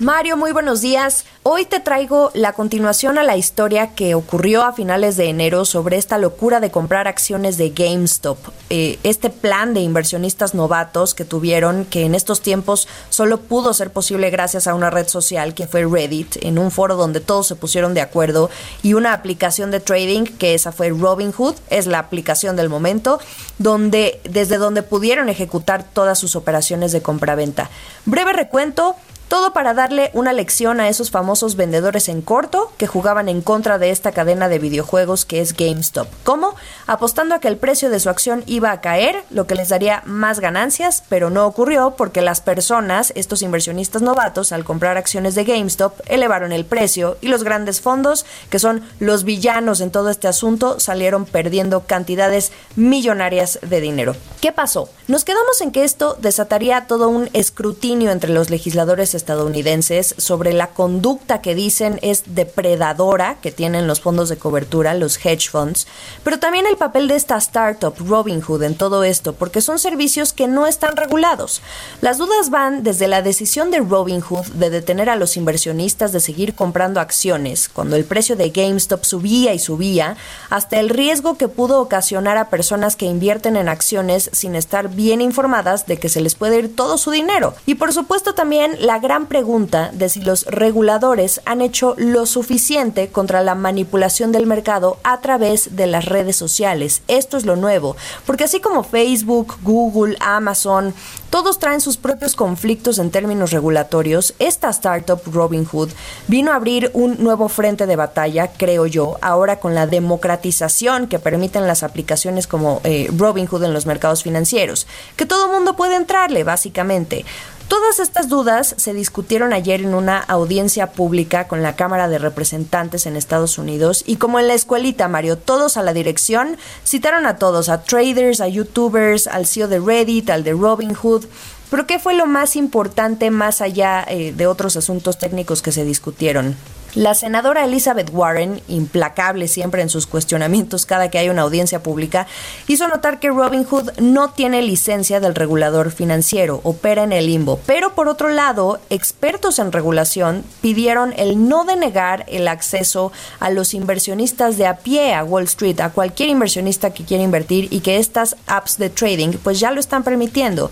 Mario, 0.00 0.36
muy 0.36 0.50
buenos 0.50 0.80
días. 0.80 1.24
Hoy 1.44 1.66
te 1.66 1.78
traigo 1.78 2.32
la 2.34 2.52
continuación 2.52 3.16
a 3.16 3.22
la 3.22 3.36
historia 3.36 3.94
que 3.94 4.16
ocurrió 4.16 4.64
a 4.64 4.72
finales 4.72 5.16
de 5.16 5.26
enero 5.26 5.64
sobre 5.64 5.98
esta 5.98 6.18
locura 6.18 6.58
de 6.58 6.72
comprar 6.72 7.06
acciones 7.06 7.58
de 7.58 7.70
GameStop. 7.70 8.38
Eh, 8.70 8.98
este 9.04 9.30
plan 9.30 9.72
de 9.72 9.82
inversionistas 9.82 10.52
novatos 10.52 11.14
que 11.14 11.24
tuvieron, 11.24 11.84
que 11.84 12.06
en 12.06 12.16
estos 12.16 12.40
tiempos 12.40 12.88
solo 13.08 13.38
pudo 13.38 13.72
ser 13.72 13.92
posible 13.92 14.30
gracias 14.30 14.66
a 14.66 14.74
una 14.74 14.90
red 14.90 15.06
social 15.06 15.54
que 15.54 15.68
fue 15.68 15.84
Reddit, 15.84 16.38
en 16.42 16.58
un 16.58 16.72
foro 16.72 16.96
donde 16.96 17.20
todos 17.20 17.46
se 17.46 17.54
pusieron 17.54 17.94
de 17.94 18.00
acuerdo, 18.00 18.50
y 18.82 18.94
una 18.94 19.12
aplicación 19.12 19.70
de 19.70 19.78
trading, 19.78 20.24
que 20.24 20.54
esa 20.54 20.72
fue 20.72 20.88
Robinhood, 20.88 21.54
es 21.70 21.86
la 21.86 22.00
aplicación 22.00 22.56
del 22.56 22.68
momento, 22.68 23.20
donde, 23.58 24.20
desde 24.24 24.58
donde 24.58 24.82
pudieron 24.82 25.28
ejecutar 25.28 25.84
todas 25.84 26.18
sus 26.18 26.34
operaciones 26.34 26.90
de 26.90 27.00
compraventa. 27.00 27.70
Breve 28.06 28.32
recuento. 28.32 28.96
Todo 29.28 29.52
para 29.52 29.74
darle 29.74 30.10
una 30.12 30.32
lección 30.32 30.80
a 30.80 30.88
esos 30.88 31.10
famosos 31.10 31.56
vendedores 31.56 32.08
en 32.08 32.20
corto 32.20 32.70
que 32.76 32.86
jugaban 32.86 33.28
en 33.28 33.40
contra 33.40 33.78
de 33.78 33.90
esta 33.90 34.12
cadena 34.12 34.48
de 34.48 34.58
videojuegos 34.58 35.24
que 35.24 35.40
es 35.40 35.56
GameStop. 35.56 36.08
¿Cómo? 36.24 36.54
Apostando 36.86 37.34
a 37.34 37.40
que 37.40 37.48
el 37.48 37.56
precio 37.56 37.88
de 37.88 38.00
su 38.00 38.10
acción 38.10 38.44
iba 38.46 38.70
a 38.70 38.80
caer, 38.80 39.24
lo 39.30 39.46
que 39.46 39.54
les 39.54 39.70
daría 39.70 40.02
más 40.04 40.40
ganancias, 40.40 41.02
pero 41.08 41.30
no 41.30 41.46
ocurrió 41.46 41.94
porque 41.96 42.20
las 42.20 42.42
personas, 42.42 43.12
estos 43.16 43.42
inversionistas 43.42 44.02
novatos, 44.02 44.52
al 44.52 44.64
comprar 44.64 44.98
acciones 44.98 45.34
de 45.34 45.44
GameStop, 45.44 46.00
elevaron 46.06 46.52
el 46.52 46.64
precio 46.66 47.16
y 47.20 47.28
los 47.28 47.44
grandes 47.44 47.80
fondos, 47.80 48.26
que 48.50 48.58
son 48.58 48.82
los 48.98 49.24
villanos 49.24 49.80
en 49.80 49.90
todo 49.90 50.10
este 50.10 50.28
asunto, 50.28 50.78
salieron 50.78 51.24
perdiendo 51.24 51.84
cantidades 51.86 52.52
millonarias 52.76 53.58
de 53.62 53.80
dinero. 53.80 54.14
¿Qué 54.40 54.52
pasó? 54.52 54.90
Nos 55.08 55.24
quedamos 55.24 55.60
en 55.62 55.70
que 55.70 55.84
esto 55.84 56.18
desataría 56.20 56.86
todo 56.86 57.08
un 57.08 57.30
escrutinio 57.32 58.10
entre 58.10 58.30
los 58.30 58.50
legisladores 58.50 59.14
estadounidenses 59.24 60.14
sobre 60.18 60.52
la 60.52 60.68
conducta 60.68 61.40
que 61.40 61.54
dicen 61.54 61.98
es 62.02 62.34
depredadora 62.34 63.38
que 63.40 63.52
tienen 63.52 63.86
los 63.86 64.00
fondos 64.00 64.28
de 64.28 64.36
cobertura, 64.36 64.92
los 64.92 65.16
hedge 65.24 65.48
funds, 65.50 65.86
pero 66.22 66.38
también 66.38 66.66
el 66.66 66.76
papel 66.76 67.08
de 67.08 67.16
esta 67.16 67.38
startup 67.38 67.94
Robinhood 67.98 68.62
en 68.62 68.74
todo 68.74 69.02
esto, 69.02 69.32
porque 69.32 69.62
son 69.62 69.78
servicios 69.78 70.32
que 70.34 70.46
no 70.46 70.66
están 70.66 70.96
regulados. 70.96 71.62
Las 72.02 72.18
dudas 72.18 72.50
van 72.50 72.82
desde 72.82 73.08
la 73.08 73.22
decisión 73.22 73.70
de 73.70 73.80
Robinhood 73.80 74.46
de 74.54 74.68
detener 74.68 75.08
a 75.08 75.16
los 75.16 75.38
inversionistas 75.38 76.12
de 76.12 76.20
seguir 76.20 76.54
comprando 76.54 77.00
acciones 77.00 77.70
cuando 77.70 77.96
el 77.96 78.04
precio 78.04 78.36
de 78.36 78.50
GameStop 78.50 79.04
subía 79.04 79.54
y 79.54 79.58
subía, 79.58 80.16
hasta 80.50 80.78
el 80.78 80.90
riesgo 80.90 81.38
que 81.38 81.48
pudo 81.48 81.80
ocasionar 81.80 82.36
a 82.36 82.50
personas 82.50 82.96
que 82.96 83.06
invierten 83.06 83.56
en 83.56 83.68
acciones 83.68 84.28
sin 84.32 84.54
estar 84.54 84.88
bien 84.88 85.20
informadas 85.20 85.86
de 85.86 85.98
que 85.98 86.08
se 86.08 86.20
les 86.20 86.34
puede 86.34 86.58
ir 86.58 86.76
todo 86.76 86.98
su 86.98 87.10
dinero. 87.10 87.54
Y 87.66 87.76
por 87.76 87.92
supuesto 87.92 88.34
también 88.34 88.76
la 88.80 88.98
gran 89.04 89.26
pregunta 89.26 89.90
de 89.92 90.08
si 90.08 90.22
los 90.22 90.46
reguladores 90.46 91.42
han 91.44 91.60
hecho 91.60 91.94
lo 91.98 92.24
suficiente 92.24 93.08
contra 93.08 93.42
la 93.42 93.54
manipulación 93.54 94.32
del 94.32 94.46
mercado 94.46 94.96
a 95.04 95.20
través 95.20 95.76
de 95.76 95.86
las 95.86 96.06
redes 96.06 96.36
sociales. 96.36 97.02
Esto 97.06 97.36
es 97.36 97.44
lo 97.44 97.54
nuevo, 97.54 97.96
porque 98.24 98.44
así 98.44 98.60
como 98.60 98.82
Facebook, 98.82 99.56
Google, 99.62 100.16
Amazon, 100.20 100.94
todos 101.28 101.58
traen 101.58 101.82
sus 101.82 101.98
propios 101.98 102.34
conflictos 102.34 102.98
en 102.98 103.10
términos 103.10 103.50
regulatorios, 103.50 104.34
esta 104.38 104.70
startup 104.70 105.20
Robinhood 105.30 105.90
vino 106.26 106.52
a 106.52 106.54
abrir 106.54 106.90
un 106.94 107.22
nuevo 107.22 107.50
frente 107.50 107.84
de 107.86 107.96
batalla, 107.96 108.52
creo 108.56 108.86
yo, 108.86 109.18
ahora 109.20 109.60
con 109.60 109.74
la 109.74 109.86
democratización 109.86 111.08
que 111.08 111.18
permiten 111.18 111.66
las 111.66 111.82
aplicaciones 111.82 112.46
como 112.46 112.80
eh, 112.84 113.10
Robinhood 113.14 113.64
en 113.64 113.74
los 113.74 113.84
mercados 113.84 114.22
financieros, 114.22 114.86
que 115.16 115.26
todo 115.26 115.52
mundo 115.52 115.76
puede 115.76 115.96
entrarle, 115.96 116.42
básicamente. 116.42 117.26
Todas 117.68 117.98
estas 117.98 118.28
dudas 118.28 118.74
se 118.76 118.92
discutieron 118.92 119.52
ayer 119.54 119.80
en 119.80 119.94
una 119.94 120.18
audiencia 120.18 120.92
pública 120.92 121.48
con 121.48 121.62
la 121.62 121.76
Cámara 121.76 122.08
de 122.08 122.18
Representantes 122.18 123.06
en 123.06 123.16
Estados 123.16 123.56
Unidos 123.56 124.04
y 124.06 124.16
como 124.16 124.38
en 124.38 124.48
la 124.48 124.54
escuelita, 124.54 125.08
Mario, 125.08 125.38
todos 125.38 125.78
a 125.78 125.82
la 125.82 125.94
dirección, 125.94 126.58
citaron 126.84 127.26
a 127.26 127.38
todos, 127.38 127.70
a 127.70 127.82
traders, 127.82 128.42
a 128.42 128.48
youtubers, 128.48 129.26
al 129.26 129.46
CEO 129.46 129.68
de 129.68 129.80
Reddit, 129.80 130.28
al 130.28 130.44
de 130.44 130.52
Robinhood. 130.52 131.24
Pero 131.70 131.86
¿qué 131.86 131.98
fue 131.98 132.14
lo 132.14 132.26
más 132.26 132.54
importante 132.54 133.30
más 133.30 133.62
allá 133.62 134.04
eh, 134.08 134.32
de 134.36 134.46
otros 134.46 134.76
asuntos 134.76 135.18
técnicos 135.18 135.62
que 135.62 135.72
se 135.72 135.84
discutieron? 135.84 136.56
La 136.94 137.14
senadora 137.14 137.64
Elizabeth 137.64 138.10
Warren, 138.12 138.62
implacable 138.68 139.48
siempre 139.48 139.82
en 139.82 139.88
sus 139.88 140.06
cuestionamientos 140.06 140.86
cada 140.86 141.10
que 141.10 141.18
hay 141.18 141.28
una 141.28 141.42
audiencia 141.42 141.82
pública, 141.82 142.28
hizo 142.68 142.86
notar 142.86 143.18
que 143.18 143.30
Robinhood 143.30 143.98
no 143.98 144.30
tiene 144.30 144.62
licencia 144.62 145.18
del 145.18 145.34
regulador 145.34 145.90
financiero, 145.90 146.60
opera 146.62 147.02
en 147.02 147.12
el 147.12 147.26
limbo. 147.26 147.58
Pero 147.66 147.96
por 147.96 148.06
otro 148.06 148.28
lado, 148.28 148.78
expertos 148.90 149.58
en 149.58 149.72
regulación 149.72 150.44
pidieron 150.60 151.12
el 151.16 151.48
no 151.48 151.64
denegar 151.64 152.26
el 152.28 152.46
acceso 152.46 153.10
a 153.40 153.50
los 153.50 153.74
inversionistas 153.74 154.56
de 154.56 154.68
a 154.68 154.76
pie 154.76 155.14
a 155.14 155.24
Wall 155.24 155.44
Street, 155.44 155.80
a 155.80 155.90
cualquier 155.90 156.28
inversionista 156.28 156.94
que 156.94 157.04
quiera 157.04 157.24
invertir 157.24 157.66
y 157.72 157.80
que 157.80 157.96
estas 157.96 158.36
apps 158.46 158.78
de 158.78 158.88
trading 158.88 159.32
pues 159.42 159.58
ya 159.58 159.72
lo 159.72 159.80
están 159.80 160.04
permitiendo. 160.04 160.70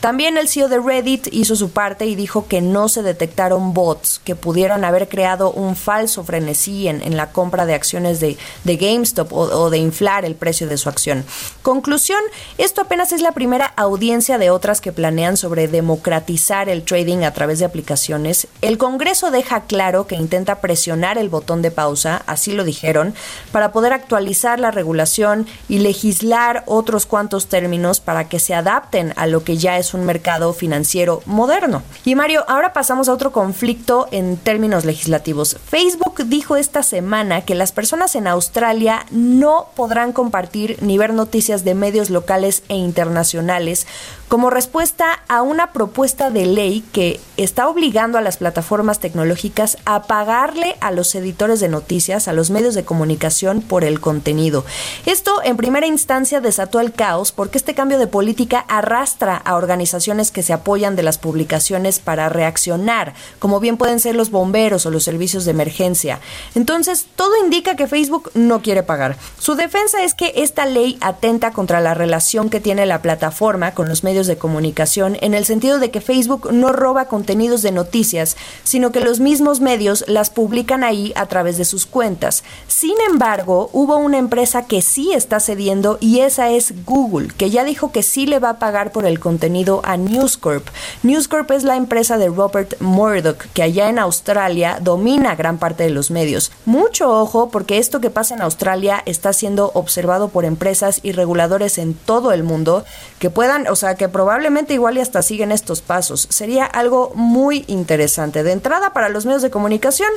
También 0.00 0.38
el 0.38 0.48
CEO 0.48 0.68
de 0.68 0.78
Reddit 0.78 1.26
hizo 1.32 1.56
su 1.56 1.70
parte 1.70 2.06
y 2.06 2.14
dijo 2.14 2.46
que 2.46 2.60
no 2.60 2.88
se 2.88 3.02
detectaron 3.02 3.74
bots 3.74 4.20
que 4.22 4.36
pudieran 4.36 4.84
haber 4.84 5.08
creado 5.08 5.50
un 5.50 5.74
falso 5.74 6.22
frenesí 6.22 6.86
en, 6.86 7.02
en 7.02 7.16
la 7.16 7.32
compra 7.32 7.66
de 7.66 7.74
acciones 7.74 8.20
de, 8.20 8.38
de 8.62 8.76
GameStop 8.76 9.32
o, 9.32 9.40
o, 9.40 9.70
de 9.70 9.78
inflar 9.78 10.24
el 10.24 10.36
precio 10.36 10.68
de 10.68 10.76
su 10.76 10.88
acción. 10.88 11.24
Conclusión, 11.62 12.20
esto 12.58 12.82
apenas 12.82 13.10
es 13.10 13.22
la 13.22 13.32
primera 13.32 13.66
audiencia 13.76 14.38
de 14.38 14.50
otras 14.50 14.80
que 14.80 14.92
planean 14.92 15.36
sobre 15.36 15.66
democratizar 15.66 16.68
el 16.68 16.84
trading 16.84 17.24
a 17.24 17.32
través 17.32 17.58
de 17.58 17.64
aplicaciones. 17.64 18.46
El 18.62 18.78
Congreso 18.78 19.32
deja 19.32 19.62
claro 19.62 20.06
que 20.06 20.14
intenta 20.14 20.60
presionar 20.60 21.18
el 21.18 21.28
botón 21.28 21.60
de 21.60 21.72
pausa, 21.72 22.22
así 22.26 22.52
lo 22.52 22.62
dijeron, 22.62 23.14
para 23.50 23.72
poder 23.72 23.92
actualizar 23.92 24.60
la 24.60 24.70
regulación 24.70 25.48
y 25.68 25.80
legislar 25.80 26.62
otros 26.66 27.04
cuantos 27.04 27.48
términos 27.48 27.98
para 27.98 28.28
que 28.28 28.38
se 28.38 28.54
adapten 28.54 29.12
a 29.16 29.26
lo 29.26 29.42
que 29.42 29.56
ya 29.56 29.76
es 29.76 29.87
un 29.94 30.04
mercado 30.04 30.52
financiero 30.52 31.22
moderno. 31.26 31.82
Y 32.04 32.14
Mario, 32.14 32.44
ahora 32.48 32.72
pasamos 32.72 33.08
a 33.08 33.12
otro 33.12 33.32
conflicto 33.32 34.08
en 34.10 34.36
términos 34.36 34.84
legislativos. 34.84 35.56
Facebook 35.66 36.24
dijo 36.26 36.56
esta 36.56 36.82
semana 36.82 37.42
que 37.42 37.54
las 37.54 37.72
personas 37.72 38.14
en 38.14 38.26
Australia 38.26 39.06
no 39.10 39.68
podrán 39.74 40.12
compartir 40.12 40.78
ni 40.80 40.98
ver 40.98 41.12
noticias 41.12 41.64
de 41.64 41.74
medios 41.74 42.10
locales 42.10 42.62
e 42.68 42.76
internacionales 42.76 43.86
como 44.28 44.50
respuesta 44.50 45.20
a 45.26 45.42
una 45.42 45.72
propuesta 45.72 46.30
de 46.30 46.46
ley 46.46 46.84
que 46.92 47.18
está 47.38 47.68
obligando 47.68 48.18
a 48.18 48.20
las 48.20 48.36
plataformas 48.36 49.00
tecnológicas 49.00 49.78
a 49.86 50.02
pagarle 50.02 50.76
a 50.80 50.90
los 50.90 51.14
editores 51.14 51.60
de 51.60 51.68
noticias, 51.68 52.28
a 52.28 52.34
los 52.34 52.50
medios 52.50 52.74
de 52.74 52.84
comunicación 52.84 53.62
por 53.62 53.84
el 53.84 54.00
contenido. 54.00 54.64
Esto 55.06 55.42
en 55.42 55.56
primera 55.56 55.86
instancia 55.86 56.40
desató 56.40 56.80
el 56.80 56.92
caos 56.92 57.32
porque 57.32 57.58
este 57.58 57.74
cambio 57.74 57.98
de 57.98 58.06
política 58.06 58.64
arrastra 58.68 59.36
a 59.36 59.56
organizaciones 59.56 60.30
que 60.30 60.42
se 60.42 60.52
apoyan 60.52 60.94
de 60.94 61.02
las 61.02 61.16
publicaciones 61.16 61.98
para 61.98 62.28
reaccionar, 62.28 63.14
como 63.38 63.60
bien 63.60 63.78
pueden 63.78 63.98
ser 63.98 64.14
los 64.14 64.30
bomberos 64.30 64.84
o 64.84 64.90
los 64.90 65.04
servicios 65.04 65.46
de 65.46 65.52
emergencia. 65.52 66.20
Entonces, 66.54 67.06
todo 67.16 67.32
indica 67.42 67.76
que 67.76 67.86
Facebook 67.86 68.30
no 68.34 68.60
quiere 68.60 68.82
pagar. 68.82 69.16
Su 69.38 69.54
defensa 69.54 70.02
es 70.04 70.14
que 70.14 70.32
esta 70.36 70.66
ley 70.66 70.98
atenta 71.00 71.52
contra 71.52 71.80
la 71.80 71.94
relación 71.94 72.50
que 72.50 72.60
tiene 72.60 72.84
la 72.84 73.00
plataforma 73.00 73.72
con 73.72 73.88
los 73.88 74.04
medios 74.04 74.17
de 74.26 74.38
comunicación 74.38 75.16
en 75.20 75.34
el 75.34 75.44
sentido 75.44 75.78
de 75.78 75.90
que 75.90 76.00
Facebook 76.00 76.52
no 76.52 76.72
roba 76.72 77.06
contenidos 77.06 77.62
de 77.62 77.72
noticias, 77.72 78.36
sino 78.64 78.92
que 78.92 79.00
los 79.00 79.20
mismos 79.20 79.60
medios 79.60 80.04
las 80.08 80.30
publican 80.30 80.84
ahí 80.84 81.12
a 81.16 81.26
través 81.26 81.58
de 81.58 81.64
sus 81.64 81.86
cuentas. 81.86 82.44
Sin 82.66 82.94
embargo, 83.08 83.70
hubo 83.72 83.96
una 83.96 84.18
empresa 84.18 84.66
que 84.66 84.82
sí 84.82 85.12
está 85.12 85.40
cediendo 85.40 85.98
y 86.00 86.20
esa 86.20 86.50
es 86.50 86.84
Google, 86.84 87.28
que 87.36 87.50
ya 87.50 87.64
dijo 87.64 87.92
que 87.92 88.02
sí 88.02 88.26
le 88.26 88.38
va 88.38 88.50
a 88.50 88.58
pagar 88.58 88.92
por 88.92 89.06
el 89.06 89.20
contenido 89.20 89.80
a 89.84 89.96
News 89.96 90.36
Corp. 90.36 90.66
News 91.02 91.28
Corp 91.28 91.50
es 91.50 91.64
la 91.64 91.76
empresa 91.76 92.18
de 92.18 92.28
Robert 92.28 92.80
Murdoch, 92.80 93.44
que 93.54 93.62
allá 93.62 93.88
en 93.88 93.98
Australia 93.98 94.78
domina 94.80 95.36
gran 95.36 95.58
parte 95.58 95.84
de 95.84 95.90
los 95.90 96.10
medios. 96.10 96.50
Mucho 96.64 97.10
ojo 97.10 97.50
porque 97.50 97.78
esto 97.78 98.00
que 98.00 98.10
pasa 98.10 98.34
en 98.34 98.42
Australia 98.42 99.02
está 99.06 99.32
siendo 99.32 99.70
observado 99.74 100.28
por 100.28 100.44
empresas 100.44 101.00
y 101.02 101.12
reguladores 101.12 101.78
en 101.78 101.94
todo 101.94 102.32
el 102.32 102.42
mundo 102.42 102.84
que 103.18 103.30
puedan, 103.30 103.66
o 103.68 103.76
sea, 103.76 103.94
que 103.96 104.07
probablemente 104.08 104.74
igual 104.74 104.96
y 104.96 105.00
hasta 105.00 105.22
siguen 105.22 105.52
estos 105.52 105.80
pasos. 105.80 106.26
Sería 106.30 106.64
algo 106.64 107.12
muy 107.14 107.64
interesante. 107.66 108.42
De 108.42 108.52
entrada, 108.52 108.92
para 108.92 109.08
los 109.08 109.26
medios 109.26 109.42
de 109.42 109.50
comunicación, 109.50 110.10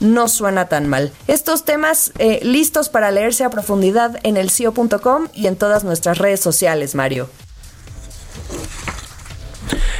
no 0.00 0.28
suena 0.28 0.68
tan 0.68 0.88
mal. 0.88 1.12
Estos 1.26 1.64
temas 1.64 2.12
eh, 2.18 2.40
listos 2.42 2.88
para 2.88 3.10
leerse 3.10 3.44
a 3.44 3.50
profundidad 3.50 4.18
en 4.22 4.36
el 4.36 4.50
CIO.com 4.50 5.28
y 5.34 5.46
en 5.46 5.56
todas 5.56 5.84
nuestras 5.84 6.18
redes 6.18 6.40
sociales, 6.40 6.94
Mario. 6.94 7.28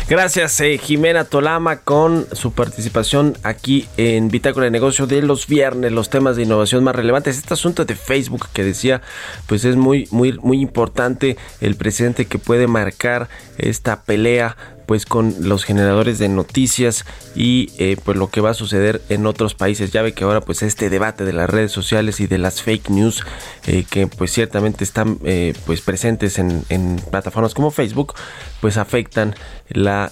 Gracias, 0.09 0.61
eh, 0.61 0.78
Jimena 0.78 1.24
Tolama, 1.24 1.78
con 1.78 2.28
su 2.30 2.52
participación 2.52 3.36
aquí 3.42 3.88
en 3.96 4.28
Bitácora 4.28 4.66
de 4.66 4.70
Negocio 4.70 5.09
de 5.09 5.20
los 5.20 5.48
viernes, 5.48 5.90
los 5.90 6.11
temas 6.11 6.36
de 6.36 6.44
innovación 6.44 6.84
más 6.84 6.94
relevantes. 6.94 7.36
Este 7.36 7.54
asunto 7.54 7.84
de 7.84 7.96
Facebook 7.96 8.46
que 8.52 8.62
decía, 8.62 9.02
pues 9.48 9.64
es 9.64 9.74
muy, 9.74 10.07
muy, 10.12 10.38
muy 10.38 10.61
importante 10.61 11.36
el 11.61 11.74
presidente 11.74 12.26
que 12.26 12.38
puede 12.38 12.68
marcar 12.68 13.28
esta 13.59 14.04
pelea 14.04 14.57
pues 14.87 15.07
con 15.07 15.34
los 15.41 15.64
generadores 15.64 16.18
de 16.18 16.28
noticias 16.28 17.05
y 17.34 17.70
eh, 17.78 17.97
pues 18.03 18.16
lo 18.16 18.28
que 18.28 18.41
va 18.41 18.51
a 18.51 18.55
suceder 18.55 19.03
en 19.09 19.26
otros 19.26 19.55
países. 19.55 19.91
Ya 19.93 20.03
ve 20.03 20.12
que 20.14 20.24
ahora 20.24 20.41
pues 20.41 20.62
este 20.62 20.91
debate 20.91 21.24
de 21.24 21.32
las 21.32 21.51
redes 21.51 21.72
sociales 21.72 22.20
y 22.20 22.26
de 22.26 22.39
las 22.39 22.62
fake 22.62 22.91
news 22.91 23.24
eh, 23.66 23.84
que 23.89 24.07
pues 24.07 24.32
ciertamente 24.32 24.84
están 24.84 25.18
eh, 25.24 25.55
pues 25.66 25.80
presentes 25.80 26.39
en, 26.39 26.64
plataformas 27.11 27.55
como 27.55 27.70
Facebook 27.70 28.14
pues 28.61 28.76
afectan 28.76 29.34
la 29.68 30.11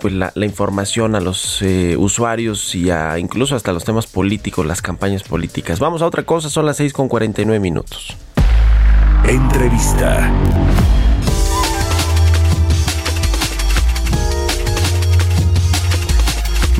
pues 0.00 0.14
la, 0.14 0.32
información 0.36 1.14
a 1.14 1.20
los 1.20 1.62
usuarios 1.96 2.74
y 2.74 2.90
a 2.90 3.18
incluso 3.18 3.54
hasta 3.54 3.72
los 3.72 3.84
temas 3.84 4.06
políticos, 4.06 4.66
las 4.66 4.82
campañas 4.82 5.22
políticas. 5.22 5.78
Vamos 5.78 6.02
a 6.02 6.06
otra 6.06 6.22
cosa, 6.24 6.48
son 6.48 6.66
las 6.66 6.78
6 6.78 6.92
con 6.92 7.08
49 7.08 7.60
minutos. 7.60 8.16
Entrevista. 9.24 10.32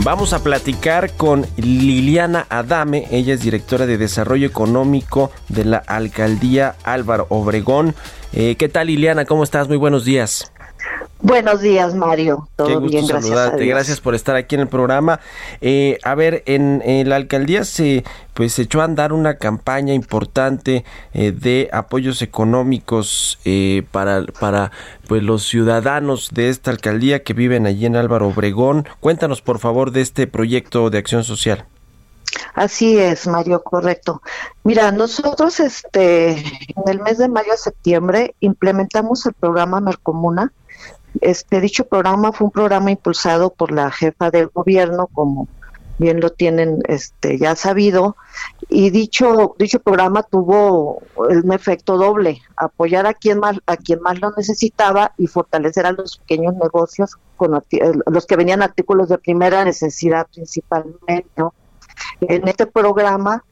Vamos 0.05 0.33
a 0.33 0.43
platicar 0.43 1.13
con 1.17 1.45
Liliana 1.57 2.47
Adame, 2.51 3.09
ella 3.11 3.35
es 3.35 3.41
directora 3.41 3.85
de 3.85 3.99
Desarrollo 3.99 4.47
Económico 4.47 5.33
de 5.49 5.65
la 5.65 5.79
Alcaldía 5.79 6.77
Álvaro 6.85 7.27
Obregón. 7.31 7.95
Eh, 8.33 8.55
¿Qué 8.57 8.69
tal 8.69 8.87
Liliana? 8.87 9.25
¿Cómo 9.25 9.43
estás? 9.43 9.69
Muy 9.69 9.77
buenos 9.77 10.05
días. 10.05 10.53
Buenos 11.21 11.61
días, 11.61 11.97
Mario. 11.97 12.49
Todo 12.55 12.69
Qué 12.69 12.75
gusto 12.77 12.91
bien, 12.91 13.07
gracias. 13.07 13.35
saludarte. 13.35 13.67
Gracias 13.67 14.01
por 14.01 14.15
estar 14.15 14.37
aquí 14.37 14.55
en 14.55 14.61
el 14.61 14.69
programa. 14.69 15.19
Eh, 15.61 15.99
a 16.05 16.15
ver, 16.15 16.45
en, 16.47 16.81
en, 16.85 17.09
la 17.09 17.17
alcaldía 17.17 17.65
se 17.65 18.05
pues 18.35 18.53
se 18.53 18.63
echó 18.63 18.83
a 18.83 18.85
andar 18.85 19.13
una 19.13 19.37
campaña 19.37 19.95
importante 19.95 20.85
eh, 21.13 21.33
de 21.33 21.71
apoyos 21.73 22.23
económicos 22.23 23.41
eh, 23.45 23.83
para 23.91 24.27
para 24.39 24.71
pues 25.09 25.25
los 25.25 25.45
ciudadanos 25.45 26.31
de 26.33 26.51
esta 26.51 26.71
alcaldía 26.71 27.25
que 27.25 27.35
viven 27.35 27.67
allí 27.67 27.87
en 27.87 27.97
Álvaro 27.97 28.29
Obregón. 28.29 28.87
Cuéntanos 29.01 29.43
por 29.43 29.59
favor 29.59 29.91
de 29.91 30.03
este 30.03 30.29
proyecto 30.29 30.89
de 30.89 30.99
acción 30.99 31.25
social. 31.25 31.67
Así 32.55 32.97
es, 32.97 33.27
Mario, 33.27 33.65
correcto. 33.65 34.23
Mira, 34.63 34.93
nosotros 34.93 35.59
este 35.59 36.31
en 36.31 36.89
el 36.89 37.01
mes 37.01 37.19
de 37.19 37.29
mayo 37.29 37.53
a 37.53 37.57
septiembre 37.57 38.37
implementamos 38.39 39.27
el 39.27 39.33
programa 39.33 39.81
Mercomuna. 39.81 40.53
Este 41.21 41.61
dicho 41.61 41.85
programa 41.87 42.33
fue 42.33 42.47
un 42.47 42.51
programa 42.51 42.91
impulsado 42.91 43.51
por 43.51 43.73
la 43.73 43.91
jefa 43.91 44.31
del 44.31 44.49
gobierno, 44.49 45.09
como 45.09 45.49
bien 45.99 46.21
lo 46.21 46.31
tienen 46.31 46.79
este 46.87 47.39
ya 47.39 47.57
sabido, 47.57 48.17
y 48.69 48.91
dicho 48.91 49.57
dicho 49.59 49.81
programa 49.81 50.23
tuvo 50.23 51.03
un 51.17 51.53
efecto 51.53 51.97
doble, 51.97 52.41
apoyar 52.57 53.07
a 53.07 53.15
quien 53.15 53.41
más 53.41 53.59
a 53.67 53.77
quien 53.77 54.01
más 54.01 54.21
lo 54.21 54.31
necesitaba 54.37 55.13
y 55.19 55.27
fortalecer 55.27 55.87
a 55.87 55.93
los 55.93 56.19
pequeños 56.19 56.55
negocios 56.55 57.17
con 57.37 57.61
los 58.07 58.27
que 58.27 58.37
venían 58.37 58.63
artículos 58.63 59.09
de 59.09 59.19
primera 59.19 59.65
necesidad 59.65 60.29
principalmente, 60.33 61.27
¿no? 61.37 61.53
En 62.21 62.47
este 62.47 62.67
programa 62.67 63.43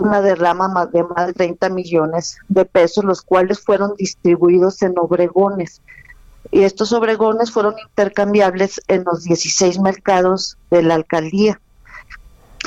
una 0.00 0.22
derrama 0.22 0.86
de 0.86 1.04
más 1.04 1.26
de 1.26 1.32
30 1.34 1.68
millones 1.70 2.38
de 2.48 2.64
pesos, 2.64 3.04
los 3.04 3.22
cuales 3.22 3.60
fueron 3.60 3.94
distribuidos 3.96 4.82
en 4.82 4.94
obregones. 4.98 5.82
Y 6.50 6.62
estos 6.62 6.92
obregones 6.92 7.50
fueron 7.50 7.74
intercambiables 7.88 8.80
en 8.88 9.04
los 9.04 9.24
16 9.24 9.78
mercados 9.80 10.56
de 10.70 10.82
la 10.82 10.94
alcaldía, 10.94 11.60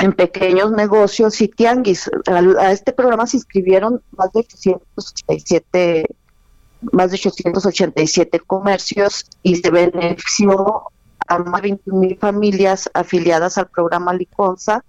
en 0.01 0.13
pequeños 0.13 0.71
negocios 0.71 1.41
y 1.41 1.47
tianguis. 1.47 2.09
A, 2.27 2.37
a 2.61 2.71
este 2.71 2.93
programa 2.93 3.27
se 3.27 3.37
inscribieron 3.37 4.01
más 4.11 4.31
de 4.31 4.41
887 4.41 6.05
más 6.91 7.11
de 7.11 7.15
887 7.15 8.41
comercios 8.41 9.25
y 9.41 9.55
se 9.55 9.69
benefició 9.69 10.89
a 11.27 11.39
más 11.39 11.61
de 11.61 11.69
21 11.69 11.99
mil 11.99 12.17
familias 12.17 12.89
afiliadas 12.93 13.57
al 13.57 13.67
programa 13.67 14.13
Liconza 14.13 14.83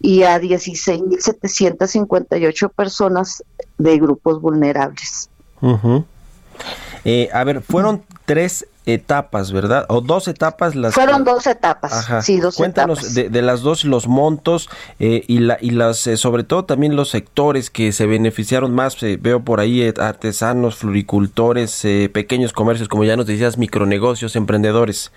y 0.00 0.24
a 0.24 0.40
16.758 0.40 2.72
personas 2.72 3.44
de 3.78 3.98
grupos 3.98 4.40
vulnerables. 4.40 5.30
Ujú. 5.60 6.04
Eh, 7.04 7.28
a 7.32 7.44
ver, 7.44 7.62
fueron 7.62 8.02
tres 8.26 8.66
etapas, 8.86 9.52
¿verdad? 9.52 9.86
O 9.88 10.00
dos 10.00 10.26
etapas 10.26 10.74
las 10.74 10.94
Fueron 10.94 11.22
dos 11.24 11.46
etapas, 11.46 11.92
Ajá. 11.92 12.22
sí, 12.22 12.38
dos 12.40 12.56
Cuéntanos 12.56 12.98
etapas. 12.98 13.14
de, 13.14 13.28
de 13.28 13.42
las 13.42 13.60
dos 13.60 13.84
los 13.84 14.06
montos 14.08 14.68
eh, 14.98 15.22
y 15.28 15.38
la 15.38 15.58
y 15.60 15.70
las 15.70 16.06
eh, 16.06 16.16
sobre 16.16 16.42
todo 16.44 16.64
también 16.64 16.96
los 16.96 17.10
sectores 17.10 17.70
que 17.70 17.92
se 17.92 18.06
beneficiaron 18.06 18.74
más. 18.74 19.00
eh, 19.02 19.18
veo 19.20 19.40
por 19.44 19.60
ahí 19.60 19.82
eh, 19.82 19.94
artesanos, 19.98 20.76
floricultores, 20.76 21.84
eh, 21.84 22.10
pequeños 22.12 22.52
comercios, 22.52 22.88
como 22.88 23.04
ya 23.04 23.16
nos 23.16 23.26
decías, 23.26 23.58
micronegocios, 23.58 24.34
emprendedores. 24.34 25.12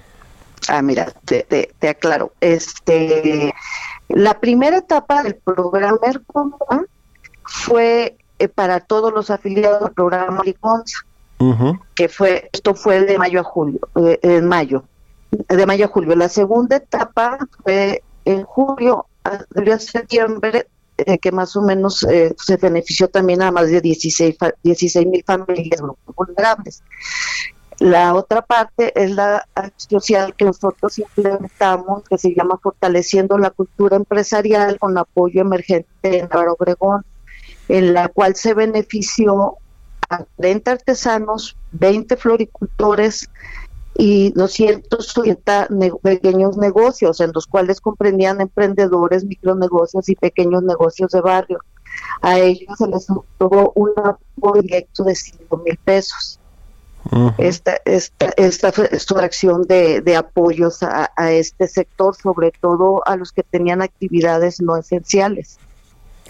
Ah, 0.70 0.82
mira, 0.82 1.12
te, 1.26 1.44
te- 1.44 1.72
te 1.80 1.90
aclaro. 1.90 2.32
Este, 2.42 3.54
la 4.10 4.40
primera 4.40 4.78
etapa 4.78 5.24
del 5.24 5.36
programa 5.36 5.98
Mercoma 6.06 6.58
fue 7.44 8.18
para 8.56 8.80
todos 8.82 9.12
los 9.14 9.30
afiliados 9.30 9.82
al 9.84 9.94
programa 9.94 10.42
Liconza, 10.44 10.98
Que 11.96 12.08
fue 12.10 12.50
esto 12.54 12.74
fue 12.76 13.02
de 13.06 13.18
mayo 13.18 13.40
a 13.42 13.44
julio, 13.44 13.80
en 13.96 14.48
mayo, 14.48 14.84
de 15.32 15.66
mayo 15.66 15.86
a 15.86 15.88
julio. 15.90 16.16
La 16.16 16.30
segunda 16.30 16.78
etapa 16.78 17.38
fue 17.64 18.04
en 18.26 18.44
julio 18.44 19.06
a 19.24 19.80
septiembre, 19.80 20.68
eh, 20.98 21.18
que 21.18 21.32
más 21.32 21.56
o 21.56 21.62
menos 21.62 22.04
eh, 22.04 22.36
se 22.38 22.58
benefició 22.58 23.08
también 23.08 23.42
a 23.42 23.52
más 23.52 23.70
de 23.70 23.82
16 23.82 24.38
fa- 24.38 24.54
16 24.64 25.08
mil 25.08 25.24
familias 25.26 25.82
vulnerables. 26.16 26.84
La 27.80 28.14
otra 28.14 28.44
parte 28.44 28.94
es 29.02 29.12
la 29.12 29.46
acción 29.56 30.00
social 30.00 30.36
que 30.36 30.46
nosotros 30.46 30.98
implementamos, 31.00 32.04
que 32.08 32.18
se 32.18 32.34
llama 32.36 32.60
Fortaleciendo 32.62 33.38
la 33.38 33.50
Cultura 33.50 33.96
Empresarial 33.98 34.78
con 34.78 34.98
apoyo 34.98 35.42
emergente 35.42 35.88
en 36.04 36.26
Álvaro 36.32 36.54
Obregón, 36.60 37.04
en 37.68 37.94
la 37.94 38.10
cual 38.10 38.36
se 38.36 38.54
benefició 38.54 39.58
a 40.10 40.26
30 40.38 40.72
artesanos, 40.72 41.56
20 41.72 42.18
floricultores 42.18 43.30
y 43.96 44.32
280 44.32 45.68
ne- 45.70 45.92
pequeños 46.02 46.58
negocios, 46.58 47.20
en 47.20 47.32
los 47.34 47.46
cuales 47.48 47.82
comprendían 47.82 48.42
emprendedores, 48.42 49.24
micronegocios 49.26 50.10
y 50.10 50.16
pequeños 50.16 50.64
negocios 50.64 51.12
de 51.12 51.22
barrio. 51.22 51.60
A 52.22 52.40
ellos 52.40 52.76
se 52.78 52.88
les 52.88 53.08
otorgó 53.10 53.72
un 53.76 53.92
apoyo 53.96 54.62
directo 54.62 55.04
de 55.04 55.16
5 55.16 55.58
mil 55.58 55.78
pesos 55.84 56.40
esta, 57.38 57.78
esta, 57.86 58.30
esta 58.38 58.72
fue 58.72 59.00
su 59.00 59.18
acción 59.18 59.64
de, 59.64 60.02
de 60.02 60.16
apoyos 60.16 60.84
a, 60.84 61.12
a 61.16 61.32
este 61.32 61.68
sector, 61.68 62.16
sobre 62.16 62.52
todo 62.52 63.06
a 63.06 63.18
los 63.18 63.32
que 63.32 63.44
tenían 63.44 63.82
actividades 63.82 64.62
no 64.62 64.78
esenciales. 64.78 65.60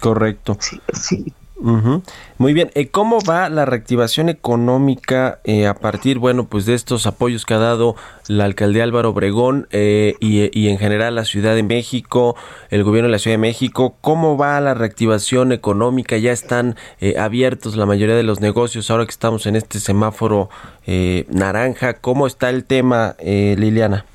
Correcto. 0.02 0.58
Sí. 0.94 1.34
Ujú. 1.64 2.04
Muy 2.40 2.52
bien, 2.52 2.72
eh, 2.76 2.90
¿cómo 2.90 3.20
va 3.22 3.48
la 3.48 3.64
reactivación 3.64 4.28
económica 4.28 5.40
eh, 5.46 5.66
a 5.66 5.74
partir, 5.74 6.20
bueno, 6.20 6.44
pues 6.44 6.66
de 6.66 6.74
estos 6.74 7.08
apoyos 7.08 7.46
que 7.46 7.54
ha 7.54 7.58
dado 7.58 7.96
la 8.28 8.44
alcaldía 8.44 8.84
Álvaro 8.84 9.12
Obregón 9.12 9.70
eh, 9.72 10.16
y, 10.20 10.50
y 10.60 10.68
en 10.68 10.78
general 10.78 11.16
la 11.16 11.24
Ciudad 11.24 11.56
de 11.56 11.64
México, 11.64 12.36
el 12.70 12.84
gobierno 12.84 13.08
de 13.08 13.14
la 13.14 13.20
Ciudad 13.20 13.36
de 13.36 13.40
México? 13.42 13.96
¿Cómo 14.02 14.38
va 14.38 14.60
la 14.60 14.74
reactivación 14.74 15.54
económica? 15.54 16.18
¿Ya 16.18 16.34
están 16.34 16.76
eh, 17.00 17.18
abiertos 17.18 17.78
la 17.78 17.86
mayoría 17.86 18.16
de 18.16 18.24
los 18.24 18.42
negocios 18.42 18.92
ahora 18.92 19.06
que 19.06 19.12
estamos 19.12 19.46
en 19.46 19.56
este 19.56 19.80
semáforo 19.80 20.50
eh, 20.86 21.26
naranja? 21.30 21.94
¿Cómo 21.94 22.28
está 22.28 22.50
el 22.50 22.66
tema, 22.66 23.16
Liliana? 23.22 24.06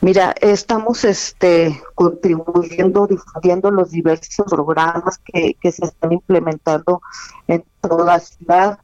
Mira, 0.00 0.34
estamos 0.40 1.04
este, 1.04 1.80
contribuyendo, 1.94 3.06
difundiendo 3.06 3.70
los 3.70 3.90
diversos 3.90 4.46
programas 4.50 5.18
que, 5.18 5.56
se 5.70 5.84
están 5.84 6.12
implementando 6.12 7.00
en 7.48 7.64
toda 7.80 8.04
la 8.04 8.20
ciudad, 8.20 8.78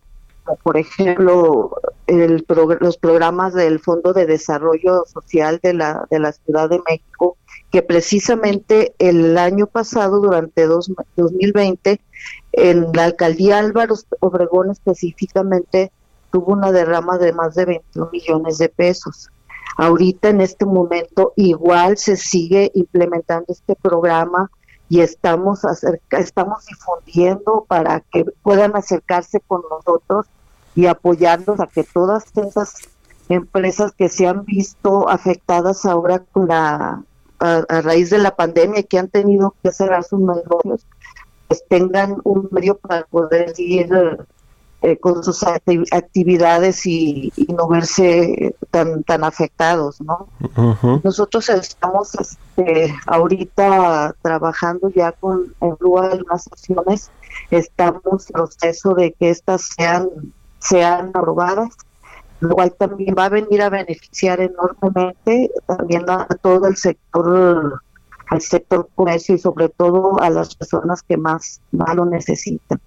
como 0.45 0.57
por 0.59 0.77
ejemplo 0.77 1.77
los 2.07 2.97
programas 2.97 3.55
del 3.55 3.81
Fondo 3.81 4.13
de 4.13 4.27
Desarrollo 4.27 5.05
Social 5.07 5.61
de 5.63 5.75
la, 5.75 6.07
de 6.11 6.19
la 6.19 6.33
Ciudad 6.33 6.69
de 6.69 6.81
México, 6.89 7.37
que 7.71 7.83
precisamente 7.83 8.95
el 8.99 9.39
año 9.39 9.67
pasado, 9.67 10.21
durante 10.21 10.67
dos- 10.67 10.91
2020, 11.17 12.01
en 12.53 12.93
la 12.93 13.05
alcaldía 13.05 13.59
Álvaro 13.59 13.95
Obregón 14.21 14.71
específicamente, 14.71 15.93
tuvo 16.33 16.53
una 16.53 16.73
derrama 16.73 17.19
de 17.19 17.33
más 17.33 17.55
de 17.55 17.67
21 17.67 18.11
millones 18.11 18.59
de 18.59 18.69
pesos. 18.69 19.29
Ahorita 19.77 20.29
en 20.29 20.41
este 20.41 20.67
momento 20.67 21.33
igual 21.37 21.97
se 21.97 22.17
sigue 22.17 22.71
implementando 22.75 23.47
este 23.49 23.77
programa 23.77 24.51
y 24.89 25.01
estamos 25.01 25.65
acerca, 25.65 26.19
estamos 26.19 26.67
difundiendo 26.67 27.65
para 27.69 28.01
que 28.01 28.25
puedan 28.43 28.77
acercarse 28.77 29.41
con 29.41 29.63
nosotros 29.71 30.27
y 30.75 30.87
apoyarnos 30.87 31.61
a 31.61 31.67
que 31.67 31.85
todas 31.85 32.25
esas 32.37 32.75
empresas 33.29 33.93
que 33.93 34.09
se 34.09 34.27
han 34.27 34.45
visto 34.45 35.09
afectadas 35.09 35.87
ahora 35.87 36.19
con 36.19 36.49
la 36.49 37.05
a, 37.41 37.81
raíz 37.81 38.11
de 38.11 38.19
la 38.19 38.37
pandemia 38.37 38.83
que 38.83 38.99
han 38.99 39.09
tenido 39.09 39.55
que 39.63 39.73
cerrar 39.73 40.05
sus 40.05 40.21
negocios 40.21 40.87
pues 41.49 41.65
tengan 41.69 42.17
un 42.23 42.49
medio 42.53 42.79
para 42.79 43.05
poder 43.07 43.57
seguir 43.57 43.89
eh, 44.83 44.97
con 44.97 45.23
sus 45.23 45.43
acti- 45.43 45.87
actividades 45.93 46.87
y, 46.87 47.33
y 47.37 47.53
no 47.53 47.69
verse 47.69 48.55
tan 48.71 49.03
tan 49.05 49.25
afectados, 49.25 50.01
¿no? 50.01 50.29
Nosotros 51.05 51.49
estamos 51.51 52.15
este, 52.15 52.95
ahorita 53.07 54.15
trabajando 54.23 54.89
ya 54.91 55.13
con 55.13 55.55
en 55.61 55.77
Rúa 55.79 56.09
de 56.09 56.23
unas 56.23 56.47
acciones, 56.47 57.11
estamos 57.51 58.29
en 58.29 58.33
proceso 58.33 58.95
de 58.95 59.13
que 59.13 59.31
estas 59.31 59.69
sean 59.77 60.09
sean 60.61 61.11
aprobadas, 61.15 61.77
lo 62.41 62.55
cual 62.55 62.75
también 62.79 63.15
va 63.19 63.27
a 63.27 63.29
venir 63.29 63.61
a 63.63 63.69
beneficiar 63.69 64.41
enormemente 64.41 65.51
también 65.67 66.09
a, 66.09 66.23
a 66.23 66.35
todo 66.37 66.67
el 66.67 66.77
sector 66.77 67.81
al 68.29 68.41
sector 68.41 68.89
comercio 68.95 69.35
y 69.35 69.39
sobre 69.39 69.69
todo 69.69 70.21
a 70.21 70.31
las 70.31 70.55
personas 70.55 71.03
que 71.03 71.17
más, 71.17 71.61
más 71.73 71.97
lo 71.97 72.05
necesitan. 72.07 72.81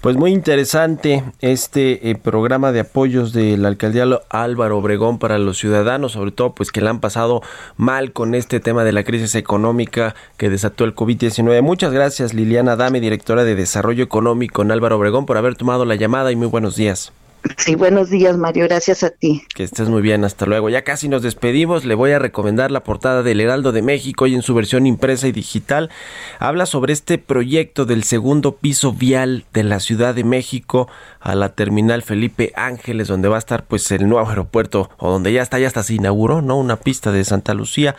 Pues 0.00 0.16
muy 0.16 0.32
interesante 0.32 1.24
este 1.40 2.10
eh, 2.10 2.14
programa 2.14 2.72
de 2.72 2.80
apoyos 2.80 3.32
de 3.32 3.56
la 3.56 3.68
alcaldía 3.68 4.04
Álvaro 4.28 4.78
Obregón 4.78 5.18
para 5.18 5.38
los 5.38 5.58
ciudadanos, 5.58 6.12
sobre 6.12 6.30
todo 6.30 6.54
pues 6.54 6.70
que 6.70 6.80
la 6.80 6.90
han 6.90 7.00
pasado 7.00 7.42
mal 7.76 8.12
con 8.12 8.34
este 8.34 8.60
tema 8.60 8.84
de 8.84 8.92
la 8.92 9.04
crisis 9.04 9.34
económica 9.34 10.14
que 10.36 10.50
desató 10.50 10.84
el 10.84 10.94
COVID-19. 10.94 11.62
Muchas 11.62 11.92
gracias 11.92 12.34
Liliana 12.34 12.76
Dame, 12.76 13.00
directora 13.00 13.44
de 13.44 13.54
Desarrollo 13.54 14.04
Económico 14.04 14.62
en 14.62 14.70
Álvaro 14.70 14.96
Obregón, 14.96 15.26
por 15.26 15.36
haber 15.36 15.56
tomado 15.56 15.84
la 15.84 15.96
llamada 15.96 16.30
y 16.32 16.36
muy 16.36 16.46
buenos 16.46 16.76
días. 16.76 17.12
Sí, 17.56 17.74
buenos 17.74 18.10
días 18.10 18.36
Mario, 18.36 18.64
gracias 18.64 19.02
a 19.02 19.10
ti. 19.10 19.42
Que 19.54 19.64
estés 19.64 19.88
muy 19.88 20.02
bien, 20.02 20.24
hasta 20.24 20.46
luego. 20.46 20.68
Ya 20.68 20.82
casi 20.82 21.08
nos 21.08 21.22
despedimos, 21.22 21.84
le 21.84 21.94
voy 21.94 22.12
a 22.12 22.18
recomendar 22.18 22.70
la 22.70 22.84
portada 22.84 23.22
del 23.22 23.40
Heraldo 23.40 23.72
de 23.72 23.82
México 23.82 24.24
hoy 24.24 24.34
en 24.34 24.42
su 24.42 24.54
versión 24.54 24.86
impresa 24.86 25.28
y 25.28 25.32
digital. 25.32 25.90
Habla 26.38 26.66
sobre 26.66 26.92
este 26.92 27.18
proyecto 27.18 27.84
del 27.84 28.04
segundo 28.04 28.56
piso 28.56 28.92
vial 28.92 29.44
de 29.52 29.64
la 29.64 29.80
Ciudad 29.80 30.14
de 30.14 30.24
México 30.24 30.88
a 31.20 31.34
la 31.34 31.50
terminal 31.50 32.02
Felipe 32.02 32.52
Ángeles, 32.56 33.08
donde 33.08 33.28
va 33.28 33.36
a 33.36 33.40
estar 33.40 33.64
pues 33.64 33.90
el 33.92 34.08
nuevo 34.08 34.28
aeropuerto, 34.28 34.90
o 34.98 35.10
donde 35.10 35.32
ya 35.32 35.42
está, 35.42 35.58
ya 35.58 35.66
hasta 35.68 35.82
se 35.82 35.94
inauguró, 35.94 36.42
¿no? 36.42 36.56
Una 36.56 36.76
pista 36.76 37.12
de 37.12 37.24
Santa 37.24 37.54
Lucía. 37.54 37.96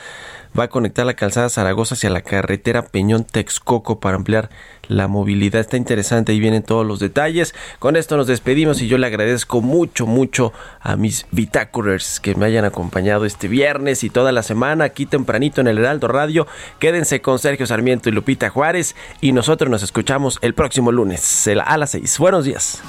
Va 0.58 0.66
a 0.66 0.70
conectar 0.70 1.06
la 1.06 1.14
calzada 1.14 1.50
Zaragoza 1.50 1.96
hacia 1.96 2.10
la 2.10 2.22
carretera 2.22 2.84
Peñón 2.84 3.24
Texcoco 3.24 4.00
para 4.00 4.16
ampliar 4.16 4.50
la 4.88 5.08
movilidad. 5.08 5.62
Está 5.62 5.78
interesante, 5.78 6.32
ahí 6.32 6.40
vienen 6.40 6.64
todos 6.64 6.86
los 6.86 7.00
detalles. 7.00 7.54
Con 7.78 7.96
esto 7.96 8.18
nos 8.18 8.28
despedimos 8.28 8.82
y 8.82 8.88
yo 8.88 8.98
le 8.98 9.08
agradezco 9.08 9.62
mucho, 9.62 10.06
mucho 10.08 10.52
a 10.82 10.96
mis 10.96 11.28
Vitacurers 11.32 12.20
que 12.20 12.36
me 12.36 12.46
hayan 12.46 12.66
acompañado 12.66 13.26
este 13.26 13.48
viernes 13.48 14.04
y 14.04 14.10
toda 14.10 14.32
la 14.32 14.44
semana 14.44 14.86
aquí 14.86 15.06
tempranito 15.06 15.62
en 15.62 15.68
el 15.68 15.78
Heraldo 15.78 16.08
Radio. 16.08 16.48
Quédense 16.80 17.22
con 17.22 17.40
Sergio 17.40 17.68
Sarmiento 17.68 18.10
y 18.10 18.12
Lupita 18.12 18.50
Juárez 18.50 18.96
y 19.22 19.32
nosotros 19.32 19.70
nos 19.70 19.84
escuchamos 19.84 20.40
el 20.42 20.54
próximo 20.54 20.92
lunes 20.92 21.48
a 21.64 21.78
las 21.78 21.92
6. 21.92 22.18
Buenos 22.20 22.46
días. 22.46 22.82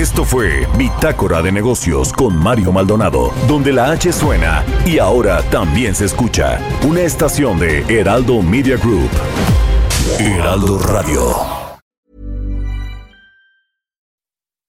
Esto 0.00 0.24
fue 0.24 0.66
Bitácora 0.78 1.42
de 1.42 1.52
Negocios 1.52 2.10
con 2.10 2.34
Mario 2.34 2.72
Maldonado, 2.72 3.34
donde 3.46 3.70
la 3.70 3.90
H 3.90 4.10
suena 4.14 4.64
y 4.86 4.98
ahora 4.98 5.42
también 5.50 5.94
se 5.94 6.06
escucha 6.06 6.58
una 6.88 7.02
estación 7.02 7.58
de 7.58 7.82
Heraldo 7.82 8.40
Media 8.40 8.78
Group. 8.78 9.10
Heraldo 10.18 10.78
Radio. 10.78 11.36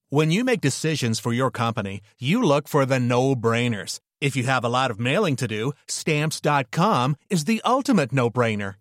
When 0.10 0.32
you 0.32 0.44
make 0.44 0.60
decisions 0.60 1.18
for 1.22 1.32
your 1.32 1.50
company, 1.50 2.02
you 2.20 2.44
look 2.44 2.68
for 2.68 2.86
the 2.86 3.00
no-brainers. 3.00 4.02
If 4.20 4.36
you 4.36 4.44
have 4.44 4.66
a 4.66 4.70
lot 4.70 4.92
of 4.92 5.00
mailing 5.00 5.38
to 5.38 5.48
do, 5.48 5.72
stamps.com 5.88 7.16
is 7.30 7.46
the 7.46 7.62
ultimate 7.64 8.12
no-brainer. 8.12 8.81